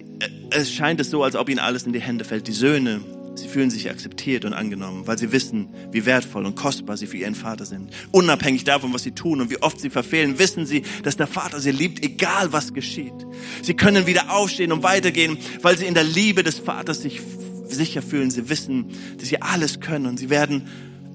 es 0.49 0.73
scheint 0.73 0.99
es 0.99 1.09
so, 1.09 1.23
als 1.23 1.35
ob 1.35 1.49
ihnen 1.49 1.59
alles 1.59 1.83
in 1.83 1.93
die 1.93 2.01
Hände 2.01 2.25
fällt. 2.25 2.47
Die 2.47 2.53
Söhne 2.53 3.01
Sie 3.37 3.47
fühlen 3.47 3.69
sich 3.69 3.89
akzeptiert 3.89 4.45
und 4.45 4.53
angenommen, 4.53 5.05
weil 5.05 5.17
sie 5.17 5.31
wissen, 5.31 5.69
wie 5.91 6.05
wertvoll 6.05 6.45
und 6.45 6.55
kostbar 6.55 6.97
sie 6.97 7.05
für 7.05 7.17
ihren 7.17 7.35
Vater 7.35 7.65
sind. 7.65 7.93
Unabhängig 8.11 8.63
davon, 8.63 8.93
was 8.93 9.03
sie 9.03 9.11
tun 9.11 9.41
und 9.41 9.51
wie 9.51 9.61
oft 9.61 9.79
sie 9.79 9.91
verfehlen, 9.91 10.39
wissen 10.39 10.65
sie, 10.65 10.81
dass 11.03 11.17
der 11.17 11.27
Vater 11.27 11.59
sie 11.59 11.71
liebt, 11.71 12.03
egal 12.03 12.51
was 12.51 12.73
geschieht. 12.73 13.13
Sie 13.61 13.75
können 13.75 14.07
wieder 14.07 14.31
aufstehen 14.35 14.71
und 14.71 14.81
weitergehen, 14.81 15.37
weil 15.61 15.77
sie 15.77 15.85
in 15.85 15.93
der 15.93 16.03
Liebe 16.03 16.41
des 16.41 16.57
Vaters 16.57 17.03
sich 17.03 17.21
sicher 17.67 18.01
fühlen. 18.01 18.31
Sie 18.31 18.49
wissen, 18.49 18.87
dass 19.19 19.29
sie 19.29 19.41
alles 19.41 19.79
können 19.81 20.07
und 20.07 20.17
sie 20.17 20.31
werden 20.31 20.67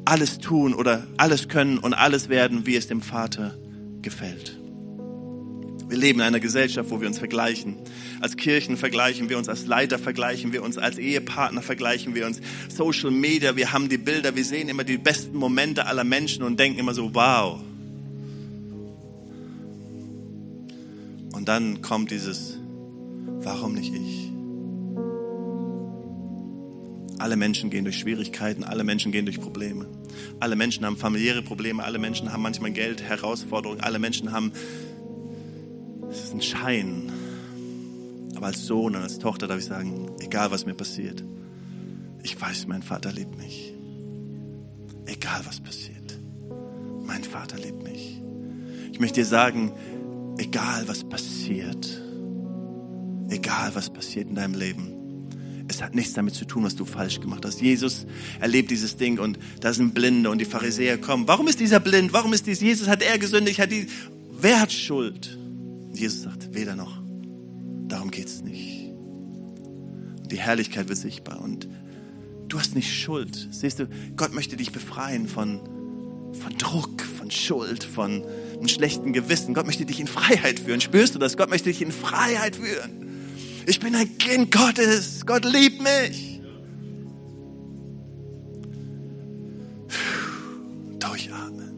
alles 0.04 0.38
tun 0.38 0.74
oder 0.74 1.06
alles 1.16 1.48
können 1.48 1.78
und 1.78 1.92
alles 1.92 2.28
werden, 2.28 2.66
wie 2.66 2.76
es 2.76 2.86
dem 2.86 3.02
Vater 3.02 3.58
gefällt. 4.00 4.61
Wir 5.92 5.98
leben 5.98 6.20
in 6.20 6.24
einer 6.24 6.40
Gesellschaft, 6.40 6.88
wo 6.88 7.02
wir 7.02 7.06
uns 7.06 7.18
vergleichen. 7.18 7.76
Als 8.22 8.38
Kirchen 8.38 8.78
vergleichen 8.78 9.28
wir 9.28 9.36
uns, 9.36 9.50
als 9.50 9.66
Leiter 9.66 9.98
vergleichen 9.98 10.54
wir 10.54 10.62
uns, 10.62 10.78
als 10.78 10.96
Ehepartner 10.96 11.60
vergleichen 11.60 12.14
wir 12.14 12.24
uns. 12.24 12.40
Social 12.74 13.10
Media, 13.10 13.56
wir 13.56 13.74
haben 13.74 13.90
die 13.90 13.98
Bilder, 13.98 14.34
wir 14.34 14.44
sehen 14.46 14.70
immer 14.70 14.84
die 14.84 14.96
besten 14.96 15.36
Momente 15.36 15.84
aller 15.84 16.04
Menschen 16.04 16.44
und 16.44 16.58
denken 16.58 16.78
immer 16.78 16.94
so, 16.94 17.14
wow. 17.14 17.60
Und 21.34 21.48
dann 21.48 21.82
kommt 21.82 22.10
dieses, 22.10 22.56
warum 23.42 23.74
nicht 23.74 23.92
ich? 23.94 24.30
Alle 27.18 27.36
Menschen 27.36 27.68
gehen 27.68 27.84
durch 27.84 27.98
Schwierigkeiten, 27.98 28.64
alle 28.64 28.82
Menschen 28.82 29.12
gehen 29.12 29.26
durch 29.26 29.42
Probleme. 29.42 29.86
Alle 30.40 30.56
Menschen 30.56 30.86
haben 30.86 30.96
familiäre 30.96 31.42
Probleme, 31.42 31.84
alle 31.84 31.98
Menschen 31.98 32.32
haben 32.32 32.42
manchmal 32.42 32.72
Geld, 32.72 33.02
Herausforderungen, 33.02 33.82
alle 33.82 33.98
Menschen 33.98 34.32
haben 34.32 34.52
es 36.12 36.24
ist 36.24 36.34
ein 36.34 36.42
Schein. 36.42 37.10
Aber 38.36 38.46
als 38.46 38.66
Sohn 38.66 38.94
und 38.94 39.02
als 39.02 39.18
Tochter 39.18 39.46
darf 39.46 39.58
ich 39.58 39.64
sagen, 39.64 40.10
egal 40.20 40.50
was 40.50 40.66
mir 40.66 40.74
passiert, 40.74 41.24
ich 42.22 42.40
weiß, 42.40 42.66
mein 42.66 42.82
Vater 42.82 43.12
liebt 43.12 43.36
mich. 43.36 43.74
Egal 45.06 45.40
was 45.46 45.60
passiert, 45.60 46.18
mein 47.04 47.24
Vater 47.24 47.56
liebt 47.58 47.82
mich. 47.82 48.20
Ich 48.92 49.00
möchte 49.00 49.20
dir 49.20 49.26
sagen, 49.26 49.72
egal 50.38 50.86
was 50.86 51.02
passiert, 51.02 52.00
egal 53.28 53.74
was 53.74 53.90
passiert 53.90 54.28
in 54.28 54.34
deinem 54.34 54.54
Leben, 54.54 54.92
es 55.68 55.82
hat 55.82 55.94
nichts 55.94 56.12
damit 56.12 56.34
zu 56.34 56.44
tun, 56.44 56.64
was 56.64 56.76
du 56.76 56.84
falsch 56.84 57.20
gemacht 57.20 57.44
hast. 57.46 57.60
Jesus 57.60 58.06
erlebt 58.40 58.70
dieses 58.70 58.96
Ding 58.96 59.18
und 59.18 59.38
da 59.60 59.72
sind 59.72 59.94
Blinde 59.94 60.28
und 60.28 60.38
die 60.38 60.44
Pharisäer 60.44 60.98
kommen. 60.98 61.26
Warum 61.26 61.48
ist 61.48 61.60
dieser 61.60 61.80
blind? 61.80 62.12
Warum 62.12 62.32
ist 62.34 62.46
dies? 62.46 62.60
Jesus 62.60 62.88
hat 62.88 63.02
er 63.02 63.18
gesündigt, 63.18 63.58
hat 63.58 63.72
die, 63.72 63.86
wer 64.30 64.60
hat 64.60 64.72
Schuld? 64.72 65.38
Jesus 65.94 66.22
sagt, 66.22 66.54
weder 66.54 66.74
noch. 66.74 67.02
Darum 67.88 68.10
geht 68.10 68.26
es 68.26 68.42
nicht. 68.42 68.92
Die 70.30 70.38
Herrlichkeit 70.38 70.88
wird 70.88 70.98
sichtbar 70.98 71.40
und 71.42 71.68
du 72.48 72.58
hast 72.58 72.74
nicht 72.74 72.92
Schuld. 72.92 73.48
Siehst 73.50 73.78
du, 73.78 73.88
Gott 74.16 74.32
möchte 74.32 74.56
dich 74.56 74.72
befreien 74.72 75.28
von, 75.28 75.60
von 76.32 76.56
Druck, 76.56 77.02
von 77.02 77.30
Schuld, 77.30 77.84
von 77.84 78.24
einem 78.54 78.68
schlechten 78.68 79.12
Gewissen. 79.12 79.52
Gott 79.52 79.66
möchte 79.66 79.84
dich 79.84 80.00
in 80.00 80.06
Freiheit 80.06 80.60
führen. 80.60 80.80
Spürst 80.80 81.14
du 81.14 81.18
das? 81.18 81.36
Gott 81.36 81.50
möchte 81.50 81.68
dich 81.68 81.82
in 81.82 81.92
Freiheit 81.92 82.56
führen. 82.56 83.02
Ich 83.66 83.78
bin 83.78 83.94
ein 83.94 84.16
Kind 84.18 84.50
Gottes. 84.50 85.26
Gott 85.26 85.44
liebt 85.44 85.82
mich. 85.82 86.40
Durchatmen. 90.98 91.74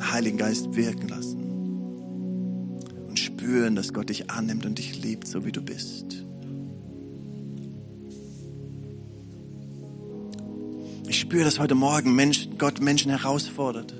Heiligen 0.00 0.36
Geist 0.36 0.74
wirken 0.74 1.08
lassen 1.08 1.29
dass 3.80 3.94
Gott 3.94 4.10
dich 4.10 4.30
annimmt 4.30 4.66
und 4.66 4.76
dich 4.76 5.02
liebt, 5.02 5.26
so 5.26 5.46
wie 5.46 5.52
du 5.52 5.62
bist. 5.62 6.26
Ich 11.08 11.18
spüre, 11.18 11.44
dass 11.44 11.58
heute 11.58 11.74
Morgen 11.74 12.14
Menschen, 12.14 12.58
Gott 12.58 12.82
Menschen 12.82 13.10
herausfordert. 13.10 13.94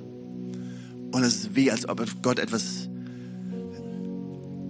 Und 1.13 1.23
es 1.23 1.35
ist 1.35 1.57
wie, 1.57 1.71
als 1.71 1.89
ob 1.89 2.05
Gott 2.23 2.39
etwas 2.39 2.91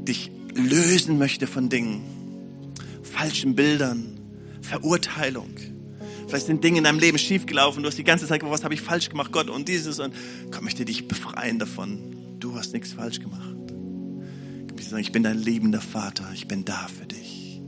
dich 0.07 0.31
lösen 0.55 1.19
möchte 1.19 1.49
von 1.49 1.69
Dingen, 1.69 2.03
falschen 3.03 3.57
Bildern, 3.57 4.21
Verurteilung. 4.63 5.57
Vielleicht 6.29 6.47
sind 6.47 6.63
Dinge 6.63 6.79
in 6.79 6.85
deinem 6.85 7.01
Leben 7.01 7.19
schiefgelaufen. 7.19 7.83
Du 7.83 7.89
hast 7.89 7.99
die 7.99 8.05
ganze 8.05 8.29
Zeit 8.29 8.45
was 8.45 8.63
habe 8.63 8.75
ich 8.75 8.81
falsch 8.81 9.09
gemacht, 9.09 9.33
Gott 9.33 9.51
und 9.51 9.67
dieses 9.67 9.99
und 9.99 10.15
Gott 10.53 10.63
möchte 10.63 10.85
dich 10.85 11.09
befreien 11.09 11.59
davon. 11.59 12.39
Du 12.39 12.55
hast 12.55 12.73
nichts 12.73 12.93
falsch 12.93 13.19
gemacht 13.19 13.50
sagen, 14.91 15.03
ich 15.03 15.12
bin 15.12 15.22
dein 15.22 15.38
liebender 15.38 15.80
Vater, 15.80 16.28
ich 16.34 16.49
bin 16.49 16.64
da 16.64 16.86
für 16.88 17.07
dich. 17.07 17.61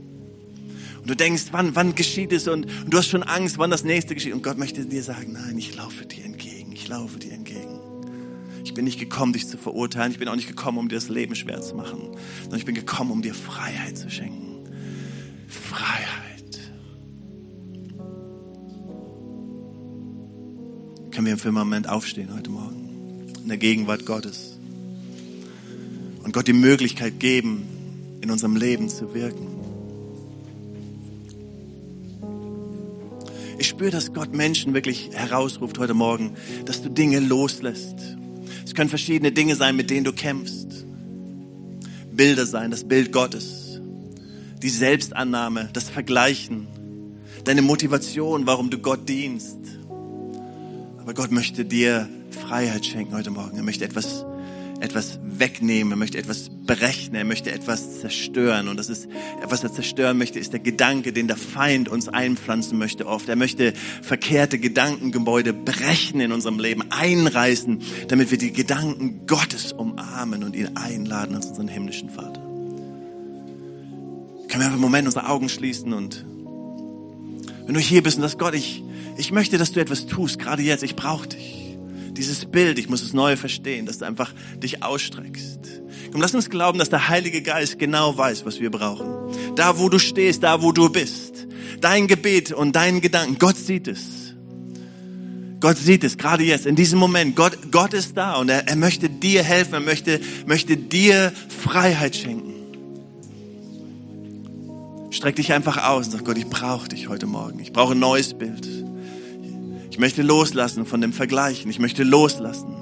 Und 1.01 1.09
du 1.09 1.15
denkst, 1.15 1.47
wann, 1.51 1.75
wann 1.75 1.95
geschieht 1.95 2.31
es 2.31 2.47
und, 2.47 2.65
und 2.65 2.93
du 2.93 2.97
hast 2.97 3.07
schon 3.07 3.23
Angst, 3.23 3.57
wann 3.57 3.69
das 3.69 3.83
nächste 3.83 4.13
geschieht. 4.13 4.33
Und 4.33 4.41
Gott 4.41 4.57
möchte 4.57 4.85
dir 4.85 5.03
sagen, 5.03 5.33
nein, 5.33 5.57
ich 5.57 5.75
laufe 5.75 6.05
dir 6.05 6.23
entgegen, 6.23 6.71
ich 6.71 6.87
laufe 6.87 7.19
dir 7.19 7.33
entgegen. 7.33 7.79
Ich 8.63 8.73
bin 8.73 8.85
nicht 8.85 8.99
gekommen, 8.99 9.33
dich 9.33 9.47
zu 9.47 9.57
verurteilen, 9.57 10.11
ich 10.13 10.19
bin 10.19 10.29
auch 10.29 10.35
nicht 10.35 10.47
gekommen, 10.47 10.77
um 10.77 10.87
dir 10.87 10.95
das 10.95 11.09
Leben 11.09 11.35
schwer 11.35 11.61
zu 11.61 11.75
machen, 11.75 11.99
sondern 12.43 12.59
ich 12.59 12.65
bin 12.65 12.75
gekommen, 12.75 13.11
um 13.11 13.21
dir 13.21 13.33
Freiheit 13.33 13.97
zu 13.97 14.09
schenken. 14.09 14.63
Freiheit. 15.47 16.59
Können 21.11 21.27
wir 21.27 21.37
für 21.37 21.49
einen 21.49 21.57
Moment 21.57 21.89
aufstehen 21.89 22.33
heute 22.33 22.49
Morgen? 22.49 23.27
In 23.41 23.49
der 23.49 23.57
Gegenwart 23.57 24.05
Gottes 24.05 24.52
und 26.23 26.33
Gott 26.33 26.47
die 26.47 26.53
Möglichkeit 26.53 27.19
geben, 27.19 27.63
in 28.21 28.31
unserem 28.31 28.55
Leben 28.55 28.89
zu 28.89 29.13
wirken. 29.13 29.47
Ich 33.57 33.67
spüre, 33.67 33.91
dass 33.91 34.13
Gott 34.13 34.33
Menschen 34.33 34.73
wirklich 34.73 35.11
herausruft 35.13 35.77
heute 35.77 35.93
Morgen, 35.93 36.33
dass 36.65 36.81
du 36.81 36.89
Dinge 36.89 37.19
loslässt. 37.19 38.17
Es 38.65 38.73
können 38.73 38.89
verschiedene 38.89 39.31
Dinge 39.31 39.55
sein, 39.55 39.75
mit 39.75 39.89
denen 39.89 40.03
du 40.05 40.13
kämpfst. 40.13 40.85
Bilder 42.11 42.45
sein, 42.45 42.71
das 42.71 42.83
Bild 42.83 43.11
Gottes, 43.11 43.81
die 44.61 44.69
Selbstannahme, 44.69 45.69
das 45.73 45.89
Vergleichen, 45.89 46.67
deine 47.43 47.61
Motivation, 47.61 48.45
warum 48.45 48.69
du 48.69 48.77
Gott 48.77 49.09
dienst. 49.09 49.57
Aber 50.99 51.13
Gott 51.13 51.31
möchte 51.31 51.65
dir 51.65 52.07
Freiheit 52.31 52.85
schenken 52.85 53.15
heute 53.15 53.31
Morgen. 53.31 53.57
Er 53.57 53.63
möchte 53.63 53.83
etwas 53.83 54.25
etwas 54.83 55.17
wegnehmen, 55.23 55.93
er 55.93 55.95
möchte 55.95 56.17
etwas 56.17 56.49
berechnen, 56.49 57.15
er 57.15 57.23
möchte 57.23 57.51
etwas 57.51 58.01
zerstören. 58.01 58.67
Und 58.67 58.75
das 58.77 58.89
ist, 58.89 59.07
was 59.45 59.63
er 59.63 59.71
zerstören 59.71 60.17
möchte, 60.17 60.39
ist 60.39 60.51
der 60.51 60.59
Gedanke, 60.59 61.13
den 61.13 61.27
der 61.27 61.37
Feind 61.37 61.87
uns 61.87 62.09
einpflanzen 62.09 62.77
möchte 62.77 63.07
oft. 63.07 63.29
Er 63.29 63.37
möchte 63.37 63.73
verkehrte 64.01 64.59
Gedankengebäude 64.59 65.53
brechen 65.53 66.19
in 66.19 66.33
unserem 66.33 66.59
Leben, 66.59 66.83
einreißen, 66.89 67.81
damit 68.09 68.29
wir 68.31 68.37
die 68.37 68.51
Gedanken 68.51 69.25
Gottes 69.25 69.71
umarmen 69.71 70.43
und 70.43 70.53
ihn 70.53 70.75
einladen 70.75 71.35
als 71.35 71.45
unseren 71.45 71.69
himmlischen 71.69 72.09
Vater. 72.09 72.41
Können 74.49 74.63
wir 74.63 74.65
einen 74.65 74.81
Moment 74.81 75.07
unsere 75.07 75.29
Augen 75.29 75.47
schließen 75.47 75.93
und 75.93 76.25
wenn 77.65 77.73
du 77.73 77.79
hier 77.79 78.03
bist 78.03 78.17
und 78.17 78.23
sagst, 78.23 78.37
Gott, 78.37 78.53
ich, 78.53 78.83
ich 79.15 79.31
möchte, 79.31 79.57
dass 79.57 79.71
du 79.71 79.79
etwas 79.79 80.07
tust, 80.07 80.39
gerade 80.39 80.61
jetzt, 80.61 80.83
ich 80.83 80.97
brauche 80.97 81.29
dich 81.29 81.72
dieses 82.17 82.45
Bild, 82.45 82.79
ich 82.79 82.89
muss 82.89 83.01
es 83.01 83.13
neu 83.13 83.35
verstehen, 83.35 83.85
dass 83.85 83.99
du 83.99 84.05
einfach 84.05 84.33
dich 84.57 84.83
ausstreckst. 84.83 85.81
Komm, 86.11 86.21
lass 86.21 86.35
uns 86.35 86.49
glauben, 86.49 86.79
dass 86.79 86.89
der 86.89 87.09
Heilige 87.09 87.41
Geist 87.41 87.79
genau 87.79 88.17
weiß, 88.17 88.45
was 88.45 88.59
wir 88.59 88.69
brauchen. 88.69 89.55
Da, 89.55 89.79
wo 89.79 89.89
du 89.89 89.99
stehst, 89.99 90.43
da, 90.43 90.61
wo 90.61 90.71
du 90.71 90.89
bist. 90.89 91.47
Dein 91.81 92.07
Gebet 92.07 92.51
und 92.51 92.75
deinen 92.75 93.01
Gedanken, 93.01 93.37
Gott 93.39 93.57
sieht 93.57 93.87
es. 93.87 94.35
Gott 95.59 95.77
sieht 95.77 96.03
es, 96.03 96.17
gerade 96.17 96.43
jetzt, 96.43 96.65
in 96.65 96.75
diesem 96.75 96.99
Moment. 96.99 97.35
Gott, 97.35 97.71
Gott 97.71 97.93
ist 97.93 98.17
da 98.17 98.35
und 98.35 98.49
er, 98.49 98.67
er 98.67 98.75
möchte 98.75 99.09
dir 99.09 99.43
helfen, 99.43 99.75
er 99.75 99.79
möchte, 99.79 100.19
möchte 100.45 100.75
dir 100.75 101.31
Freiheit 101.63 102.15
schenken. 102.15 102.53
Streck 105.09 105.37
dich 105.37 105.53
einfach 105.53 105.89
aus 105.89 106.07
und 106.07 106.11
sag, 106.11 106.25
Gott, 106.25 106.37
ich 106.37 106.47
brauche 106.47 106.89
dich 106.89 107.07
heute 107.07 107.27
Morgen. 107.27 107.59
Ich 107.59 107.71
brauche 107.71 107.93
ein 107.93 107.99
neues 107.99 108.33
Bild. 108.33 108.82
Ich 109.93 109.99
möchte 109.99 110.23
loslassen 110.23 110.87
von 110.87 111.01
dem 111.01 111.13
Vergleichen. 111.13 111.69
Ich 111.69 111.77
möchte 111.77 112.01
loslassen. 112.01 112.73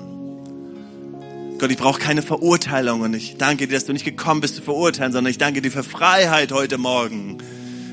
Gott, 1.60 1.70
ich 1.70 1.76
brauche 1.76 2.00
keine 2.00 2.22
Verurteilung 2.22 3.02
und 3.02 3.14
ich 3.14 3.36
danke 3.36 3.68
dir, 3.68 3.74
dass 3.74 3.84
du 3.84 3.92
nicht 3.92 4.06
gekommen 4.06 4.40
bist 4.40 4.56
zu 4.56 4.62
verurteilen, 4.62 5.12
sondern 5.12 5.30
ich 5.30 5.38
danke 5.38 5.62
dir 5.62 5.74
für 5.74 5.84
Freiheit 5.84 6.54
heute 6.54 6.78
Morgen. 6.78 7.40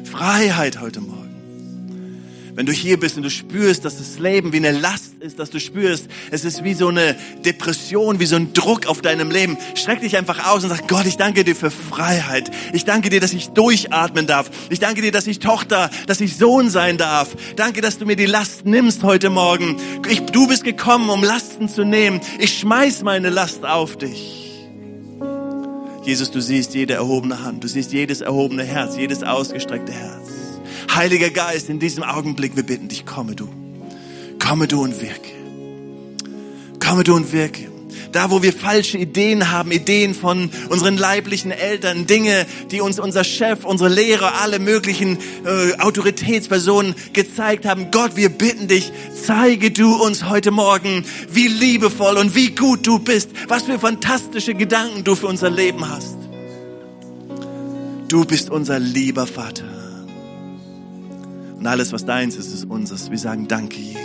Freiheit 0.05 0.81
heute 0.81 1.01
Morgen. 1.01 1.28
Wenn 2.59 2.67
du 2.67 2.73
hier 2.73 2.99
bist 2.99 3.17
und 3.17 3.23
du 3.23 3.31
spürst, 3.31 3.85
dass 3.85 3.99
das 3.99 4.19
Leben 4.19 4.53
wie 4.53 4.57
eine 4.57 4.73
Last 4.73 5.13
ist, 5.21 5.39
dass 5.39 5.51
du 5.51 5.61
spürst, 5.61 6.09
es 6.33 6.45
ist 6.45 6.65
wie 6.65 6.75
so 6.75 6.89
eine 6.89 7.15
Depression, 7.45 8.19
wie 8.19 8.27
so 8.27 8.35
ein 8.35 8.53
Druck 8.53 8.87
auf 8.87 9.01
deinem 9.01 9.31
Leben, 9.31 9.57
streck 9.77 10.01
dich 10.01 10.17
einfach 10.17 10.45
aus 10.45 10.65
und 10.65 10.71
sag, 10.71 10.89
Gott, 10.89 11.07
ich 11.07 11.17
danke 11.17 11.45
dir 11.45 11.55
für 11.55 11.71
Freiheit. 11.71 12.51
Ich 12.73 12.85
danke 12.85 13.11
dir, 13.11 13.21
dass 13.21 13.33
ich 13.33 13.51
durchatmen 13.51 14.27
darf. 14.27 14.51
Ich 14.71 14.81
danke 14.81 15.03
dir, 15.03 15.13
dass 15.13 15.29
ich 15.29 15.39
Tochter, 15.39 15.89
dass 16.09 16.21
ich 16.21 16.37
Sohn 16.37 16.69
sein 16.69 16.99
darf. 16.99 17.29
Danke, 17.55 17.81
dass 17.81 17.99
du 17.99 18.07
mir 18.07 18.17
die 18.17 18.27
Last 18.27 18.67
nimmst 18.67 19.05
heute 19.05 19.31
Morgen. 19.31 19.77
Ich, 20.09 20.23
du 20.23 20.49
bist 20.49 20.65
gekommen, 20.65 21.11
um 21.11 21.23
Lasten 21.23 21.69
zu 21.69 21.85
nehmen. 21.85 22.21
Ich 22.41 22.59
schmeiß 22.59 23.05
meine 23.05 23.31
Last 23.31 23.65
auf 23.65 23.99
dich. 23.99 24.67
Jesus, 26.03 26.33
du 26.33 26.41
siehst 26.41 26.75
jede 26.75 26.95
erhobene 26.95 27.41
Hand, 27.41 27.63
du 27.63 27.69
siehst 27.69 27.93
jedes 27.93 28.21
erhobene 28.21 28.65
Herz, 28.65 28.97
jedes 28.97 29.23
ausgestreckte 29.23 29.93
Herz. 29.93 30.38
Heiliger 30.95 31.30
Geist, 31.30 31.68
in 31.68 31.78
diesem 31.78 32.03
Augenblick, 32.03 32.57
wir 32.57 32.64
bitten 32.64 32.89
dich, 32.89 33.07
komme 33.07 33.34
du. 33.34 33.49
Komme 34.39 34.66
du 34.68 34.82
und 34.82 35.01
wirke. 35.01 35.30
Komme 36.80 37.05
du 37.05 37.14
und 37.14 37.32
wirke. 37.32 37.68
Da, 38.12 38.30
wo 38.30 38.43
wir 38.43 38.53
falsche 38.53 38.97
Ideen 38.97 39.51
haben, 39.51 39.70
Ideen 39.70 40.14
von 40.14 40.51
unseren 40.70 40.97
leiblichen 40.97 41.51
Eltern, 41.51 42.07
Dinge, 42.07 42.47
die 42.70 42.80
uns 42.80 42.99
unser 42.99 43.22
Chef, 43.22 43.64
unsere 43.64 43.91
Lehrer, 43.91 44.41
alle 44.41 44.59
möglichen 44.59 45.18
äh, 45.45 45.78
Autoritätspersonen 45.78 46.95
gezeigt 47.12 47.66
haben. 47.66 47.91
Gott, 47.91 48.16
wir 48.16 48.30
bitten 48.30 48.68
dich, 48.68 48.91
zeige 49.26 49.70
du 49.70 49.95
uns 49.95 50.24
heute 50.28 50.51
Morgen, 50.51 51.05
wie 51.30 51.49
liebevoll 51.49 52.16
und 52.16 52.34
wie 52.34 52.55
gut 52.55 52.86
du 52.86 52.99
bist, 52.99 53.30
was 53.47 53.64
für 53.64 53.78
fantastische 53.78 54.55
Gedanken 54.55 55.05
du 55.05 55.14
für 55.14 55.26
unser 55.26 55.51
Leben 55.51 55.89
hast. 55.89 56.16
Du 58.09 58.24
bist 58.24 58.49
unser 58.49 58.78
lieber 58.78 59.26
Vater. 59.26 59.78
Und 61.59 61.67
alles, 61.67 61.93
was 61.93 62.05
deins 62.05 62.37
ist, 62.37 62.55
ist 62.55 62.65
unseres. 62.65 63.11
Wir 63.11 63.19
sagen 63.19 63.49
Danke, 63.49 63.79
Jesus. 63.79 63.99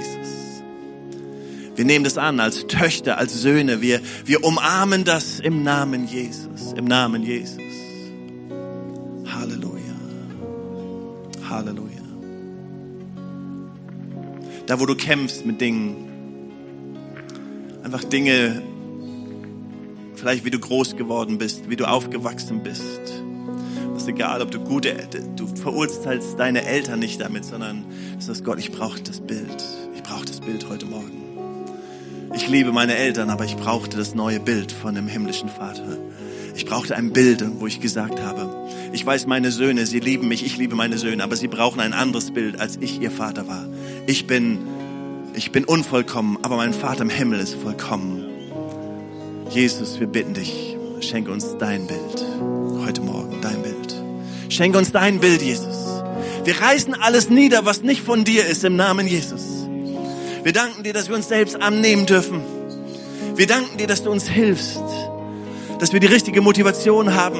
Wir 1.75 1.85
nehmen 1.85 2.03
das 2.03 2.17
an 2.17 2.39
als 2.39 2.65
Töchter, 2.67 3.17
als 3.17 3.39
Söhne. 3.39 3.81
Wir, 3.81 4.01
wir 4.25 4.43
umarmen 4.43 5.03
das 5.03 5.39
im 5.39 5.63
Namen 5.63 6.07
Jesus. 6.07 6.73
Im 6.75 6.85
Namen 6.85 7.23
Jesus. 7.23 7.59
Halleluja. 9.31 9.95
Halleluja. 11.49 12.01
Da, 14.65 14.79
wo 14.79 14.85
du 14.85 14.95
kämpfst 14.95 15.45
mit 15.45 15.61
Dingen, 15.61 16.09
einfach 17.83 18.03
Dinge, 18.03 18.61
vielleicht 20.15 20.45
wie 20.45 20.51
du 20.51 20.59
groß 20.59 20.95
geworden 20.95 21.37
bist, 21.37 21.69
wie 21.69 21.75
du 21.75 21.85
aufgewachsen 21.85 22.63
bist 22.63 23.23
ist 24.03 24.09
egal, 24.09 24.41
ob 24.41 24.51
du 24.51 24.59
gute, 24.59 24.93
verurteilst 25.63 26.37
deine 26.37 26.65
Eltern 26.65 26.99
nicht 26.99 27.21
damit, 27.21 27.45
sondern 27.45 27.85
du 28.15 28.21
sagst, 28.21 28.43
Gott, 28.43 28.59
ich 28.59 28.71
brauche 28.71 29.01
das 29.01 29.21
Bild. 29.21 29.63
Ich 29.95 30.03
brauche 30.03 30.25
das 30.25 30.41
Bild 30.41 30.67
heute 30.69 30.85
Morgen. 30.85 31.23
Ich 32.35 32.49
liebe 32.49 32.73
meine 32.73 32.95
Eltern, 32.95 33.29
aber 33.29 33.45
ich 33.45 33.55
brauchte 33.55 33.95
das 33.95 34.13
neue 34.13 34.41
Bild 34.41 34.73
von 34.73 34.93
dem 34.93 35.07
himmlischen 35.07 35.47
Vater. 35.47 35.97
Ich 36.53 36.65
brauchte 36.65 36.97
ein 36.97 37.13
Bild, 37.13 37.43
wo 37.59 37.67
ich 37.67 37.79
gesagt 37.79 38.21
habe, 38.21 38.67
ich 38.91 39.05
weiß, 39.05 39.25
meine 39.25 39.51
Söhne, 39.51 39.85
sie 39.85 39.99
lieben 39.99 40.27
mich, 40.27 40.45
ich 40.45 40.57
liebe 40.57 40.75
meine 40.75 40.97
Söhne, 40.97 41.23
aber 41.23 41.37
sie 41.37 41.47
brauchen 41.47 41.79
ein 41.79 41.93
anderes 41.93 42.31
Bild, 42.31 42.59
als 42.59 42.77
ich 42.81 42.99
ihr 43.01 43.09
Vater 43.09 43.47
war. 43.47 43.65
Ich 44.05 44.27
bin, 44.27 44.59
ich 45.33 45.51
bin 45.51 45.63
unvollkommen, 45.63 46.37
aber 46.41 46.57
mein 46.57 46.73
Vater 46.73 47.03
im 47.03 47.09
Himmel 47.09 47.39
ist 47.39 47.55
vollkommen. 47.55 48.25
Jesus, 49.49 49.99
wir 49.99 50.07
bitten 50.07 50.33
dich, 50.33 50.77
schenke 50.99 51.31
uns 51.31 51.55
dein 51.57 51.87
Bild 51.87 52.62
Schenke 54.53 54.77
uns 54.77 54.91
dein 54.91 55.19
Bild, 55.19 55.41
Jesus. 55.41 55.75
Wir 56.43 56.61
reißen 56.61 56.93
alles 56.93 57.29
nieder, 57.29 57.65
was 57.65 57.81
nicht 57.81 58.03
von 58.03 58.23
dir 58.23 58.45
ist, 58.45 58.63
im 58.63 58.75
Namen 58.75 59.07
Jesus. 59.07 59.41
Wir 60.43 60.53
danken 60.53 60.83
dir, 60.83 60.93
dass 60.93 61.07
wir 61.07 61.15
uns 61.15 61.27
selbst 61.27 61.61
annehmen 61.61 62.05
dürfen. 62.05 62.41
Wir 63.35 63.47
danken 63.47 63.77
dir, 63.77 63.87
dass 63.87 64.03
du 64.03 64.11
uns 64.11 64.27
hilfst, 64.27 64.79
dass 65.79 65.91
wir 65.93 65.99
die 65.99 66.07
richtige 66.07 66.41
Motivation 66.41 67.15
haben, 67.15 67.39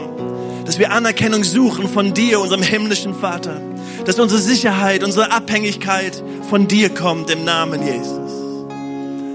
dass 0.65 0.79
wir 0.79 0.91
Anerkennung 0.91 1.43
suchen 1.43 1.87
von 1.87 2.13
dir, 2.13 2.39
unserem 2.39 2.63
himmlischen 2.63 3.13
Vater, 3.13 3.61
dass 4.05 4.19
unsere 4.19 4.41
Sicherheit, 4.41 5.03
unsere 5.03 5.31
Abhängigkeit 5.31 6.23
von 6.49 6.67
dir 6.67 6.89
kommt 6.89 7.29
im 7.29 7.43
Namen 7.43 7.85
Jesus. 7.85 8.67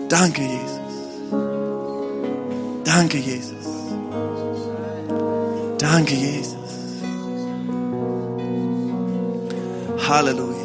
Danke, 0.08 0.42
Jesus. 0.42 0.80
Danke, 2.84 3.18
Jesus. 3.18 3.52
Danke, 5.78 6.14
Jesus. 6.14 6.57
Halleluja. 10.08 10.56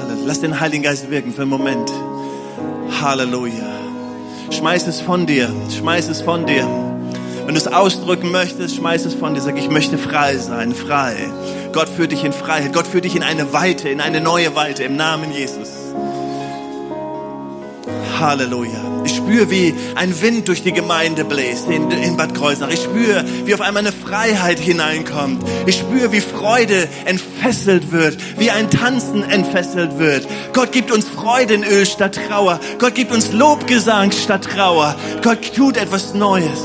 Halleluja. 0.00 0.26
Lass 0.26 0.40
den 0.40 0.58
Heiligen 0.58 0.82
Geist 0.82 1.10
wirken 1.10 1.32
für 1.32 1.42
einen 1.42 1.50
Moment. 1.50 1.92
Halleluja. 3.00 3.70
Schmeiß 4.50 4.88
es 4.88 5.00
von 5.00 5.26
dir. 5.26 5.48
Schmeiß 5.78 6.08
es 6.08 6.22
von 6.22 6.44
dir. 6.44 6.66
Wenn 7.46 7.54
du 7.54 7.60
es 7.60 7.68
ausdrücken 7.68 8.32
möchtest, 8.32 8.74
schmeiß 8.74 9.04
es 9.04 9.14
von 9.14 9.34
dir. 9.34 9.40
Sag, 9.40 9.56
ich 9.58 9.70
möchte 9.70 9.96
frei 9.96 10.36
sein, 10.38 10.74
frei. 10.74 11.14
Gott 11.72 11.88
führt 11.88 12.10
dich 12.10 12.24
in 12.24 12.32
Freiheit. 12.32 12.72
Gott 12.72 12.88
führt 12.88 13.04
dich 13.04 13.14
in 13.14 13.22
eine 13.22 13.52
Weite, 13.52 13.88
in 13.90 14.00
eine 14.00 14.20
neue 14.20 14.56
Weite 14.56 14.82
im 14.82 14.96
Namen 14.96 15.32
Jesus. 15.32 15.70
Halleluja. 18.18 18.91
Ich 19.22 19.28
spüre, 19.28 19.50
wie 19.50 19.74
ein 19.94 20.20
Wind 20.20 20.48
durch 20.48 20.64
die 20.64 20.72
Gemeinde 20.72 21.24
bläst 21.24 21.68
in, 21.68 21.90
in 21.92 22.16
Bad 22.16 22.34
Kreuznach. 22.34 22.70
Ich 22.70 22.82
spüre, 22.82 23.24
wie 23.44 23.54
auf 23.54 23.60
einmal 23.60 23.86
eine 23.86 23.92
Freiheit 23.92 24.58
hineinkommt. 24.58 25.44
Ich 25.64 25.76
spüre, 25.76 26.10
wie 26.10 26.20
Freude 26.20 26.88
entfesselt 27.04 27.92
wird, 27.92 28.18
wie 28.38 28.50
ein 28.50 28.68
Tanzen 28.68 29.22
entfesselt 29.22 29.98
wird. 29.98 30.26
Gott 30.52 30.72
gibt 30.72 30.90
uns 30.90 31.08
Freudenöl 31.08 31.86
statt 31.86 32.18
Trauer. 32.28 32.58
Gott 32.80 32.96
gibt 32.96 33.12
uns 33.12 33.32
Lobgesang 33.32 34.10
statt 34.10 34.44
Trauer. 34.44 34.96
Gott 35.22 35.54
tut 35.54 35.76
etwas 35.76 36.14
Neues. 36.14 36.58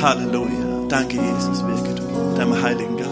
Halleluja. 0.00 0.86
Danke, 0.88 1.16
Jesus, 1.16 1.62
wirke 1.66 1.94
du 1.94 2.36
deinem 2.38 2.62
Heiligen 2.62 2.96
Geist. 2.96 3.10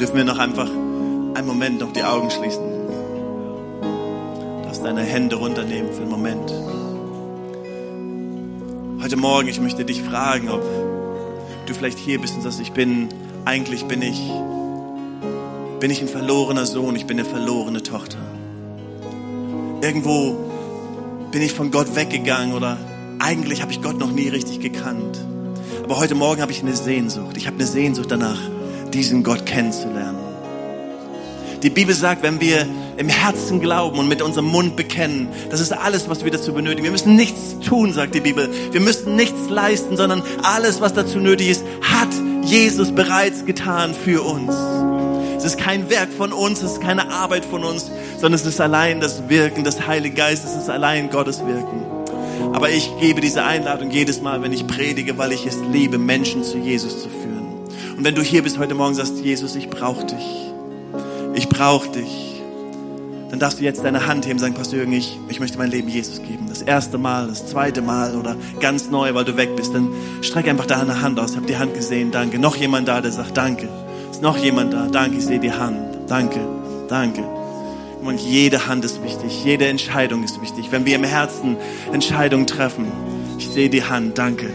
Dürfen 0.00 0.16
wir 0.16 0.24
noch 0.24 0.38
einfach 0.38 0.68
einen 0.68 1.46
Moment 1.46 1.78
noch 1.80 1.92
die 1.92 2.02
Augen 2.02 2.30
schließen? 2.30 2.77
Deine 4.82 5.02
Hände 5.02 5.36
runternehmen 5.36 5.92
für 5.92 6.02
einen 6.02 6.10
Moment. 6.10 6.52
Heute 9.02 9.16
Morgen, 9.16 9.48
ich 9.48 9.60
möchte 9.60 9.84
dich 9.84 10.02
fragen, 10.02 10.48
ob 10.48 10.62
du 11.66 11.74
vielleicht 11.74 11.98
hier 11.98 12.20
bist 12.20 12.34
und 12.34 12.42
sagst, 12.42 12.60
ich 12.60 12.72
bin, 12.72 13.08
eigentlich 13.44 13.84
bin 13.84 14.02
ich, 14.02 14.20
bin 15.80 15.90
ich 15.90 16.00
ein 16.00 16.08
verlorener 16.08 16.66
Sohn, 16.66 16.96
ich 16.96 17.06
bin 17.06 17.18
eine 17.18 17.28
verlorene 17.28 17.82
Tochter. 17.82 18.18
Irgendwo 19.80 20.36
bin 21.30 21.42
ich 21.42 21.52
von 21.52 21.70
Gott 21.70 21.94
weggegangen 21.94 22.54
oder 22.54 22.76
eigentlich 23.18 23.62
habe 23.62 23.72
ich 23.72 23.82
Gott 23.82 23.98
noch 23.98 24.10
nie 24.10 24.28
richtig 24.28 24.60
gekannt. 24.60 25.18
Aber 25.84 25.98
heute 25.98 26.14
Morgen 26.14 26.42
habe 26.42 26.52
ich 26.52 26.62
eine 26.62 26.74
Sehnsucht. 26.74 27.36
Ich 27.36 27.46
habe 27.46 27.56
eine 27.56 27.66
Sehnsucht 27.66 28.10
danach, 28.10 28.40
diesen 28.92 29.22
Gott 29.22 29.46
kennenzulernen. 29.46 30.27
Die 31.62 31.70
Bibel 31.70 31.92
sagt, 31.94 32.22
wenn 32.22 32.40
wir 32.40 32.66
im 32.96 33.08
Herzen 33.08 33.60
glauben 33.60 33.98
und 33.98 34.08
mit 34.08 34.22
unserem 34.22 34.46
Mund 34.46 34.76
bekennen, 34.76 35.28
das 35.50 35.60
ist 35.60 35.72
alles, 35.72 36.08
was 36.08 36.24
wir 36.24 36.30
dazu 36.30 36.52
benötigen. 36.52 36.84
Wir 36.84 36.92
müssen 36.92 37.16
nichts 37.16 37.58
tun, 37.66 37.92
sagt 37.92 38.14
die 38.14 38.20
Bibel. 38.20 38.48
Wir 38.70 38.80
müssen 38.80 39.16
nichts 39.16 39.48
leisten, 39.48 39.96
sondern 39.96 40.22
alles, 40.44 40.80
was 40.80 40.94
dazu 40.94 41.18
nötig 41.18 41.50
ist, 41.50 41.64
hat 41.82 42.08
Jesus 42.44 42.92
bereits 42.92 43.44
getan 43.44 43.92
für 43.92 44.22
uns. 44.22 44.54
Es 45.36 45.44
ist 45.44 45.58
kein 45.58 45.90
Werk 45.90 46.12
von 46.12 46.32
uns, 46.32 46.62
es 46.62 46.72
ist 46.72 46.80
keine 46.80 47.10
Arbeit 47.10 47.44
von 47.44 47.64
uns, 47.64 47.90
sondern 48.14 48.34
es 48.34 48.46
ist 48.46 48.60
allein 48.60 49.00
das 49.00 49.28
Wirken 49.28 49.64
des 49.64 49.86
Heiligen 49.86 50.14
Geistes, 50.14 50.52
es 50.52 50.62
ist 50.62 50.70
allein 50.70 51.10
Gottes 51.10 51.40
Wirken. 51.40 51.84
Aber 52.52 52.70
ich 52.70 52.90
gebe 53.00 53.20
diese 53.20 53.44
Einladung 53.44 53.90
jedes 53.90 54.20
Mal, 54.20 54.42
wenn 54.42 54.52
ich 54.52 54.66
predige, 54.66 55.18
weil 55.18 55.32
ich 55.32 55.46
es 55.46 55.56
liebe, 55.72 55.98
Menschen 55.98 56.44
zu 56.44 56.58
Jesus 56.58 57.02
zu 57.02 57.08
führen. 57.08 57.46
Und 57.96 58.04
wenn 58.04 58.14
du 58.14 58.22
hier 58.22 58.42
bist 58.42 58.58
heute 58.58 58.74
Morgen, 58.74 58.94
sagst 58.94 59.18
Jesus, 59.18 59.56
ich 59.56 59.68
brauche 59.70 60.06
dich. 60.06 60.48
Ich 61.38 61.48
brauche 61.48 61.88
dich. 61.90 62.42
dann 63.30 63.38
darfst 63.38 63.60
du 63.60 63.62
jetzt 63.62 63.84
deine 63.84 64.08
Hand 64.08 64.26
heben 64.26 64.32
und 64.32 64.38
sagen, 64.40 64.54
Pastor 64.54 64.78
Jürgen, 64.80 64.92
ich, 64.92 65.20
ich 65.28 65.38
möchte 65.38 65.56
mein 65.56 65.70
Leben 65.70 65.88
Jesus 65.88 66.20
geben. 66.20 66.46
Das 66.48 66.62
erste 66.62 66.98
Mal, 66.98 67.28
das 67.28 67.46
zweite 67.46 67.80
Mal 67.80 68.16
oder 68.16 68.34
ganz 68.58 68.90
neu, 68.90 69.14
weil 69.14 69.24
du 69.24 69.36
weg 69.36 69.54
bist. 69.54 69.72
Dann 69.72 69.88
streck 70.20 70.48
einfach 70.48 70.66
deine 70.66 71.00
Hand 71.00 71.20
aus. 71.20 71.30
Ich 71.30 71.36
habe 71.36 71.46
die 71.46 71.56
Hand 71.56 71.74
gesehen, 71.74 72.10
danke. 72.10 72.40
Noch 72.40 72.56
jemand 72.56 72.88
da, 72.88 73.00
der 73.00 73.12
sagt, 73.12 73.36
danke. 73.36 73.68
Ist 74.10 74.20
noch 74.20 74.36
jemand 74.36 74.72
da, 74.72 74.88
danke, 74.90 75.18
ich 75.18 75.26
sehe 75.26 75.38
die 75.38 75.52
Hand. 75.52 75.78
Danke, 76.08 76.40
danke. 76.88 77.22
Und 78.02 78.18
jede 78.18 78.66
Hand 78.66 78.84
ist 78.84 79.00
wichtig, 79.04 79.44
jede 79.44 79.68
Entscheidung 79.68 80.24
ist 80.24 80.42
wichtig. 80.42 80.72
Wenn 80.72 80.86
wir 80.86 80.96
im 80.96 81.04
Herzen 81.04 81.56
Entscheidungen 81.92 82.48
treffen, 82.48 82.86
ich 83.38 83.48
sehe 83.48 83.70
die 83.70 83.84
Hand, 83.84 84.18
danke, 84.18 84.50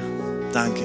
danke. 0.51 0.81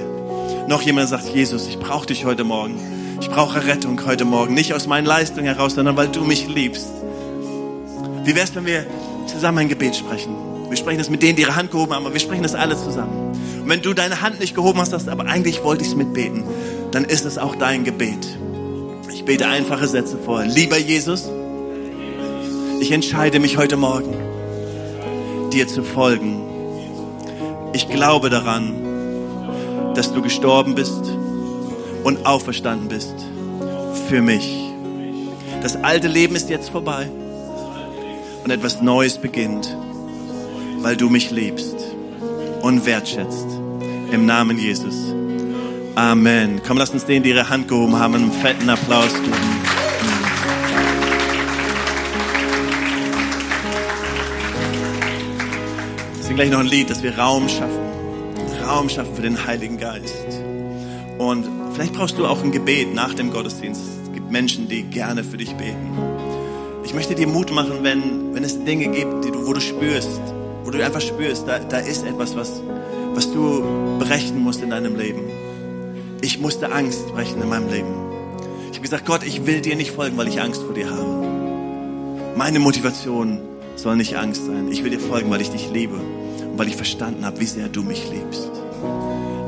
Noch 0.68 0.82
jemand 0.82 1.08
sagt, 1.08 1.28
Jesus, 1.28 1.66
ich 1.66 1.80
brauche 1.80 2.06
dich 2.06 2.24
heute 2.24 2.44
Morgen. 2.44 2.97
Ich 3.20 3.28
brauche 3.28 3.66
Rettung 3.66 4.00
heute 4.06 4.24
Morgen. 4.24 4.54
Nicht 4.54 4.72
aus 4.72 4.86
meinen 4.86 5.04
Leistungen 5.04 5.46
heraus, 5.46 5.74
sondern 5.74 5.96
weil 5.96 6.08
du 6.08 6.22
mich 6.22 6.46
liebst. 6.46 6.88
Wie 8.24 8.34
wäre 8.34 8.44
es, 8.44 8.54
wenn 8.54 8.64
wir 8.64 8.86
zusammen 9.26 9.58
ein 9.58 9.68
Gebet 9.68 9.96
sprechen? 9.96 10.34
Wir 10.68 10.76
sprechen 10.76 10.98
das 10.98 11.10
mit 11.10 11.22
denen, 11.22 11.34
die 11.34 11.42
ihre 11.42 11.56
Hand 11.56 11.70
gehoben 11.72 11.94
haben, 11.94 12.04
aber 12.04 12.14
wir 12.14 12.20
sprechen 12.20 12.42
das 12.42 12.54
alle 12.54 12.76
zusammen. 12.76 13.32
Und 13.62 13.68
wenn 13.68 13.82
du 13.82 13.92
deine 13.92 14.20
Hand 14.20 14.38
nicht 14.38 14.54
gehoben 14.54 14.80
hast, 14.80 14.90
sagst, 14.90 15.08
aber 15.08 15.26
eigentlich 15.26 15.64
wollte 15.64 15.82
ich 15.82 15.88
es 15.88 15.96
mitbeten, 15.96 16.44
dann 16.92 17.04
ist 17.04 17.24
es 17.24 17.38
auch 17.38 17.56
dein 17.56 17.84
Gebet. 17.84 18.38
Ich 19.12 19.24
bete 19.24 19.48
einfache 19.48 19.88
Sätze 19.88 20.18
vor. 20.18 20.44
Lieber 20.44 20.78
Jesus, 20.78 21.28
ich 22.80 22.92
entscheide 22.92 23.40
mich 23.40 23.56
heute 23.56 23.76
Morgen, 23.76 24.14
dir 25.52 25.66
zu 25.66 25.82
folgen. 25.82 26.40
Ich 27.72 27.88
glaube 27.88 28.30
daran, 28.30 28.74
dass 29.94 30.12
du 30.12 30.22
gestorben 30.22 30.76
bist 30.76 31.17
und 32.04 32.26
auferstanden 32.26 32.88
bist 32.88 33.14
für 34.08 34.22
mich. 34.22 34.68
Das 35.62 35.76
alte 35.76 36.08
Leben 36.08 36.36
ist 36.36 36.48
jetzt 36.48 36.70
vorbei 36.70 37.08
und 38.44 38.50
etwas 38.50 38.80
Neues 38.80 39.18
beginnt, 39.18 39.76
weil 40.78 40.96
du 40.96 41.10
mich 41.10 41.30
liebst 41.30 41.76
und 42.62 42.86
wertschätzt. 42.86 43.46
Im 44.10 44.24
Namen 44.24 44.58
Jesus. 44.58 44.94
Amen. 45.94 46.62
Komm, 46.66 46.78
lass 46.78 46.90
uns 46.90 47.04
denen, 47.04 47.24
die 47.24 47.30
ihre 47.30 47.50
Hand 47.50 47.68
gehoben 47.68 47.98
haben, 47.98 48.14
einen 48.14 48.32
fetten 48.32 48.70
Applaus 48.70 49.12
geben. 49.12 49.32
Singen 56.20 56.36
gleich 56.36 56.50
noch 56.50 56.60
ein 56.60 56.66
Lied, 56.66 56.88
dass 56.88 57.02
wir 57.02 57.18
Raum 57.18 57.48
schaffen. 57.48 57.80
Raum 58.64 58.88
schaffen 58.88 59.14
für 59.16 59.22
den 59.22 59.46
Heiligen 59.46 59.76
Geist. 59.76 60.40
Und 61.18 61.57
vielleicht 61.78 61.94
brauchst 61.94 62.18
du 62.18 62.26
auch 62.26 62.42
ein 62.42 62.50
Gebet 62.50 62.92
nach 62.92 63.14
dem 63.14 63.30
Gottesdienst. 63.30 63.80
Es 64.02 64.12
gibt 64.12 64.32
Menschen, 64.32 64.66
die 64.66 64.82
gerne 64.82 65.22
für 65.22 65.36
dich 65.36 65.54
beten. 65.54 65.96
Ich 66.84 66.92
möchte 66.92 67.14
dir 67.14 67.28
Mut 67.28 67.52
machen, 67.52 67.84
wenn, 67.84 68.34
wenn 68.34 68.42
es 68.42 68.64
Dinge 68.64 68.88
gibt, 68.88 69.24
die 69.24 69.30
du, 69.30 69.46
wo 69.46 69.52
du 69.52 69.60
spürst, 69.60 70.20
wo 70.64 70.72
du 70.72 70.84
einfach 70.84 71.00
spürst, 71.00 71.46
da, 71.46 71.60
da 71.60 71.78
ist 71.78 72.04
etwas, 72.04 72.34
was, 72.34 72.60
was 73.14 73.32
du 73.32 73.62
brechen 74.00 74.42
musst 74.42 74.60
in 74.60 74.70
deinem 74.70 74.96
Leben. 74.96 75.20
Ich 76.20 76.40
musste 76.40 76.72
Angst 76.72 77.06
brechen 77.14 77.40
in 77.40 77.48
meinem 77.48 77.70
Leben. 77.70 77.94
Ich 78.72 78.78
habe 78.78 78.80
gesagt, 78.80 79.06
Gott, 79.06 79.24
ich 79.24 79.46
will 79.46 79.60
dir 79.60 79.76
nicht 79.76 79.92
folgen, 79.92 80.16
weil 80.16 80.26
ich 80.26 80.40
Angst 80.40 80.62
vor 80.62 80.74
dir 80.74 80.90
habe. 80.90 81.28
Meine 82.36 82.58
Motivation 82.58 83.38
soll 83.76 83.94
nicht 83.94 84.16
Angst 84.16 84.46
sein. 84.46 84.66
Ich 84.72 84.82
will 84.82 84.90
dir 84.90 84.98
folgen, 84.98 85.30
weil 85.30 85.42
ich 85.42 85.50
dich 85.50 85.70
liebe 85.70 85.94
und 85.94 86.58
weil 86.58 86.66
ich 86.66 86.74
verstanden 86.74 87.24
habe, 87.24 87.38
wie 87.38 87.46
sehr 87.46 87.68
du 87.68 87.84
mich 87.84 88.10
liebst. 88.10 88.50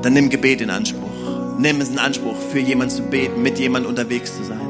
Dann 0.02 0.12
nimm 0.12 0.30
Gebet 0.30 0.60
in 0.60 0.70
Anspruch. 0.70 0.99
Nimm 1.60 1.82
es 1.82 1.90
in 1.90 1.98
Anspruch, 1.98 2.36
für 2.50 2.58
jemanden 2.58 2.94
zu 2.94 3.02
beten, 3.02 3.42
mit 3.42 3.58
jemandem 3.58 3.90
unterwegs 3.90 4.34
zu 4.34 4.44
sein. 4.44 4.60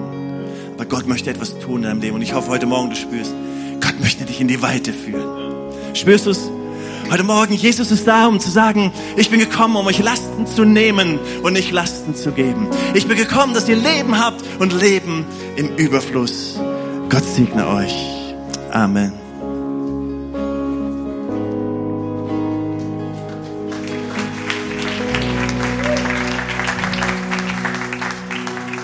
Aber 0.74 0.84
Gott 0.86 1.07
möchte 1.07 1.30
etwas 1.30 1.57
tun 1.61 1.76
in 1.76 1.82
deinem 1.82 2.01
Leben. 2.01 2.16
Und 2.16 2.22
ich 2.22 2.34
hoffe, 2.34 2.49
heute 2.49 2.66
Morgen 2.66 2.91
du 2.91 2.97
spürst, 2.97 3.32
Gott 3.80 4.01
möchte 4.01 4.24
dich 4.24 4.41
in 4.41 4.49
die 4.49 4.61
Weite 4.61 4.93
führen. 4.93 5.28
Spürst 5.95 6.26
du 6.26 6.30
es? 6.30 6.51
Heute 7.09 7.22
Morgen, 7.22 7.55
Jesus 7.55 7.93
ist 7.93 8.09
da, 8.09 8.26
um 8.26 8.41
zu 8.41 8.51
sagen, 8.51 8.93
ich 9.16 9.30
bin 9.30 9.38
gekommen, 9.38 9.76
um 9.76 9.86
euch 9.86 10.01
Lasten 10.01 10.49
zu 10.49 10.64
nehmen 10.64 11.20
und 11.45 11.53
nicht 11.53 11.70
Lasten 11.70 12.16
zu 12.16 12.32
geben. 12.32 12.66
Ich 12.95 13.07
bin 13.07 13.16
gekommen, 13.16 13.55
dass 13.55 13.68
ihr 13.68 13.76
Leben 13.76 14.18
habt 14.18 14.43
und 14.59 14.72
Leben 14.72 15.24
im 15.55 15.76
Überfluss. 15.76 16.59
Gott 17.09 17.24
segne 17.24 17.68
euch. 17.68 17.95
Amen. 18.72 19.29